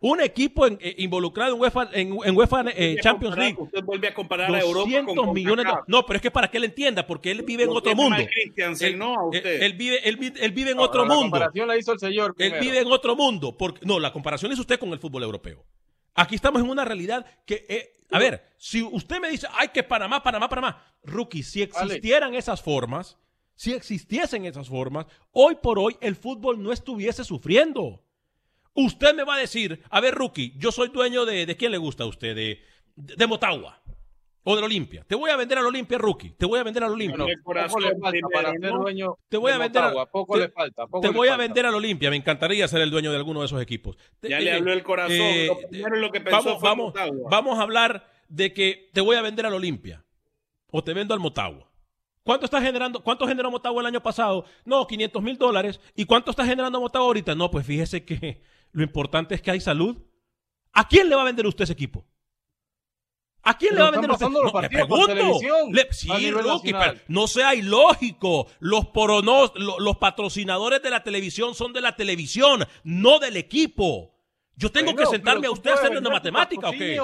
Un 0.00 0.20
equipo 0.20 0.66
en- 0.66 0.78
eh, 0.82 0.94
involucrado 0.98 1.54
en 1.54 1.60
UEFA, 1.60 1.88
en, 1.94 2.18
en 2.22 2.36
UEFA 2.36 2.64
eh, 2.76 2.96
Champions 3.00 3.38
League. 3.38 3.56
Usted 3.58 3.82
vuelve 3.82 4.08
a 4.08 4.12
comparar 4.14 4.54
a 4.54 4.60
Europa 4.60 4.80
200 4.90 5.14
con 5.16 5.32
millones 5.32 5.64
de... 5.64 5.72
No, 5.86 6.04
pero 6.04 6.16
es 6.18 6.22
que 6.22 6.30
para 6.30 6.50
que 6.50 6.58
él 6.58 6.64
entienda, 6.64 7.06
porque 7.06 7.30
él 7.30 7.40
vive 7.42 7.62
en 7.62 7.70
otro 7.70 7.94
mundo. 7.94 8.18
Él, 8.18 8.98
no 8.98 9.12
a 9.12 9.14
él- 9.32 9.38
usted. 9.38 9.62
él 9.62 9.72
vive, 9.72 10.06
él, 10.06 10.16
vi- 10.18 10.32
él 10.38 10.52
vive 10.52 10.72
en 10.72 10.76
No, 10.76 10.82
otro 10.82 11.06
la 11.06 11.14
mundo. 11.14 11.22
comparación 11.30 11.68
la 11.68 11.78
hizo 11.78 11.92
el 11.94 11.98
señor 12.00 12.34
Él 12.36 12.50
primero. 12.50 12.60
vive 12.60 12.80
en 12.80 12.92
otro 12.92 13.16
mundo. 13.16 13.56
Porque, 13.56 13.80
no, 13.86 13.98
la 13.98 14.12
comparación 14.12 14.52
es 14.52 14.58
usted 14.58 14.78
con 14.78 14.90
el 14.92 14.98
fútbol 14.98 15.22
europeo. 15.22 15.64
Aquí 16.14 16.34
estamos 16.34 16.60
en 16.62 16.68
una 16.68 16.84
realidad 16.84 17.24
que, 17.46 17.64
eh, 17.66 17.96
a 18.10 18.18
ver, 18.18 18.44
si 18.58 18.82
usted 18.82 19.20
me 19.20 19.30
dice, 19.30 19.46
ay, 19.52 19.68
que 19.68 19.82
Panamá, 19.82 20.22
Panamá, 20.22 20.48
Panamá, 20.48 20.84
rookie, 21.02 21.42
si 21.42 21.62
existieran 21.62 22.34
esas 22.34 22.62
formas, 22.62 23.18
si 23.54 23.72
existiesen 23.72 24.44
esas 24.44 24.68
formas, 24.68 25.06
hoy 25.32 25.56
por 25.56 25.78
hoy 25.78 25.96
el 26.00 26.16
fútbol 26.16 26.62
no 26.62 26.72
estuviese 26.72 27.24
sufriendo. 27.24 28.04
Usted 28.74 29.14
me 29.14 29.24
va 29.24 29.36
a 29.36 29.38
decir, 29.38 29.82
a 29.90 30.00
ver, 30.00 30.14
rookie, 30.14 30.54
yo 30.58 30.72
soy 30.72 30.88
dueño 30.88 31.24
de, 31.24 31.46
¿de 31.46 31.56
quién 31.56 31.72
le 31.72 31.78
gusta 31.78 32.04
a 32.04 32.08
usted? 32.08 32.34
De, 32.34 32.60
de, 32.96 33.16
de 33.16 33.26
Motagua 33.26 33.83
o 34.46 34.54
del 34.54 34.64
Olimpia. 34.64 35.04
Te 35.08 35.14
voy 35.14 35.30
a 35.30 35.36
vender 35.36 35.58
al 35.58 35.66
Olimpia, 35.66 35.96
rookie. 35.98 36.30
Te 36.30 36.44
voy 36.46 36.58
a 36.58 36.62
vender 36.62 36.84
al 36.84 36.92
Olimpia. 36.92 37.24
Bueno, 37.24 37.40
poco 37.42 37.80
le 37.80 37.98
falta 37.98 38.28
para 38.32 38.50
ser 38.52 38.70
dueño 38.72 39.16
Te 39.28 39.36
voy 39.38 39.52
a 39.52 39.58
vender 39.58 39.82
Motagua, 39.82 40.06
poco 40.10 40.34
te- 40.34 40.40
le 40.40 40.48
falta. 40.50 40.86
poco 40.86 41.00
Te 41.00 41.08
le 41.08 41.14
voy 41.16 41.28
a 41.28 41.36
vender 41.36 41.64
al 41.66 41.74
Olimpia. 41.74 42.10
Me 42.10 42.16
encantaría 42.16 42.68
ser 42.68 42.82
el 42.82 42.90
dueño 42.90 43.10
de 43.10 43.16
alguno 43.16 43.40
de 43.40 43.46
esos 43.46 43.60
equipos. 43.62 43.96
Te- 44.20 44.28
Ya 44.28 44.40
le 44.40 44.50
eh, 44.50 44.54
habló 44.54 44.72
el 44.72 44.82
corazón. 44.82 45.16
eh, 45.18 45.46
lo 45.48 45.68
primero 45.68 45.96
lo 45.96 46.10
que 46.12 46.20
pensó 46.20 46.36
vamos, 46.44 46.60
fue 46.60 46.68
vamos, 46.68 46.86
Motagua. 46.88 47.28
vamos 47.30 47.58
a 47.58 47.62
hablar 47.62 48.10
de 48.28 48.52
que 48.52 48.90
te 48.92 49.00
voy 49.00 49.16
a 49.16 49.22
vender 49.22 49.46
al 49.46 49.54
Olimpia 49.54 50.04
o 50.70 50.84
te 50.84 50.92
vendo 50.92 51.14
al 51.14 51.20
Motagua. 51.20 51.70
¿Cuánto 52.22 52.46
está 52.46 52.60
generando? 52.60 53.02
¿Cuánto 53.02 53.26
generó 53.26 53.50
Motagua 53.50 53.80
el 53.82 53.86
año 53.86 54.02
pasado? 54.02 54.44
No, 54.64 54.86
500 54.86 55.22
mil 55.22 55.36
dólares. 55.38 55.78
¿Y 55.94 56.04
cuánto 56.06 56.30
está 56.30 56.44
generando 56.46 56.80
Motagua 56.80 57.06
ahorita? 57.08 57.34
No, 57.34 57.50
pues 57.50 57.66
fíjese 57.66 58.04
que 58.04 58.42
lo 58.72 58.82
importante 58.82 59.34
es 59.34 59.42
que 59.42 59.50
hay 59.50 59.60
salud. 59.60 59.96
¿A 60.72 60.88
quién 60.88 61.08
le 61.08 61.14
va 61.16 61.22
a 61.22 61.26
vender 61.26 61.46
usted 61.46 61.64
ese 61.64 61.74
equipo? 61.74 62.04
¿A 63.46 63.58
quién 63.58 63.74
le 63.74 63.82
va 63.82 63.88
a 63.88 63.90
vender 63.90 64.10
están 64.10 64.32
los 64.32 64.42
No, 64.44 64.50
por 64.52 64.68
pregunto. 64.68 65.14
Le- 65.70 65.92
sí, 65.92 66.08
nacional. 66.08 66.92
pero 66.94 67.04
no 67.08 67.26
sea 67.26 67.54
ilógico. 67.54 68.46
Los, 68.60 68.86
poronos, 68.86 69.52
lo- 69.56 69.78
los 69.80 69.96
patrocinadores 69.98 70.82
de 70.82 70.90
la 70.90 71.02
televisión 71.02 71.54
son 71.54 71.72
de 71.72 71.80
la 71.82 71.94
televisión, 71.94 72.64
no 72.84 73.18
del 73.18 73.36
equipo. 73.36 74.14
Yo 74.56 74.70
tengo 74.70 74.94
que 74.94 75.04
sentarme 75.06 75.46
a 75.46 75.50
usted 75.50 75.70
a 75.70 75.74
hacerle 75.74 75.98
una 75.98 76.10
matemática, 76.10 76.68
¿o 76.70 76.72
qué? 76.72 76.98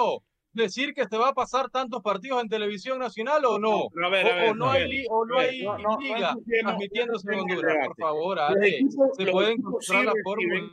Decir 0.53 0.95
que 0.95 1.07
te 1.07 1.17
va 1.17 1.29
a 1.29 1.33
pasar 1.33 1.71
tantos 1.71 2.03
partidos 2.03 2.43
en 2.43 2.49
televisión 2.49 2.99
nacional 2.99 3.45
o 3.45 3.59
no. 3.59 3.89
pero 3.95 4.07
a 4.07 4.11
ver, 4.11 4.27
o, 4.27 4.31
a 4.31 4.35
ver, 4.35 4.51
o 4.51 4.55
no 4.55 4.71
hay, 4.71 4.81
ver. 4.81 4.89
li- 4.91 5.07
o 5.09 5.25
no 5.25 5.37
A 5.37 5.41
ver, 5.43 5.51
hay 5.51 5.63
no, 5.63 5.79
no, 5.79 5.89
no 5.91 5.99
liga 6.01 6.35
transmitiéndose 6.63 7.33
en 7.33 7.39
Honduras. 7.41 7.77
Por 7.87 7.97
favor, 7.97 8.37
Los 8.39 8.51
Ale. 8.51 8.69
equipos- 8.69 9.17
Se 9.17 9.23
los 9.25 9.33
puede 9.33 9.53
encontrar 9.53 10.01
sí 10.01 10.07
la 10.07 10.13
fórmula. 10.25 10.71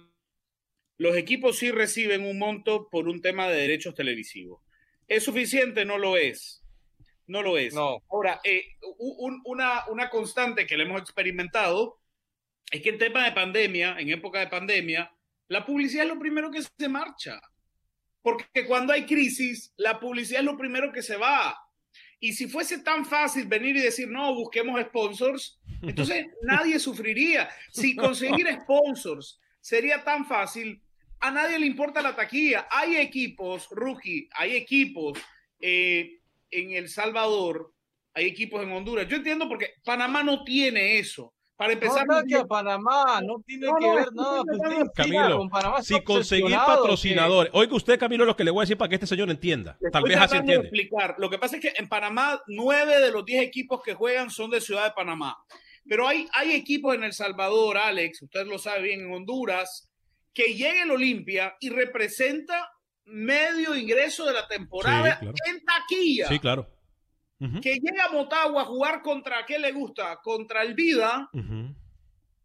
Los 0.97 1.15
equipos 1.15 1.57
sí 1.57 1.71
reciben 1.71 2.25
un 2.25 2.39
monto 2.39 2.87
por 2.89 3.07
un 3.07 3.21
tema 3.21 3.47
de 3.47 3.55
derechos 3.61 3.93
televisivos. 3.93 4.61
¿Es 5.07 5.23
suficiente? 5.23 5.85
No 5.85 5.97
lo 5.97 6.17
es. 6.17 6.63
No 7.27 7.41
lo 7.41 7.57
es. 7.57 7.73
No. 7.73 8.01
Ahora, 8.09 8.39
eh, 8.43 8.63
un- 8.99 9.41
una, 9.45 9.85
una 9.87 10.09
constante 10.09 10.65
que 10.65 10.77
le 10.77 10.83
hemos 10.83 11.01
experimentado 11.01 11.99
es 12.71 12.81
que 12.81 12.89
en 12.89 12.97
tema 12.97 13.25
de 13.25 13.31
pandemia, 13.31 13.95
en 13.99 14.09
época 14.09 14.39
de 14.39 14.47
pandemia, 14.47 15.11
la 15.47 15.65
publicidad 15.65 16.03
es 16.05 16.09
lo 16.13 16.19
primero 16.19 16.51
que 16.51 16.61
se 16.61 16.89
marcha. 16.89 17.39
Porque 18.21 18.65
cuando 18.67 18.91
hay 18.93 19.05
crisis, 19.05 19.73
la 19.77 19.99
publicidad 19.99 20.41
es 20.41 20.45
lo 20.45 20.57
primero 20.57 20.91
que 20.91 21.01
se 21.01 21.15
va. 21.15 21.57
Y 22.19 22.33
si 22.33 22.47
fuese 22.47 22.79
tan 22.79 23.05
fácil 23.05 23.45
venir 23.47 23.77
y 23.77 23.81
decir, 23.81 24.07
no, 24.09 24.33
busquemos 24.33 24.81
sponsors, 24.81 25.59
entonces 25.81 26.25
nadie 26.41 26.79
sufriría. 26.79 27.49
Si 27.71 27.95
conseguir 27.95 28.47
sponsors 28.63 29.39
sería 29.61 30.03
tan 30.03 30.25
fácil, 30.25 30.81
a 31.19 31.31
nadie 31.31 31.59
le 31.59 31.65
importa 31.65 32.01
la 32.01 32.15
taquilla. 32.15 32.67
Hay 32.71 32.97
equipos, 32.97 33.67
rookie, 33.71 34.29
hay 34.33 34.55
equipos 34.55 35.17
eh, 35.59 36.19
en 36.51 36.71
El 36.71 36.89
Salvador, 36.89 37.73
hay 38.13 38.25
equipos 38.25 38.61
en 38.63 38.71
Honduras. 38.71 39.07
Yo 39.07 39.17
entiendo 39.17 39.47
porque 39.47 39.73
Panamá 39.83 40.23
no 40.23 40.43
tiene 40.43 40.99
eso. 40.99 41.33
Para 41.55 41.73
empezar, 41.73 42.05
no 42.05 42.47
Panamá, 42.47 43.19
no 43.25 43.41
tiene 43.43 43.65
No, 43.65 43.77
que 43.79 43.87
no, 43.87 43.95
ver 43.95 44.07
nada. 44.13 44.43
insista 44.75 44.91
Camilo, 44.93 45.37
con 45.39 45.49
Panamá, 45.49 45.81
si 45.81 45.99
conseguir 46.01 46.43
obsesionado, 46.45 46.67
que- 46.67 46.81
patrocinadores. 46.81 47.51
Oiga 47.55 47.75
usted, 47.75 47.97
Camilo, 47.99 48.25
lo 48.25 48.35
que 48.35 48.43
le 48.43 48.51
voy 48.51 48.61
a 48.61 48.63
decir 48.65 48.77
para 48.77 48.89
que 48.89 48.95
este 48.95 49.07
señor 49.07 49.31
entienda. 49.31 49.75
Tal 49.91 50.03
vez 50.03 50.17
así 50.17 50.37
entiende. 50.37 50.67
explicar. 50.67 51.15
Lo 51.17 51.31
que 51.31 51.39
pasa 51.39 51.55
es 51.55 51.61
que 51.63 51.73
en 51.75 51.89
Panamá, 51.89 52.39
nueve 52.45 52.99
de 53.01 53.09
los 53.11 53.25
diez 53.25 53.41
equipos 53.41 53.81
que 53.81 53.95
juegan 53.95 54.29
son 54.29 54.51
de 54.51 54.61
Ciudad 54.61 54.83
de 54.85 54.91
Panamá. 54.91 55.35
Pero 55.89 56.07
hay, 56.07 56.27
hay 56.33 56.51
equipos 56.51 56.93
en 56.93 57.03
El 57.03 57.13
Salvador, 57.13 57.77
Alex, 57.77 58.21
usted 58.21 58.45
lo 58.45 58.59
sabe 58.59 58.83
bien, 58.83 58.99
en 58.99 59.11
Honduras, 59.11 59.86
que 60.37 60.53
llega 60.53 60.83
el 60.83 60.91
Olimpia 60.91 61.55
y 61.59 61.69
representa 61.69 62.69
medio 63.05 63.75
ingreso 63.75 64.25
de 64.25 64.33
la 64.33 64.47
temporada 64.47 65.13
Sí, 65.15 65.19
claro. 65.25 65.35
en 65.47 65.65
taquilla. 65.65 66.27
Sí, 66.27 66.39
claro. 66.39 66.69
Que 67.61 67.75
llega 67.75 68.05
a 68.05 68.11
Motagua 68.11 68.61
a 68.61 68.65
jugar 68.65 69.01
contra, 69.01 69.45
¿qué 69.47 69.57
le 69.57 69.71
gusta? 69.71 70.19
Contra 70.23 70.61
el 70.61 70.73
Vida 70.75 71.29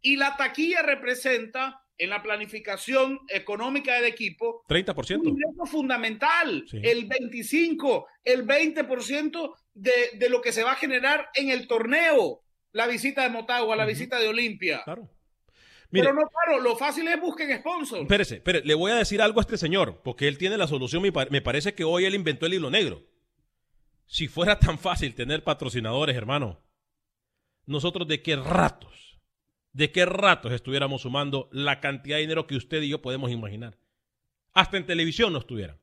y 0.01 0.16
la 0.16 0.36
taquilla 0.36 0.82
representa 0.82 1.80
en 1.99 2.09
la 2.11 2.22
planificación 2.22 3.20
económica 3.28 3.95
del 3.95 4.05
equipo 4.05 4.64
30%. 4.68 5.20
un 5.20 5.28
ingreso 5.28 5.66
fundamental, 5.66 6.64
Sí. 6.70 6.78
el 6.82 7.05
25, 7.07 8.07
el 8.24 8.47
20% 8.47 9.55
de, 9.74 9.93
de 10.14 10.28
lo 10.30 10.40
que 10.40 10.53
se 10.53 10.62
va 10.62 10.72
a 10.72 10.76
generar 10.76 11.28
en 11.34 11.51
el 11.51 11.66
torneo. 11.68 12.40
La 12.72 12.86
visita 12.86 13.22
de 13.22 13.28
Motagua, 13.28 13.76
la 13.76 13.84
visita 13.84 14.18
de 14.18 14.28
Olimpia. 14.28 14.80
Claro. 14.84 15.09
Mire, 15.93 16.07
Pero 16.09 16.20
no, 16.20 16.28
claro, 16.28 16.61
lo 16.62 16.74
fácil 16.76 17.07
es 17.07 17.20
busquen 17.20 17.57
sponsors. 17.59 18.03
espérese, 18.03 18.43
le 18.64 18.74
voy 18.74 18.90
a 18.93 18.97
decir 18.97 19.20
algo 19.22 19.40
a 19.40 19.43
este 19.43 19.59
señor, 19.59 20.01
porque 20.03 20.26
él 20.26 20.38
tiene 20.38 20.57
la 20.57 20.66
solución. 20.66 21.03
Me 21.03 21.12
pa- 21.12 21.26
me 21.30 21.43
parece 21.43 21.74
que 21.74 21.84
hoy 21.84 22.07
él 22.07 22.14
inventó 22.14 22.47
el 22.47 22.55
hilo 22.55 22.70
negro. 22.70 23.03
Si 24.07 24.26
fuera 24.26 24.59
tan 24.59 24.78
fácil 24.78 25.14
tener 25.14 25.45
patrocinadores, 25.45 26.16
hermano, 26.16 26.61
nosotros 27.66 28.09
de 28.09 28.22
qué 28.22 28.36
ratos, 28.36 29.20
de 29.72 29.93
qué 29.93 30.05
ratos 30.07 30.53
estuviéramos 30.53 31.03
sumando 31.03 31.49
la 31.53 31.80
cantidad 31.80 32.16
de 32.16 32.22
dinero 32.22 32.47
que 32.47 32.57
usted 32.57 32.82
y 32.82 32.88
yo 32.88 33.01
podemos 33.03 33.30
imaginar. 33.30 33.78
Hasta 34.55 34.76
en 34.78 34.86
televisión 34.86 35.32
no 35.32 35.38
estuvieran. 35.38 35.78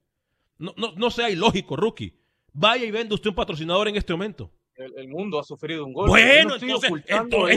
No, 0.58 0.74
no, 0.78 0.92
no 0.94 1.10
sea 1.12 1.30
ilógico, 1.30 1.76
rookie. 1.76 2.20
Vaya 2.52 2.84
y 2.86 2.92
venda 2.92 3.16
usted 3.16 3.30
un 3.30 3.36
patrocinador 3.36 3.88
en 3.88 3.96
este 3.96 4.14
momento. 4.14 4.52
El, 4.80 4.94
el 4.98 5.08
mundo 5.10 5.40
ha 5.40 5.44
sufrido 5.44 5.86
un 5.86 5.92
gol. 5.92 6.08
Bueno, 6.08 6.50
no 6.52 6.56
entonces- 6.56 6.92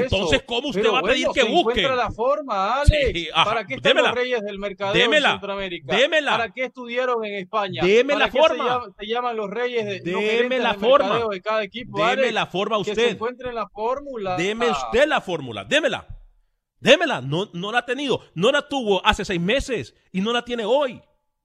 entonces- 0.03 0.43
¿cómo 0.45 0.69
usted 0.69 0.81
Pero 0.83 0.93
va 0.95 0.99
a 0.99 1.03
pedir 1.03 1.27
bueno, 1.27 1.33
que 1.35 1.41
se 1.43 1.49
busque? 1.49 1.81
encuentra 1.81 1.95
la 1.95 2.11
forma, 2.11 2.81
Alex. 2.81 3.11
Sí, 3.15 3.29
ajá, 3.33 3.45
¿Para 3.45 3.65
qué 3.65 3.75
están 3.75 3.91
démela. 3.91 4.09
los 4.09 4.17
reyes 4.19 4.41
del 4.43 4.59
mercadeo 4.59 4.93
Démela. 5.03 5.29
en 5.29 5.35
Centroamérica? 5.35 5.97
Démela. 5.97 6.31
¿Para 6.33 6.51
qué 6.51 6.65
estudiaron 6.65 7.25
en 7.25 7.35
España? 7.35 7.83
Deme 7.85 8.15
¿Para 8.15 8.27
la 8.27 8.33
forma. 8.33 8.65
Se 8.65 8.71
llaman, 8.71 8.95
se 8.99 9.07
llaman 9.07 9.37
los 9.37 9.51
reyes 9.51 9.85
de, 9.87 10.01
Deme 10.01 10.21
gerentes 10.23 10.63
la 10.63 10.75
forma. 10.75 11.21
de 11.31 11.41
cada 11.41 11.63
equipo, 11.63 11.99
Deme 11.99 12.11
Alex? 12.13 12.35
la 12.35 12.47
forma 12.47 12.79
Que 12.79 12.85
se 12.87 12.91
usted. 12.91 13.09
encuentren 13.11 13.55
la 13.55 13.69
fórmula. 13.69 14.37
Deme 14.37 14.69
usted 14.71 15.07
la 15.07 15.21
fórmula, 15.21 15.65
démela. 15.65 16.07
Démela. 16.81 17.21
No, 17.21 17.49
no 17.53 17.71
la 17.71 17.79
ha 17.79 17.87
tenido. 17.87 18.21
No 18.35 18.51
la 18.51 18.67
tuvo 18.69 19.01
hace 19.07 19.25
seis 19.25 19.41
meses 19.41 19.95
y 20.11 20.21
no 20.21 20.33
la 20.33 20.45
tiene 20.45 20.65
hoy. 20.65 21.01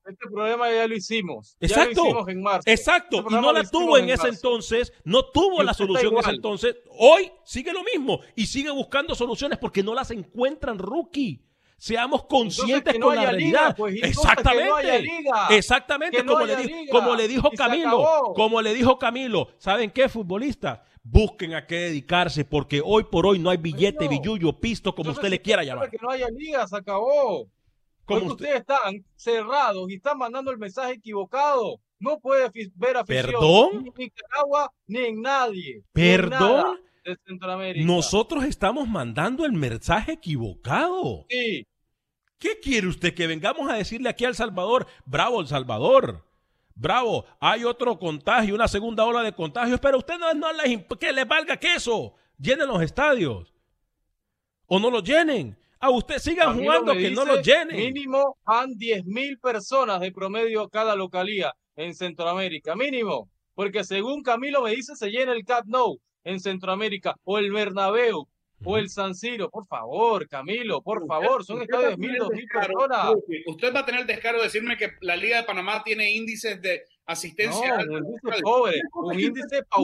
Este 0.08 0.30
problema 0.30 0.72
ya 0.72 0.88
lo 0.88 0.95
hicimos. 0.95 1.58
Exacto. 1.60 1.89
Ya 1.91 1.95
lo 2.01 2.08
hicimos 2.08 2.28
en 2.30 2.41
marzo. 2.41 2.64
Exacto. 2.66 3.18
Este 3.18 3.30
Y 3.36 3.41
no 3.41 3.51
la 3.51 3.64
tuvo 3.64 3.97
en 3.97 4.05
ese 4.10 4.24
marzo. 4.24 4.28
entonces. 4.34 4.93
No 5.03 5.26
tuvo 5.26 5.62
Y 5.62 5.66
la 5.66 5.74
solución 5.74 6.14
en 6.14 6.20
ese 6.20 6.30
entonces. 6.32 6.76
Hoy 6.97 7.32
sigue 7.43 7.74
lo 7.74 7.84
mismo 7.84 8.22
y 8.36 8.45
sigue 8.47 8.72
buscando 8.72 9.16
soluciones 9.16 9.58
porque 9.60 9.84
no 9.84 9.93
las 9.93 10.12
encuentran, 10.12 10.78
rookie. 10.80 11.43
Seamos 11.80 12.24
conscientes 12.26 12.97
no 12.97 13.08
con 13.08 13.16
la 13.18 13.22
realidad. 13.24 13.68
liga, 13.68 13.76
pues, 13.76 14.01
Exactamente. 14.01 14.66
no 14.68 14.76
haya 14.78 14.97
liga. 14.97 15.47
Exactamente. 15.51 16.24
No 16.24 16.34
como, 16.34 16.45
le 16.45 16.55
di- 16.55 16.64
liga. 16.68 16.91
como 16.91 17.16
le 17.16 17.28
dijo 17.28 17.51
Camilo. 17.51 18.34
Como 18.36 18.62
le 18.64 18.74
dijo 18.74 18.97
Camilo. 18.97 19.49
¿Saben 19.60 19.91
qué, 19.91 20.10
futbolistas? 20.10 20.80
Busquen 21.03 21.53
a 21.53 21.66
qué 21.68 21.76
dedicarse 21.76 22.43
porque 22.45 22.82
hoy 22.84 23.03
por 23.03 23.26
hoy 23.28 23.38
no 23.39 23.49
hay 23.51 23.58
billete, 23.58 24.08
billullo, 24.08 24.60
pisto, 24.60 24.91
como 24.95 25.03
Entonces, 25.10 25.20
usted 25.20 25.30
le 25.30 25.41
quiera 25.41 25.64
llamar. 25.64 25.89
Que 25.89 25.97
no 26.01 26.10
haya 26.10 26.28
liga, 26.30 26.68
se 26.68 26.76
acabó. 26.78 27.47
Como 28.08 28.22
Porque 28.22 28.34
ustedes 28.45 28.62
están 28.62 29.05
cerrados 29.18 29.89
y 29.89 29.95
están 29.95 30.18
mandando 30.18 30.49
el 30.49 30.58
mensaje 30.58 30.93
equivocado. 30.93 31.82
No 31.99 32.20
puede 32.20 32.49
ver 32.76 32.95
afición 32.95 33.26
¿Perdón? 33.26 33.70
ni 33.84 33.89
en 33.89 33.93
Nicaragua 33.97 34.72
ni 34.88 34.99
en 34.99 35.22
nadie. 35.22 35.84
¿Perdón? 35.91 36.80
de 37.03 37.18
Centroamérica. 37.26 37.86
Nosotros 37.86 38.45
estamos 38.45 38.88
mandando 38.88 39.45
el 39.45 39.51
mensaje 39.51 40.14
equivocado. 40.14 41.26
Sí. 41.30 41.68
¿Qué 42.39 42.60
quiere 42.62 42.88
usted? 42.88 43.14
Que 43.14 43.28
vengamos 43.28 43.70
a 43.70 43.76
decirle 43.76 44.10
aquí 44.10 44.24
al 44.24 44.36
Salvador, 44.36 44.88
bravo 45.05 45.41
El 45.41 45.47
Salvador, 45.47 46.26
bravo, 46.76 47.26
hay 47.39 47.66
otro 47.66 47.99
contagio, 47.99 48.55
una 48.55 48.68
segunda 48.68 49.03
ola 49.05 49.22
de 49.22 49.34
contagios, 49.34 49.80
pero 49.80 49.97
usted 49.97 50.18
no, 50.18 50.34
no 50.34 50.53
les, 50.53 50.86
que 50.99 51.12
les 51.12 51.28
valga 51.28 51.58
queso, 51.58 52.14
llenen 52.38 52.68
los 52.68 52.82
estadios 52.82 53.53
o 54.68 54.80
no 54.80 54.89
los 54.89 55.03
llenen. 55.03 55.58
A 55.80 55.89
usted 55.89 56.17
sigan 56.17 56.53
Camilo 56.53 56.71
jugando 56.71 56.93
que 56.93 57.11
no 57.11 57.25
los 57.25 57.45
llenen. 57.45 57.78
Mínimo 57.78 58.38
van 58.45 58.75
10 58.78 59.05
mil 59.05 59.38
personas 59.39 59.99
de 59.99 60.11
promedio 60.11 60.61
a 60.61 60.69
cada 60.69 60.95
localía 60.95 61.53
en 61.75 61.93
Centroamérica. 61.93 62.75
Mínimo. 62.75 63.30
Porque 63.53 63.84
según 63.84 64.23
Camilo 64.23 64.61
me 64.63 64.71
dice, 64.71 64.95
se 64.95 65.09
llena 65.09 65.34
el 65.34 65.43
Camp 65.43 65.67
Nou 65.67 65.99
en 66.23 66.39
Centroamérica 66.39 67.15
o 67.23 67.38
el 67.38 67.51
Bernabéu 67.51 68.28
o 68.63 68.78
el 68.78 68.89
San 68.89 69.15
Siro. 69.15 69.49
Por 69.49 69.65
favor, 69.67 70.28
Camilo, 70.28 70.82
por 70.82 71.05
favor. 71.07 71.43
Son 71.43 71.61
estadios 71.61 71.91
de 71.91 71.97
mil, 71.97 72.09
tener 72.09 72.21
dos 72.21 72.30
el 72.32 72.36
mil 72.36 72.45
descaro, 72.45 72.73
personas. 72.73 73.13
Usted 73.45 73.75
va 73.75 73.80
a 73.80 73.86
tener 73.86 74.01
el 74.01 74.07
descaro 74.07 74.38
de 74.38 74.45
decirme 74.45 74.78
que 74.78 74.91
la 75.01 75.15
Liga 75.15 75.38
de 75.38 75.43
Panamá 75.43 75.84
tiene 75.84 76.11
índices 76.11 76.61
de 76.61 76.84
asistencia. 77.08 77.68
No, 77.70 77.76
alta. 77.76 77.93
un 77.97 78.05
índice 78.05 78.41
pobre, 78.41 78.76
un 79.78 79.84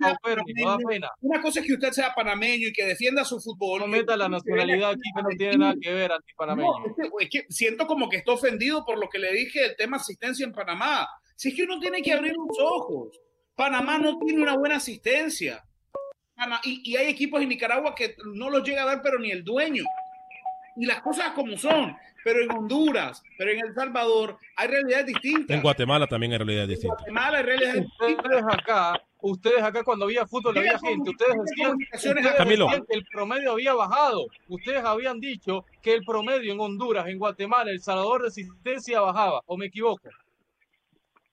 paupérrimo, 0.00 0.66
da 0.66 0.78
pena. 0.88 1.10
Una 1.20 1.40
cosa 1.40 1.60
es 1.60 1.66
que 1.66 1.74
usted 1.74 1.90
sea 1.92 2.12
panameño 2.14 2.68
y 2.68 2.72
que 2.72 2.84
defienda 2.86 3.24
su 3.24 3.38
fútbol. 3.40 3.80
No 3.80 3.86
meta 3.86 4.16
la 4.16 4.28
nacionalidad 4.28 4.90
aquí 4.90 5.00
que 5.14 5.22
no 5.22 5.28
tiene 5.36 5.58
nada 5.58 5.74
que 5.80 5.92
ver, 5.92 6.10
antipanameño. 6.12 6.68
No, 6.68 6.94
es 7.20 7.28
que- 7.30 7.46
siento 7.48 7.86
como 7.86 8.08
que 8.08 8.16
está 8.16 8.32
ofendido 8.32 8.84
por 8.84 8.98
lo 8.98 9.08
que 9.08 9.18
le 9.18 9.32
dije 9.32 9.60
del 9.60 9.76
tema 9.76 9.98
asistencia 9.98 10.44
en 10.44 10.52
Panamá. 10.52 11.06
Si 11.36 11.50
es 11.50 11.54
que 11.54 11.62
uno 11.62 11.78
tiene 11.78 12.02
que 12.02 12.12
abrir 12.12 12.32
los 12.32 12.58
ojos. 12.58 13.20
Panamá 13.54 13.98
no 13.98 14.18
tiene 14.18 14.42
una 14.42 14.56
buena 14.56 14.76
asistencia. 14.76 15.62
Y, 16.64 16.92
y 16.92 16.96
hay 16.96 17.08
equipos 17.08 17.42
en 17.42 17.48
Nicaragua 17.48 17.94
que 17.94 18.14
no 18.34 18.48
los 18.50 18.62
llega 18.62 18.82
a 18.82 18.86
dar, 18.86 19.02
pero 19.02 19.18
ni 19.18 19.30
el 19.32 19.42
dueño. 19.42 19.82
Y 20.78 20.86
las 20.86 21.02
cosas 21.02 21.32
como 21.32 21.56
son. 21.56 21.96
Pero 22.24 22.42
en 22.42 22.50
Honduras, 22.50 23.22
pero 23.36 23.50
en 23.50 23.60
El 23.60 23.74
Salvador, 23.74 24.38
hay 24.56 24.68
realidades 24.68 25.06
distintas. 25.06 25.56
En 25.56 25.62
Guatemala 25.62 26.06
también 26.06 26.32
hay 26.32 26.38
realidad 26.38 26.66
distinta. 26.66 26.96
Guatemala 26.96 27.38
hay 27.38 27.44
realidades 27.44 27.86
Ustedes 28.00 28.44
acá, 28.48 29.00
ustedes 29.20 29.62
acá 29.62 29.82
cuando 29.82 30.04
había 30.04 30.26
fútbol 30.26 30.58
había 30.58 30.78
gente, 30.78 31.10
ustedes 31.10 31.36
decían 31.44 31.78
que 32.86 32.94
el 32.96 33.04
promedio 33.10 33.52
había 33.52 33.74
bajado. 33.74 34.26
Ustedes 34.48 34.84
habían 34.84 35.20
dicho 35.20 35.64
que 35.82 35.94
el 35.94 36.04
promedio 36.04 36.52
en 36.52 36.60
Honduras, 36.60 37.06
en 37.06 37.18
Guatemala, 37.18 37.70
El 37.70 37.80
Salvador 37.80 38.22
de 38.22 38.28
asistencia 38.28 39.00
bajaba, 39.00 39.42
o 39.46 39.56
me 39.56 39.66
equivoco. 39.66 40.08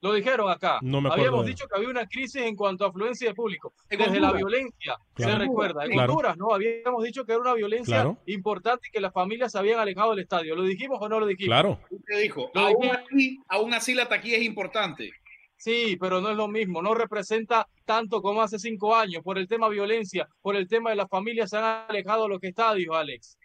Lo 0.02 0.12
dijeron 0.12 0.50
acá. 0.50 0.78
No 0.82 1.00
me 1.00 1.08
Habíamos 1.10 1.44
de- 1.44 1.52
dicho 1.52 1.66
que 1.66 1.76
había 1.76 1.88
una 1.88 2.06
crisis 2.06 2.42
en 2.42 2.54
cuanto 2.54 2.84
a 2.84 2.88
afluencia 2.88 3.28
de 3.28 3.34
público. 3.34 3.72
Desde 3.88 4.20
la 4.20 4.30
violencia, 4.32 4.96
Claro. 5.14 5.32
se 5.32 5.38
recuerda. 5.38 5.84
En 5.84 5.92
Claro. 5.92 6.12
Honduras, 6.12 6.36
¿no? 6.36 6.52
Habíamos 6.52 7.02
dicho 7.02 7.24
que 7.24 7.32
era 7.32 7.40
una 7.40 7.54
violencia 7.54 7.94
Claro. 7.96 8.18
importante 8.26 8.88
y 8.88 8.90
que 8.90 9.00
las 9.00 9.12
familias 9.12 9.52
se 9.52 9.58
habían 9.58 9.78
alejado 9.80 10.10
del 10.10 10.20
estadio. 10.20 10.54
¿Lo 10.54 10.62
dijimos 10.64 10.98
o 11.00 11.08
no 11.08 11.18
lo 11.18 11.26
dijimos? 11.26 11.48
Claro. 11.48 11.80
Usted 11.90 12.20
dijo, 12.22 12.50
Lo 12.54 12.60
aún 12.60 12.80
dijimos. 12.82 12.96
así, 13.10 13.38
aún 13.48 13.74
así 13.74 13.94
la 13.94 14.06
taquilla 14.08 14.36
es 14.36 14.42
importante. 14.44 15.10
Sí, 15.58 15.96
pero 15.98 16.20
no 16.20 16.30
es 16.30 16.36
lo 16.36 16.48
mismo, 16.48 16.82
no 16.82 16.94
representa 16.94 17.66
tanto 17.86 18.20
como 18.20 18.42
hace 18.42 18.58
cinco 18.58 18.94
años, 18.94 19.22
por 19.22 19.38
el 19.38 19.48
tema 19.48 19.70
violencia, 19.70 20.28
por 20.42 20.54
el 20.54 20.68
tema 20.68 20.90
de 20.90 20.96
las 20.96 21.08
familias 21.08 21.48
se 21.48 21.56
han 21.56 21.86
alejado 21.88 22.24
de 22.24 22.28
los 22.28 22.42
estadios, 22.42 22.94
Alex. 22.94 23.38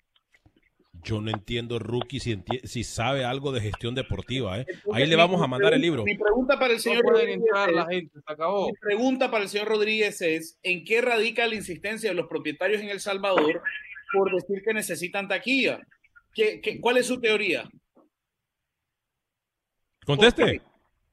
Yo 1.03 1.19
no 1.21 1.31
entiendo, 1.31 1.79
Rookie, 1.79 2.19
si, 2.19 2.35
enti- 2.35 2.63
si 2.65 2.83
sabe 2.83 3.25
algo 3.25 3.51
de 3.51 3.61
gestión 3.61 3.95
deportiva. 3.95 4.59
¿eh? 4.59 4.65
Ahí 4.93 5.07
le 5.07 5.15
vamos 5.15 5.41
a 5.41 5.47
mandar 5.47 5.73
el 5.73 5.81
libro. 5.81 6.03
Mi 6.03 6.15
pregunta 6.17 6.59
para 6.59 6.73
el 6.73 6.79
señor 6.79 7.03
pueden 7.03 7.19
Rodríguez 7.19 7.37
entrar 7.47 7.71
la 7.71 7.81
es- 7.83 7.87
gente, 7.89 8.19
se 8.25 8.33
acabó. 8.33 8.67
Mi 8.67 8.73
pregunta 8.73 9.31
para 9.31 9.43
el 9.43 9.49
señor 9.49 9.67
Rodríguez 9.67 10.21
es, 10.21 10.59
¿en 10.63 10.83
qué 10.83 11.01
radica 11.01 11.47
la 11.47 11.55
insistencia 11.55 12.09
de 12.09 12.15
los 12.15 12.27
propietarios 12.27 12.81
en 12.81 12.89
El 12.89 12.99
Salvador 12.99 13.61
por 14.13 14.31
decir 14.33 14.61
que 14.65 14.73
necesitan 14.73 15.27
taquilla? 15.27 15.79
¿Qué, 16.33 16.61
qué- 16.61 16.79
cuál 16.79 16.97
es 16.97 17.07
su 17.07 17.19
teoría? 17.19 17.69
Conteste. 20.05 20.61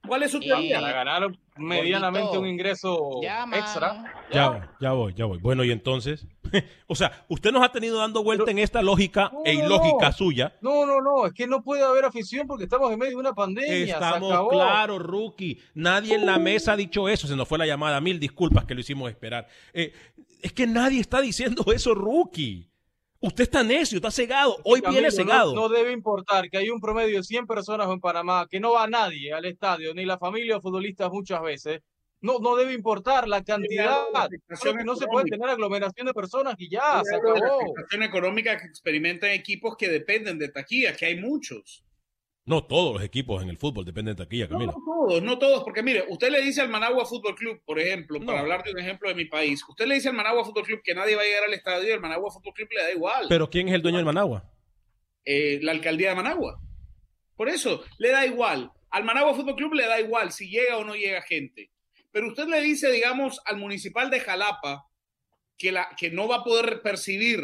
¿Cuál 0.06 0.22
es 0.22 0.30
su 0.30 0.38
Para 0.38 0.52
teoría? 0.52 0.80
ganar 0.80 1.28
medianamente 1.56 2.38
un 2.38 2.46
ingreso 2.46 3.20
extra. 3.52 4.04
Ya, 4.32 4.74
ya 4.80 4.92
voy, 4.92 5.12
ya 5.14 5.24
voy. 5.26 5.38
Bueno, 5.38 5.64
y 5.64 5.70
entonces, 5.70 6.26
o 6.86 6.94
sea, 6.94 7.24
usted 7.28 7.52
nos 7.52 7.62
ha 7.62 7.70
tenido 7.70 7.98
dando 7.98 8.22
vuelta 8.22 8.50
en 8.50 8.58
esta 8.58 8.82
lógica 8.82 9.30
e 9.44 9.54
no, 9.54 9.64
ilógica 9.66 10.08
no. 10.08 10.12
suya. 10.12 10.56
No, 10.60 10.86
no, 10.86 11.00
no, 11.00 11.26
es 11.26 11.32
que 11.32 11.46
no 11.46 11.62
puede 11.62 11.82
haber 11.82 12.04
afición 12.04 12.46
porque 12.46 12.64
estamos 12.64 12.92
en 12.92 12.98
medio 12.98 13.12
de 13.12 13.20
una 13.20 13.34
pandemia. 13.34 13.70
se 13.70 13.90
Estamos 13.90 14.32
acabó. 14.32 14.50
claros, 14.50 15.02
Rookie. 15.02 15.60
Nadie 15.74 16.14
en 16.14 16.26
la 16.26 16.38
mesa 16.38 16.72
ha 16.72 16.76
dicho 16.76 17.08
eso. 17.08 17.26
Se 17.26 17.36
nos 17.36 17.48
fue 17.48 17.58
la 17.58 17.66
llamada. 17.66 18.00
Mil 18.00 18.18
disculpas 18.20 18.64
que 18.64 18.74
lo 18.74 18.80
hicimos 18.80 19.10
esperar. 19.10 19.48
Eh, 19.72 19.92
es 20.42 20.52
que 20.52 20.66
nadie 20.66 21.00
está 21.00 21.20
diciendo 21.20 21.64
eso, 21.74 21.94
Rookie. 21.94 22.70
Usted 23.20 23.42
está 23.42 23.64
necio, 23.64 23.96
está 23.96 24.12
cegado. 24.12 24.58
Hoy 24.62 24.80
Camilo, 24.80 25.00
viene 25.00 25.10
cegado. 25.10 25.52
No, 25.52 25.68
debe 25.68 25.92
importar 25.92 26.48
que 26.48 26.58
hay 26.58 26.70
un 26.70 26.80
promedio 26.80 27.16
de 27.16 27.24
100 27.24 27.48
personas 27.48 27.88
en 27.90 27.98
Panamá, 27.98 28.46
que 28.48 28.60
no 28.60 28.72
va 28.74 28.86
nadie 28.86 29.32
al 29.32 29.44
estadio, 29.44 29.92
ni 29.92 30.04
la 30.04 30.18
familia 30.18 30.54
de 30.54 30.60
futbolistas 30.60 31.10
muchas 31.10 31.42
veces. 31.42 31.80
No, 32.20 32.38
no 32.40 32.56
debe 32.56 32.72
importar 32.72 33.28
la 33.28 33.42
cantidad. 33.44 34.06
Solo 34.54 34.78
que 34.78 34.84
no 34.84 34.96
se 34.96 35.06
puede 35.06 35.26
tener 35.30 35.48
aglomeración 35.48 36.06
de 36.06 36.14
personas 36.14 36.56
y 36.58 36.68
ya, 36.68 37.00
se 37.04 37.16
de 37.16 37.22
la 37.22 37.38
acabó. 37.38 37.60
situación 37.60 38.02
económica 38.02 38.56
que 38.56 38.66
experimentan 38.66 39.30
equipos 39.30 39.76
que 39.76 39.88
dependen 39.88 40.38
de 40.38 40.48
taquilla, 40.48 40.96
que 40.96 41.06
hay 41.06 41.20
muchos. 41.20 41.84
No 42.44 42.64
todos 42.64 42.94
los 42.94 43.04
equipos 43.04 43.42
en 43.42 43.50
el 43.50 43.58
fútbol 43.58 43.84
dependen 43.84 44.16
de 44.16 44.24
taquilla, 44.24 44.48
Camilo. 44.48 44.72
No 44.72 44.82
todos, 44.84 45.22
no 45.22 45.38
todos, 45.38 45.64
porque 45.64 45.82
mire, 45.82 46.04
usted 46.08 46.30
le 46.30 46.40
dice 46.40 46.62
al 46.62 46.70
Managua 46.70 47.04
Fútbol 47.04 47.34
Club, 47.34 47.60
por 47.64 47.78
ejemplo, 47.78 48.18
para 48.24 48.40
hablar 48.40 48.64
de 48.64 48.70
un 48.70 48.78
ejemplo 48.78 49.08
de 49.10 49.14
mi 49.14 49.26
país, 49.26 49.62
usted 49.68 49.86
le 49.86 49.96
dice 49.96 50.08
al 50.08 50.14
Managua 50.14 50.46
Fútbol 50.46 50.64
Club 50.64 50.80
que 50.82 50.94
nadie 50.94 51.14
va 51.14 51.20
a 51.20 51.24
llegar 51.26 51.44
al 51.44 51.52
estadio 51.52 51.90
y 51.90 51.92
al 51.92 52.00
Managua 52.00 52.30
Fútbol 52.32 52.54
Club 52.54 52.68
le 52.74 52.82
da 52.82 52.90
igual. 52.90 53.26
Pero 53.28 53.50
¿quién 53.50 53.68
es 53.68 53.74
el 53.74 53.82
dueño 53.82 53.98
del 53.98 54.06
Managua? 54.06 54.50
Eh, 55.26 55.60
la 55.62 55.72
alcaldía 55.72 56.08
de 56.08 56.14
Managua. 56.14 56.58
Por 57.36 57.50
eso, 57.50 57.84
le 57.98 58.10
da 58.10 58.24
igual. 58.24 58.72
Al 58.88 59.04
Managua 59.04 59.34
Fútbol 59.34 59.54
Club 59.54 59.74
le 59.74 59.86
da 59.86 60.00
igual 60.00 60.32
si 60.32 60.48
llega 60.48 60.78
o 60.78 60.84
no 60.84 60.94
llega 60.94 61.20
gente. 61.20 61.70
Pero 62.10 62.28
usted 62.28 62.46
le 62.46 62.60
dice, 62.60 62.90
digamos, 62.90 63.40
al 63.44 63.56
municipal 63.58 64.10
de 64.10 64.20
Jalapa 64.20 64.84
que, 65.56 65.72
la, 65.72 65.88
que 65.98 66.10
no 66.10 66.28
va 66.28 66.36
a 66.36 66.44
poder 66.44 66.82
percibir 66.82 67.40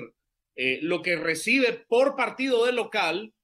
eh, 0.57 0.79
lo 0.83 1.03
que 1.03 1.17
recibe 1.17 1.85
por 1.89 2.15
partido 2.17 2.65
de 2.65 2.73
local 2.73 3.35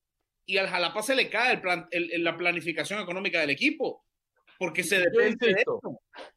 y 0.46 0.58
al 0.58 0.68
Jalapa 0.68 1.02
se 1.02 1.14
le 1.16 1.28
cae 1.28 1.54
el 1.54 1.60
plan- 1.60 1.88
el- 1.90 2.12
el- 2.12 2.24
la 2.24 2.36
planificación 2.36 3.00
económica 3.00 3.40
del 3.40 3.50
equipo. 3.50 4.04
Porque 4.58 4.82
se 4.84 4.98
depende 4.98 5.46
de 5.46 5.52
eso. 5.62 5.80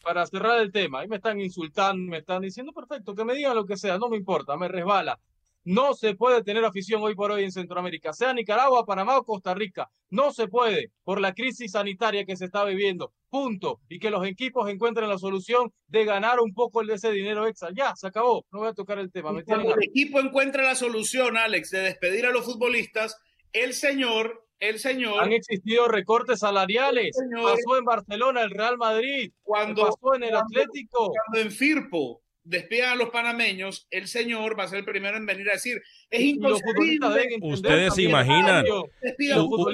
para 0.01 0.25
cerrar 0.25 0.59
el 0.61 0.71
tema, 0.71 1.01
ahí 1.01 1.07
me 1.09 1.17
están 1.17 1.41
insultando, 1.41 2.09
me 2.09 2.19
están 2.19 2.41
diciendo, 2.41 2.71
perfecto, 2.71 3.13
que 3.13 3.25
me 3.25 3.33
digan 3.35 3.55
lo 3.55 3.65
que 3.65 3.75
sea, 3.75 3.97
no 3.97 4.07
me 4.09 4.15
importa, 4.17 4.55
me 4.55 4.67
resbala. 4.69 5.19
No 5.65 5.93
se 5.93 6.15
puede 6.15 6.43
tener 6.43 6.65
afición 6.65 7.01
hoy 7.01 7.15
por 7.15 7.31
hoy 7.31 7.43
en 7.43 7.51
Centroamérica, 7.51 8.11
sea 8.13 8.33
Nicaragua, 8.33 8.85
Panamá 8.85 9.17
o 9.17 9.23
Costa 9.23 9.53
Rica. 9.53 9.89
No 10.09 10.31
se 10.31 10.47
puede 10.47 10.91
por 11.03 11.21
la 11.21 11.33
crisis 11.33 11.71
sanitaria 11.71 12.25
que 12.25 12.35
se 12.35 12.45
está 12.45 12.65
viviendo. 12.65 13.13
Punto. 13.29 13.79
Y 13.89 13.99
que 13.99 14.11
los 14.11 14.25
equipos 14.27 14.69
encuentren 14.69 15.09
la 15.09 15.17
solución 15.17 15.71
de 15.87 16.05
ganar 16.05 16.39
un 16.39 16.53
poco 16.53 16.83
de 16.83 16.95
ese 16.95 17.11
dinero 17.11 17.47
extra. 17.47 17.69
Ya, 17.75 17.95
se 17.95 18.07
acabó. 18.07 18.45
No 18.51 18.59
voy 18.59 18.67
a 18.69 18.73
tocar 18.73 18.99
el 18.99 19.11
tema. 19.11 19.31
Me 19.31 19.43
Cuando 19.43 19.73
el 19.75 19.83
equipo 19.83 20.19
encuentra 20.19 20.63
la 20.63 20.75
solución, 20.75 21.37
Alex, 21.37 21.71
de 21.71 21.79
despedir 21.79 22.25
a 22.25 22.31
los 22.31 22.45
futbolistas, 22.45 23.17
el 23.53 23.73
señor 23.73 24.41
el 24.59 24.79
señor. 24.79 25.21
Han 25.21 25.33
existido 25.33 25.89
recortes 25.89 26.39
salariales. 26.39 27.17
señor- 27.17 27.51
pasó 27.51 27.77
en 27.77 27.83
Barcelona, 27.83 28.43
el 28.43 28.51
Real 28.51 28.77
Madrid. 28.77 29.33
Cuando, 29.41 29.81
pasó 29.87 30.15
en 30.15 30.23
el 30.23 30.29
cuando- 30.29 30.45
Atlético. 30.47 31.11
Cuando 31.11 31.39
en 31.49 31.51
Firpo 31.51 32.21
despidan 32.43 32.91
a 32.91 32.95
los 32.95 33.09
panameños, 33.09 33.87
el 33.89 34.07
señor 34.07 34.57
va 34.59 34.65
a 34.65 34.67
ser 34.67 34.79
el 34.79 34.85
primero 34.85 35.17
en 35.17 35.25
venir 35.25 35.49
a 35.49 35.53
decir, 35.53 35.81
es 36.09 36.21
inconcebible. 36.21 37.37
Ustedes 37.41 37.93
se 37.95 38.03
imaginan, 38.03 38.65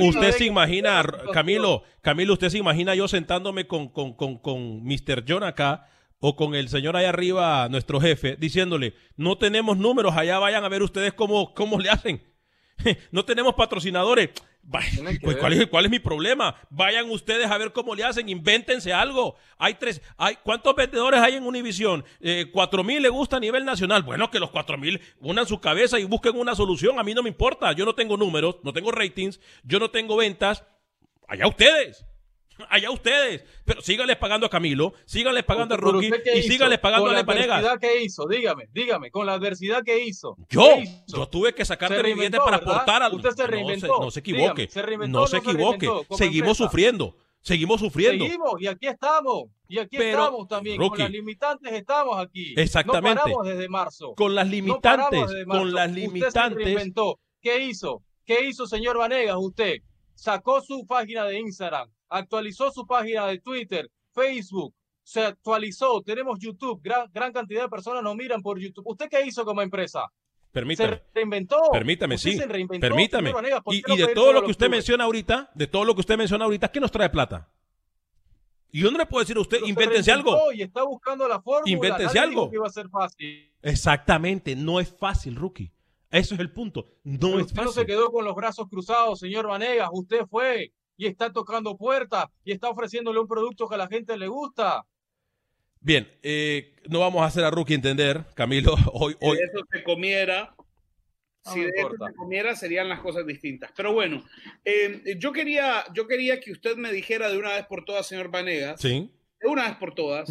usted 0.02 0.32
se 0.32 0.46
imagina. 0.46 1.04
Camilo, 1.34 1.84
Camilo, 2.02 2.34
usted 2.34 2.50
se 2.50 2.58
imagina 2.58 2.96
yo 2.96 3.08
sentándome 3.08 3.68
con, 3.68 3.90
con, 3.90 4.14
con, 4.14 4.38
con 4.38 4.84
Mr. 4.84 5.26
John 5.28 5.44
acá 5.44 5.88
o 6.20 6.36
con 6.36 6.54
el 6.54 6.70
señor 6.70 6.98
allá 6.98 7.10
arriba, 7.10 7.68
nuestro 7.70 8.00
jefe, 8.02 8.36
diciéndole, 8.38 8.94
no 9.16 9.38
tenemos 9.38 9.78
números, 9.78 10.16
allá 10.16 10.38
vayan 10.38 10.64
a 10.64 10.70
ver 10.70 10.84
ustedes 10.84 11.14
cómo, 11.14 11.54
cómo 11.54 11.80
le 11.80 11.90
hacen. 11.90 12.22
No 13.12 13.26
tenemos 13.26 13.56
patrocinadores. 13.56 14.30
Pues. 14.70 15.38
¿cuál, 15.38 15.54
es, 15.54 15.68
¿Cuál 15.68 15.86
es 15.86 15.92
mi 15.92 16.00
problema? 16.00 16.56
Vayan 16.70 17.10
ustedes 17.10 17.50
a 17.50 17.58
ver 17.58 17.74
cómo 17.74 17.96
le 17.96 18.04
hacen, 18.04 18.30
invéntense 18.30 18.94
algo. 18.94 19.36
Hay 19.58 19.76
tres, 19.76 20.02
hay, 20.18 20.38
¿cuántos 20.44 20.76
vendedores 20.76 21.20
hay 21.20 21.36
en 21.36 21.46
Univision? 21.46 22.06
Eh, 22.20 22.46
cuatro 22.54 22.84
mil 22.84 23.02
le 23.02 23.10
gusta 23.10 23.38
a 23.38 23.40
nivel 23.40 23.66
nacional. 23.66 24.04
Bueno, 24.04 24.30
que 24.30 24.40
los 24.40 24.52
cuatro 24.52 24.78
mil 24.78 25.02
unan 25.22 25.48
su 25.48 25.60
cabeza 25.60 26.00
y 26.00 26.04
busquen 26.04 26.38
una 26.38 26.54
solución. 26.54 27.00
A 27.00 27.04
mí 27.04 27.14
no 27.16 27.24
me 27.24 27.30
importa. 27.30 27.72
Yo 27.72 27.84
no 27.86 27.96
tengo 27.96 28.16
números, 28.16 28.58
no 28.64 28.72
tengo 28.72 28.92
ratings, 28.92 29.40
yo 29.64 29.80
no 29.80 29.90
tengo 29.90 30.16
ventas. 30.16 30.64
Allá 31.28 31.48
ustedes. 31.48 32.06
Allá 32.70 32.92
ustedes. 32.92 33.44
Pero 33.66 33.82
síganles 33.82 34.18
pagando 34.18 34.48
a 34.48 34.50
Camilo, 34.50 34.94
síganles 35.06 35.44
pagando 35.44 35.76
a 35.76 35.78
¿qué 36.24 36.38
y 36.40 36.44
síganles 36.44 36.80
pagando 36.80 37.06
Con 37.06 37.12
a 37.12 37.14
la 37.14 37.20
Lepanegas. 37.22 37.60
adversidad 37.64 37.80
que 37.80 38.04
hizo, 38.04 38.28
dígame, 38.28 38.66
dígame, 38.74 39.12
con 39.12 39.26
la 39.26 39.34
adversidad 39.34 39.84
que 39.84 40.04
hizo. 40.04 40.36
Yo, 40.50 40.62
¿Qué 40.76 40.82
hizo? 40.84 41.18
yo 41.18 41.28
tuve 41.28 41.54
que 41.54 41.64
sacar 41.66 41.90
Se 41.90 41.96
de 41.96 42.04
mi 42.04 42.10
reinventó, 42.10 42.44
para 42.44 42.58
aportar 42.58 43.04
a 43.04 43.10
Usted 43.10 43.30
se 43.32 43.42
No 43.44 43.48
reinventó. 43.48 44.00
No 44.02 44.12
se 44.12 44.20
equivoque. 44.20 44.62
Dígame, 44.64 44.68
¿se 44.70 44.82
reinventó 44.82 45.20
no 45.20 45.28
se 45.28 45.38
no 45.38 45.44
se 45.44 45.50
equivoque. 45.50 45.78
reinventó 45.80 46.08
como 46.08 46.18
Seguimos 46.18 46.50
empresa? 46.60 46.64
sufriendo. 46.70 47.18
Seguimos 47.42 47.80
sufriendo. 47.80 48.26
Seguimos 48.26 48.62
y 48.62 48.68
aquí 48.68 48.88
estamos. 48.88 49.44
Y 49.70 49.78
aquí 49.80 49.98
Pero, 49.98 50.20
estamos 50.24 50.48
también. 50.48 50.78
Rookie, 50.78 50.90
con 50.90 51.00
las 51.04 51.12
limitantes 51.12 51.72
estamos 51.74 52.18
aquí. 52.20 52.54
Exactamente. 52.58 53.16
No 53.16 53.22
paramos 53.24 53.48
desde 53.48 53.70
marzo. 53.70 54.14
Con 54.16 54.36
las 54.36 54.46
No 54.46 54.52
limitantes, 54.52 55.22
desde 55.30 55.46
marzo. 55.46 55.62
con 55.62 55.74
las 55.74 55.88
Usted 55.90 56.02
se 56.02 56.08
limitantes. 56.08 56.66
reinventó. 56.66 57.20
¿Qué 57.42 57.64
hizo? 57.64 58.04
¿Qué 58.26 58.46
hizo, 58.46 58.68
señor 58.68 58.98
Vanegas? 58.98 59.38
Usted 59.40 59.76
sacó 60.16 60.60
su 60.62 60.86
página 60.86 61.24
de 61.26 61.40
Instagram, 61.40 61.90
actualizó 62.10 62.72
su 62.72 62.86
página 62.86 63.28
de 63.28 63.40
Twitter, 63.40 63.90
Facebook, 64.14 64.74
se 65.04 65.22
actualizó. 65.26 66.02
Tenemos 66.02 66.40
YouTube. 66.40 66.80
Gran, 66.84 67.10
gran 67.12 67.32
cantidad 67.34 67.64
de 67.64 67.70
personas 67.70 68.04
nos 68.04 68.16
miran 68.16 68.42
por 68.42 68.60
YouTube. 68.60 68.86
¿Usted 68.88 69.10
qué 69.10 69.26
hizo 69.26 69.44
como 69.46 69.62
empresa? 69.62 70.02
Permítame. 70.52 70.96
Se 70.98 71.04
reinventó. 71.14 71.58
Permítame, 71.72 72.16
Usted 72.16 72.32
sí. 72.32 72.38
se 72.38 72.48
reinventó, 72.48 72.88
Permítame. 72.88 73.30
señor 73.30 73.36
Vanegas. 73.42 73.62
¿Por 73.64 73.74
Y, 73.76 73.84
no 73.88 73.96
de 73.96 74.08
todo 74.14 74.34
lo 74.34 74.44
que 74.44 74.52
usted 74.52 74.66
clubes? 74.66 74.78
menciona 74.80 75.04
ahorita, 75.06 75.52
de 75.54 75.68
todo 75.68 75.86
lo 75.86 75.94
que 75.94 76.02
usted 76.02 76.18
menciona 76.18 76.46
ahorita, 76.46 76.72
¿qué 76.72 76.80
nos 76.80 76.92
trae 76.92 77.10
plata? 77.10 77.50
Y 78.72 78.82
yo 78.82 78.92
no 78.92 78.98
le 79.00 79.06
puedo 79.08 79.22
decir 79.24 79.38
a 79.38 79.42
usted, 79.42 79.58
Pero 79.58 79.66
se 79.66 79.70
invéntense 79.72 80.12
algo. 80.12 80.52
Y 80.54 80.62
está 80.62 80.84
buscando 80.84 81.28
la 81.28 81.42
fórmula. 81.42 81.72
Invéntense 81.72 82.06
Nadie 82.16 82.20
algo. 82.30 82.50
que 82.50 82.56
iba 82.58 82.68
a 82.68 82.72
ser 82.72 82.88
fácil. 82.90 83.52
Exactamente, 83.62 84.56
no 84.56 84.80
es 84.80 84.96
fácil, 84.96 85.36
rookie. 85.36 85.72
Eso 86.12 86.34
es 86.36 86.40
el 86.40 86.52
punto. 86.52 86.86
No 87.04 87.20
Pero 87.30 87.40
es 87.40 87.46
usted 87.48 87.56
no 87.62 87.64
fácil. 87.68 87.82
se 87.82 87.86
quedó 87.88 88.12
con 88.12 88.26
los 88.26 88.36
brazos 88.36 88.68
cruzados, 88.70 89.20
señor 89.20 89.48
Vanegas. 89.48 89.90
Usted 89.92 90.26
fue 90.28 90.72
y 91.00 91.08
está 91.08 91.32
tocando 91.32 91.78
puertas 91.78 92.26
y 92.44 92.52
está 92.52 92.70
ofreciéndole 92.70 93.22
un 93.22 93.28
producto 93.28 93.70
que 93.70 93.76
a 93.76 93.78
la 93.78 93.88
gente 93.88 94.18
le 94.18 94.28
gusta. 94.28 94.86
Bien, 95.80 96.06
eh, 96.22 96.76
no 96.90 97.00
vamos 97.00 97.22
a 97.22 97.28
hacer 97.28 97.46
a 97.46 97.50
Rookie 97.50 97.76
entender, 97.76 98.26
Camilo. 98.36 98.76
Hoy, 98.94 99.14
Si 99.14 99.26
hoy, 99.26 99.38
de 99.38 99.44
eso 99.46 99.66
se 99.72 99.84
comiera, 99.86 100.54
No 100.58 101.54
si 101.54 101.62
de 101.62 101.72
eso 101.74 101.92
se 102.06 102.14
comiera, 102.16 102.54
serían 102.54 102.90
las 102.90 103.00
cosas 103.00 103.26
distintas. 103.26 103.72
Pero 103.78 103.94
bueno, 103.94 104.26
eh, 104.66 105.16
yo, 105.18 105.32
quería, 105.32 105.86
yo 105.94 106.06
quería 106.06 106.42
que 106.42 106.52
usted 106.52 106.76
me 106.76 106.92
dijera 106.92 107.30
de 107.30 107.38
una 107.38 107.54
vez 107.54 107.66
por 107.66 107.86
todas, 107.86 108.06
señor 108.06 108.30
Vanegas, 108.30 108.82
sí. 108.82 109.10
de 109.40 109.48
una 109.48 109.70
vez 109.70 109.78
por 109.78 109.96
todas, 109.96 110.30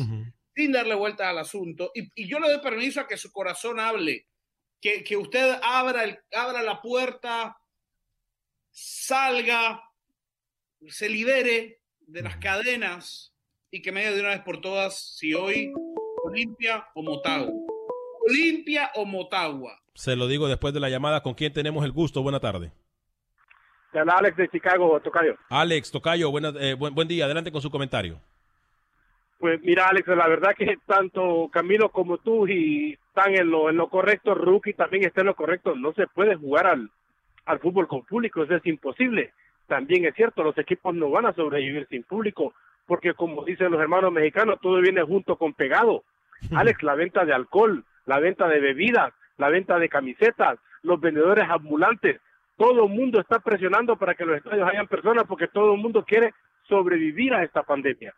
sin 0.55 0.71
darle 0.71 0.95
vuelta 0.97 1.31
al 1.31 1.39
asunto, 1.39 1.93
y, 1.95 2.11
y 2.15 2.29
yo 2.29 2.39
le 2.41 2.51
doy 2.51 2.61
permiso 2.61 3.01
a 3.01 3.09
que 3.09 3.17
su 3.17 3.33
corazón 3.33 3.81
hable, 3.81 4.27
que, 4.83 5.03
que 5.03 5.17
usted 5.17 5.59
abra, 5.63 6.05
el, 6.05 6.19
abra 6.31 6.63
la 6.63 6.83
puerta, 6.83 7.57
salga, 8.71 9.88
se 10.87 11.09
libere 11.09 11.81
de 12.07 12.23
las 12.23 12.37
cadenas 12.37 13.35
y 13.71 13.83
que 13.83 13.93
me 13.93 14.01
diga 14.01 14.13
de 14.13 14.21
una 14.21 14.29
vez 14.31 14.41
por 14.41 14.61
todas 14.61 15.17
si 15.17 15.35
hoy 15.35 15.73
Olimpia 16.25 16.87
o 16.95 17.03
Motagua. 17.03 17.53
Olimpia 18.29 18.91
o 18.95 19.05
Motagua. 19.05 19.79
Se 19.95 20.17
lo 20.17 20.27
digo 20.29 20.49
después 20.49 20.73
de 20.75 20.81
la 20.81 20.89
llamada. 20.91 21.23
¿Con 21.23 21.35
quién 21.35 21.53
tenemos 21.53 21.85
el 21.85 21.93
gusto? 21.93 22.23
Buena 22.23 22.41
tarde. 22.41 22.73
Te 23.93 23.99
habla 23.99 24.15
Alex 24.19 24.37
de 24.37 24.49
Chicago, 24.49 25.01
Tocayo. 25.01 25.37
Alex, 25.49 25.91
Tocayo, 25.91 26.31
buena- 26.31 26.53
eh, 26.61 26.75
buen, 26.75 26.95
buen 26.95 27.09
día. 27.09 27.25
Adelante 27.25 27.51
con 27.51 27.63
su 27.63 27.71
comentario. 27.71 28.21
Pues 29.39 29.61
mira, 29.63 29.89
Alex, 29.89 30.07
la 30.09 30.29
verdad 30.29 30.55
que 30.57 30.77
tanto 30.87 31.49
Camilo 31.53 31.91
como 31.91 32.19
tú 32.19 32.47
y 32.49 32.95
están 33.09 33.35
en 33.35 33.51
lo, 33.51 33.71
en 33.71 33.77
lo 33.77 33.89
correcto, 33.89 34.35
Rookie 34.35 34.75
también 34.75 35.05
está 35.05 35.21
en 35.23 35.29
lo 35.29 35.37
correcto. 35.37 35.75
No 35.77 35.93
se 35.95 36.07
puede 36.09 36.35
jugar 36.37 36.67
al, 36.67 36.91
al 37.47 37.61
fútbol 37.61 37.87
con 37.89 38.05
público, 38.05 38.43
eso 38.43 38.57
es 38.57 38.67
imposible. 38.67 39.33
También 39.69 40.05
es 40.07 40.15
cierto, 40.15 40.43
los 40.43 40.59
equipos 40.59 40.95
no 40.95 41.11
van 41.11 41.27
a 41.27 41.35
sobrevivir 41.35 41.87
sin 41.89 42.03
público, 42.03 42.55
porque 42.87 43.15
como 43.15 43.45
dicen 43.45 43.71
los 43.71 43.81
hermanos 43.81 44.13
mexicanos, 44.13 44.59
todo 44.61 44.81
viene 44.81 45.03
junto 45.03 45.37
con 45.37 45.53
pegado. 45.53 46.03
Alex, 46.57 46.83
la 46.83 46.95
venta 46.95 47.25
de 47.25 47.35
alcohol, 47.35 47.85
la 48.07 48.19
venta 48.19 48.49
de 48.49 48.61
bebidas, 48.61 49.13
la 49.37 49.51
venta 49.51 49.79
de 49.79 49.89
camisetas, 49.89 50.59
los 50.83 51.01
vendedores 51.01 51.49
ambulantes, 51.49 52.21
todo 52.57 52.87
el 52.87 52.91
mundo 52.91 53.21
está 53.21 53.39
presionando 53.39 53.97
para 53.97 54.15
que 54.15 54.25
los 54.25 54.37
estadios 54.37 54.69
hayan 54.69 54.89
personas 54.89 55.25
porque 55.29 55.47
todo 55.47 55.75
el 55.75 55.81
mundo 55.81 56.05
quiere 56.05 56.35
sobrevivir 56.69 57.33
a 57.35 57.45
esta 57.45 57.63
pandemia. 57.63 58.15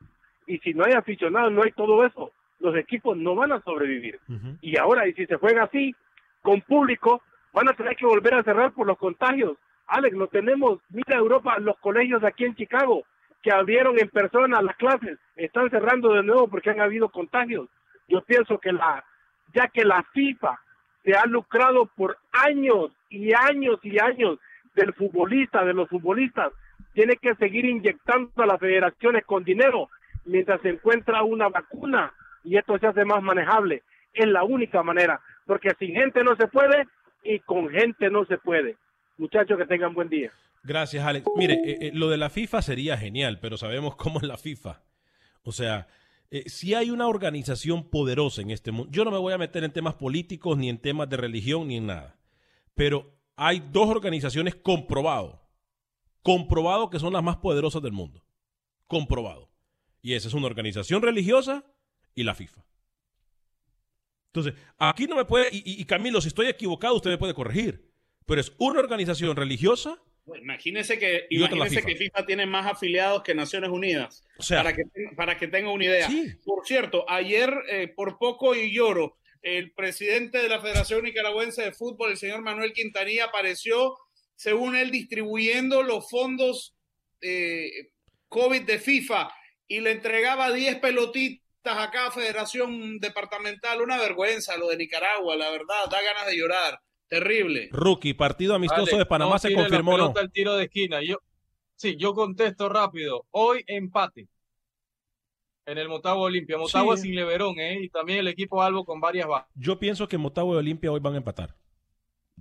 Y 0.46 0.59
si 0.59 0.72
no 0.72 0.84
hay 0.84 0.92
aficionados, 0.92 1.53
no 1.53 1.62
hay 1.62 1.72
todo 1.72 2.05
eso, 2.07 2.32
los 2.59 2.74
equipos 2.76 3.16
no 3.16 3.34
van 3.34 3.53
a 3.53 3.61
sobrevivir. 3.62 4.18
Y 4.62 4.76
ahora, 4.78 5.07
y 5.07 5.12
si 5.12 5.26
se 5.26 5.36
juega 5.36 5.64
así, 5.64 5.94
con 6.42 6.61
público, 6.62 7.22
van 7.53 7.68
a 7.68 7.74
tener 7.74 7.96
que 7.96 8.07
volver 8.07 8.34
a 8.34 8.42
cerrar 8.42 8.72
por 8.72 8.86
los 8.86 8.98
contagios. 8.98 9.57
Alex, 9.91 10.16
lo 10.16 10.28
tenemos, 10.28 10.78
mira 10.91 11.18
Europa, 11.18 11.59
los 11.59 11.76
colegios 11.78 12.22
aquí 12.22 12.45
en 12.45 12.55
Chicago, 12.55 13.03
que 13.43 13.51
abrieron 13.51 13.99
en 13.99 14.09
persona 14.09 14.62
las 14.62 14.76
clases, 14.76 15.18
están 15.34 15.68
cerrando 15.70 16.12
de 16.12 16.22
nuevo 16.22 16.47
porque 16.49 16.70
han 16.70 16.80
habido 16.80 17.09
contagios. 17.09 17.68
Yo 18.07 18.22
pienso 18.22 18.59
que 18.59 18.72
la, 18.72 19.05
ya 19.53 19.66
que 19.68 19.84
la 19.84 20.05
FIFA 20.12 20.61
se 21.03 21.14
ha 21.14 21.26
lucrado 21.26 21.86
por 21.86 22.18
años 22.32 22.93
y 23.09 23.32
años 23.34 23.80
y 23.82 23.99
años 23.99 24.38
del 24.76 24.93
futbolista, 24.95 25.64
de 25.64 25.74
los 25.74 25.88
futbolistas, 25.88 26.53
tiene 26.93 27.16
que 27.16 27.34
seguir 27.34 27.64
inyectando 27.64 28.30
a 28.36 28.47
las 28.47 28.61
federaciones 28.61 29.24
con 29.24 29.43
dinero 29.43 29.88
mientras 30.24 30.61
se 30.61 30.68
encuentra 30.68 31.22
una 31.22 31.49
vacuna 31.49 32.12
y 32.45 32.57
esto 32.57 32.78
se 32.78 32.86
hace 32.86 33.05
más 33.05 33.22
manejable. 33.22 33.82
Es 34.12 34.26
la 34.26 34.45
única 34.45 34.82
manera, 34.82 35.20
porque 35.47 35.74
sin 35.78 35.95
gente 35.95 36.22
no 36.22 36.36
se 36.36 36.47
puede 36.47 36.86
y 37.24 37.41
con 37.41 37.68
gente 37.70 38.09
no 38.11 38.24
se 38.26 38.38
puede. 38.38 38.76
Muchachos, 39.21 39.59
que 39.59 39.66
tengan 39.66 39.93
buen 39.93 40.09
día. 40.09 40.33
Gracias, 40.62 41.05
Alex. 41.05 41.27
Mire, 41.37 41.55
eh, 41.55 41.79
eh, 41.81 41.91
lo 41.93 42.09
de 42.09 42.16
la 42.16 42.31
FIFA 42.31 42.62
sería 42.62 42.97
genial, 42.97 43.39
pero 43.39 43.59
sabemos 43.59 43.95
cómo 43.97 44.18
es 44.18 44.27
la 44.27 44.39
FIFA. 44.39 44.83
O 45.43 45.53
sea, 45.53 45.89
eh, 46.31 46.45
si 46.47 46.73
hay 46.73 46.91
una 46.91 47.07
organización 47.07 47.91
poderosa 47.91 48.41
en 48.41 48.51
este 48.51 48.73
mundo, 48.73 48.91
yo 48.91 49.05
no 49.05 49.11
me 49.11 49.18
voy 49.18 49.35
a 49.35 49.39
meter 49.39 49.62
en 49.62 49.73
temas 49.73 49.95
políticos, 49.95 50.57
ni 50.57 50.71
en 50.71 50.79
temas 50.79 51.11
de 51.11 51.18
religión, 51.18 51.68
ni 51.68 51.77
en 51.77 51.89
nada. 51.89 52.16
Pero 52.75 53.14
hay 53.37 53.62
dos 53.71 53.91
organizaciones 53.91 54.55
comprobado, 54.55 55.47
comprobado 56.23 56.89
que 56.89 56.99
son 56.99 57.12
las 57.12 57.23
más 57.23 57.37
poderosas 57.37 57.83
del 57.83 57.93
mundo. 57.93 58.25
Comprobado. 58.87 59.51
Y 60.01 60.14
esa 60.14 60.29
es 60.29 60.35
una 60.35 60.47
organización 60.47 61.03
religiosa 61.03 61.62
y 62.14 62.23
la 62.23 62.35
FIFA. 62.35 62.64
Entonces, 64.29 64.55
aquí 64.79 65.07
no 65.07 65.16
me 65.16 65.27
puede, 65.27 65.49
y, 65.53 65.85
Camilo, 65.85 66.23
si 66.23 66.29
estoy 66.29 66.47
equivocado, 66.47 66.95
usted 66.95 67.11
me 67.11 67.18
puede 67.18 67.35
corregir. 67.35 67.89
Pero 68.27 68.41
es 68.41 68.53
una 68.59 68.81
organización 68.81 69.35
religiosa 69.37 70.01
Bueno, 70.25 70.45
imagínese 70.45 70.99
que, 70.99 71.27
FIFA. 71.81 71.87
que 71.87 71.97
FIFA 71.97 72.27
tiene 72.27 72.47
más 72.47 72.66
afiliados 72.71 73.23
que 73.23 73.35
Naciones 73.35 73.71
Unidas. 73.71 74.25
O 74.39 74.43
sea- 74.43 74.62
para, 74.62 74.75
que, 74.77 74.83
ten- 74.93 75.16
para 75.16 75.37
que 75.39 75.49
tenga 75.49 75.71
una 75.73 75.85
idea. 75.85 76.09
Por 76.45 76.66
cierto, 76.66 77.05
ayer, 77.09 77.53
eh, 77.68 77.89
por 77.89 78.18
poco 78.18 78.55
y 78.55 78.73
lloro, 78.73 79.16
el 79.43 79.73
presidente 79.73 80.39
de 80.39 80.49
la 80.49 80.61
Federación 80.61 81.03
Nicaragüense 81.05 81.62
de 81.62 81.73
Fútbol, 81.73 82.11
el 82.12 82.16
señor 82.18 82.43
Manuel 82.43 82.73
Quintanilla, 82.75 83.25
apareció, 83.27 83.97
según 84.37 84.77
él, 84.77 84.91
distribuyendo 84.91 85.83
los 85.83 86.09
fondos 86.11 86.75
eh, 87.23 87.71
COVID 88.29 88.62
de 88.62 88.79
FIFA 88.79 89.31
y 89.66 89.81
le 89.81 89.91
entregaba 89.93 90.53
10 90.53 90.77
pelotitas 90.77 91.43
a 91.79 91.91
cada 91.91 92.11
federación 92.11 92.99
departamental. 92.99 93.81
Una 93.83 93.99
vergüenza 93.99 94.57
lo 94.57 94.68
de 94.68 94.77
Nicaragua, 94.77 95.37
la 95.37 95.51
verdad, 95.51 95.87
da 95.91 96.01
ganas 96.03 96.27
de 96.27 96.37
llorar. 96.37 96.79
Terrible. 97.11 97.69
Rookie, 97.73 98.15
partido 98.15 98.55
amistoso 98.55 98.97
de 98.97 99.05
Panamá 99.05 99.33
no 99.33 99.39
se 99.39 99.49
tire 99.49 99.61
la 99.63 99.69
confirmó, 99.69 99.91
¿no? 99.93 100.05
pelota 100.05 100.21
al 100.21 100.31
tiro 100.31 100.55
de 100.55 100.65
esquina. 100.65 101.03
Yo, 101.03 101.19
sí, 101.75 101.97
yo 101.97 102.15
contesto 102.15 102.69
rápido. 102.69 103.27
Hoy 103.33 103.65
empate. 103.67 104.29
En 105.67 105.77
el 105.77 105.89
Motagua 105.89 106.23
Olimpia. 106.23 106.57
Motagua 106.57 106.97
Sí. 106.97 107.03
sin 107.03 107.15
Leverón, 107.17 107.59
¿eh? 107.59 107.81
Y 107.83 107.89
también 107.91 108.21
el 108.21 108.29
equipo 108.29 108.63
Albo 108.63 108.85
con 108.85 109.01
varias 109.01 109.27
bajas. 109.29 109.49
Yo 109.55 109.79
pienso 109.79 110.09
que 110.09 110.19
Motagua 110.19 110.55
y 110.55 110.59
Olimpia 110.59 110.91
hoy 110.91 111.01
van 111.01 111.15
a 111.15 111.19
empatar. 111.19 111.57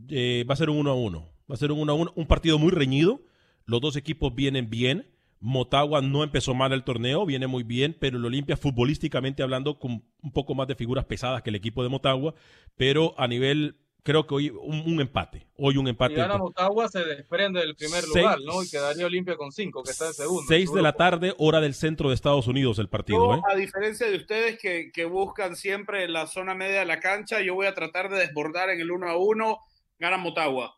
Eh, 0.07 0.45
va 0.49 0.53
a 0.53 0.57
ser 0.57 0.69
un 0.69 0.77
1 0.77 0.91
a 0.91 0.95
1. 0.95 1.19
Va 1.49 1.55
a 1.55 1.57
ser 1.57 1.71
un 1.71 1.79
1 1.79 1.91
a 1.91 1.95
1, 1.95 2.13
un 2.15 2.27
partido 2.27 2.57
muy 2.59 2.71
reñido. 2.71 3.21
Los 3.65 3.81
dos 3.81 3.95
equipos 3.95 4.33
vienen 4.33 4.69
bien. 4.69 5.11
Motagua 5.41 6.01
no 6.01 6.23
empezó 6.23 6.53
mal 6.53 6.73
el 6.73 6.83
torneo, 6.83 7.25
viene 7.25 7.47
muy 7.47 7.63
bien, 7.63 7.95
pero 7.99 8.17
el 8.17 8.25
Olimpia 8.25 8.57
futbolísticamente 8.57 9.41
hablando 9.41 9.79
con 9.79 10.03
un 10.21 10.31
poco 10.31 10.53
más 10.53 10.67
de 10.67 10.75
figuras 10.75 11.05
pesadas 11.05 11.41
que 11.41 11.49
el 11.49 11.55
equipo 11.55 11.81
de 11.81 11.89
Motagua, 11.89 12.35
pero 12.75 13.15
a 13.17 13.27
nivel 13.27 13.77
creo 14.03 14.25
que 14.27 14.33
hoy 14.35 14.49
un, 14.49 14.81
un 14.85 15.01
empate. 15.01 15.47
Hoy 15.57 15.77
un 15.77 15.87
empate. 15.87 16.15
Si 16.15 16.19
gana 16.21 16.37
Motagua 16.37 16.87
se 16.87 16.99
desprende 17.03 17.59
del 17.59 17.75
primer 17.75 18.01
Seis- 18.03 18.15
lugar, 18.15 18.39
¿no? 18.45 18.63
Y 18.63 18.69
quedaría 18.69 19.05
Olimpia 19.05 19.35
con 19.35 19.51
cinco, 19.51 19.83
que 19.83 19.91
está 19.91 20.07
en 20.07 20.13
segundo. 20.13 20.41
en 20.43 20.47
6 20.47 20.69
su 20.69 20.75
de 20.75 20.81
la 20.81 20.93
tarde, 20.93 21.33
hora 21.37 21.59
del 21.61 21.73
centro 21.73 22.09
de 22.09 22.15
Estados 22.15 22.47
Unidos, 22.47 22.79
el 22.79 22.89
partido. 22.89 23.33
Yo, 23.33 23.37
¿eh? 23.37 23.41
a 23.51 23.55
diferencia 23.55 24.07
de 24.09 24.15
ustedes 24.17 24.57
que, 24.59 24.91
que 24.93 25.05
buscan 25.05 25.55
siempre 25.55 26.07
la 26.07 26.27
zona 26.27 26.55
media 26.55 26.79
de 26.79 26.85
la 26.85 26.99
cancha, 26.99 27.41
yo 27.41 27.55
voy 27.55 27.67
a 27.67 27.73
tratar 27.73 28.09
de 28.09 28.19
desbordar 28.19 28.69
en 28.69 28.79
el 28.81 28.91
uno 28.91 29.07
a 29.09 29.17
uno. 29.17 29.57
Gana 29.99 30.17
Motagua. 30.17 30.75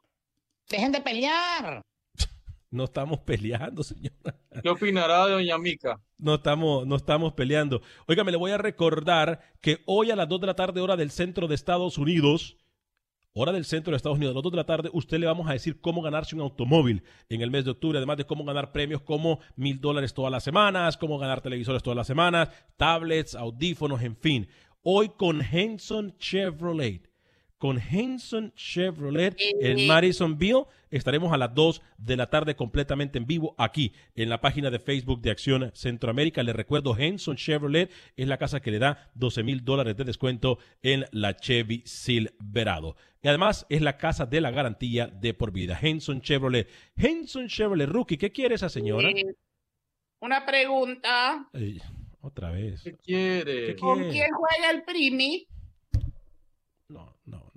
Dejen 0.70 0.92
de 0.92 1.02
pelear. 1.02 1.82
No 2.72 2.86
estamos 2.86 3.20
peleando, 3.20 3.84
señora. 3.84 4.34
¿Qué 4.64 4.70
opinará 4.70 5.26
de 5.28 5.34
Doña 5.34 5.58
Mica? 5.58 6.00
No 6.18 6.36
estamos, 6.36 6.88
no 6.88 6.96
estamos 6.96 7.34
peleando. 7.34 7.82
Oiga, 8.08 8.24
me 8.24 8.32
le 8.32 8.38
voy 8.38 8.52
a 8.52 8.58
recordar 8.58 9.42
que 9.62 9.82
hoy 9.86 10.10
a 10.10 10.16
las 10.16 10.30
2 10.30 10.40
de 10.40 10.48
la 10.48 10.56
tarde, 10.56 10.80
hora 10.80 10.96
del 10.96 11.12
centro 11.12 11.48
de 11.50 11.56
Estados 11.56 11.98
Unidos, 11.98 12.56
hora 13.34 13.52
del 13.52 13.66
centro 13.66 13.92
de 13.92 13.98
Estados 13.98 14.18
Unidos, 14.18 14.34
a 14.34 14.36
las 14.36 14.44
2 14.44 14.52
de 14.52 14.58
la 14.58 14.66
tarde, 14.66 14.90
usted 14.94 15.18
le 15.20 15.26
vamos 15.26 15.50
a 15.50 15.54
decir 15.54 15.80
cómo 15.80 16.02
ganarse 16.02 16.36
un 16.36 16.42
automóvil 16.42 17.04
en 17.30 17.42
el 17.42 17.52
mes 17.52 17.66
de 17.66 17.72
octubre, 17.72 17.98
además 17.98 18.18
de 18.18 18.26
cómo 18.26 18.44
ganar 18.44 18.72
premios 18.72 19.02
como 19.02 19.40
mil 19.56 19.80
dólares 19.80 20.14
todas 20.14 20.32
las 20.32 20.44
semanas, 20.44 20.98
cómo 20.98 21.18
ganar 21.18 21.42
televisores 21.42 21.84
todas 21.84 21.98
las 21.98 22.08
semanas, 22.08 22.50
tablets, 22.78 23.36
audífonos, 23.36 24.02
en 24.02 24.16
fin. 24.18 24.48
Hoy 24.84 25.10
con 25.10 25.42
Henson 25.42 26.18
Chevrolet. 26.18 27.11
Con 27.62 27.80
Henson 27.80 28.52
Chevrolet 28.56 29.36
en 29.60 29.86
Madisonville 29.86 30.64
estaremos 30.90 31.32
a 31.32 31.38
las 31.38 31.54
2 31.54 31.80
de 32.00 32.18
la 32.18 32.28
tarde 32.28 32.56
completamente 32.56 33.20
en 33.20 33.28
vivo 33.28 33.54
aquí 33.60 33.94
en 34.16 34.30
la 34.30 34.42
página 34.42 34.72
de 34.72 34.80
Facebook 34.80 35.22
de 35.22 35.30
Acción 35.30 35.70
Centroamérica. 35.76 36.42
Les 36.42 36.56
recuerdo, 36.56 36.98
Henson 36.98 37.36
Chevrolet 37.36 37.92
es 38.18 38.28
la 38.28 38.40
casa 38.40 38.62
que 38.64 38.72
le 38.72 38.80
da 38.80 39.12
12 39.14 39.44
mil 39.44 39.64
dólares 39.64 39.96
de 39.96 40.06
descuento 40.06 40.58
en 40.82 41.06
la 41.12 41.36
Chevy 41.36 41.84
Silverado. 41.86 42.96
Y 43.22 43.28
además 43.28 43.68
es 43.70 43.84
la 43.84 43.96
casa 43.96 44.26
de 44.26 44.42
la 44.42 44.50
garantía 44.50 45.06
de 45.06 45.36
por 45.36 45.52
vida. 45.52 45.78
Henson 45.80 46.20
Chevrolet. 46.22 46.68
Henson 46.96 47.48
Chevrolet 47.48 47.88
Rookie, 47.88 48.18
¿qué 48.18 48.32
quiere 48.32 48.56
esa 48.56 48.70
señora? 48.70 49.08
Eh, 49.12 49.36
una 50.20 50.44
pregunta. 50.48 51.48
Ay, 51.54 51.80
otra 52.22 52.50
vez. 52.50 52.82
¿Qué 52.82 52.98
quiere? 52.98 53.68
¿Qué 53.68 53.76
¿Con 53.76 54.00
quiere? 54.00 54.14
quién 54.14 54.30
juega 54.32 54.72
el 54.72 54.82
Primi? 54.82 55.48
No, 56.88 57.16
no, 57.26 57.51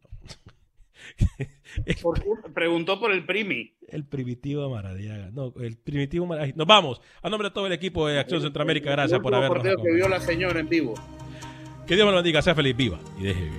Por- 2.02 2.22
preguntó 2.54 2.98
por 3.00 3.12
el 3.12 3.24
Primi. 3.24 3.72
El 3.88 4.04
primitivo 4.04 4.68
Maradiaga. 4.70 5.30
No, 5.32 5.52
el 5.60 5.76
primitivo 5.76 6.26
Maradiaga. 6.26 6.56
Nos 6.56 6.66
vamos. 6.66 7.00
A 7.22 7.28
nombre 7.30 7.48
de 7.48 7.54
todo 7.54 7.66
el 7.66 7.72
equipo 7.72 8.06
de 8.08 8.18
Acción 8.18 8.40
Centroamérica, 8.40 8.90
gracias 8.90 9.20
por 9.20 9.32
Último 9.32 9.46
habernos 9.46 9.58
partido 9.74 9.82
que 9.82 9.92
vio 9.94 10.08
la 10.08 10.20
señora 10.20 10.60
en 10.60 10.68
vivo. 10.68 10.94
Que 11.86 11.94
Dios 11.96 12.06
me 12.06 12.12
lo 12.12 12.16
bendiga, 12.18 12.40
sea 12.42 12.54
feliz, 12.54 12.76
viva 12.76 12.98
y 13.18 13.24
deje 13.24 13.42
vivir. 13.44 13.58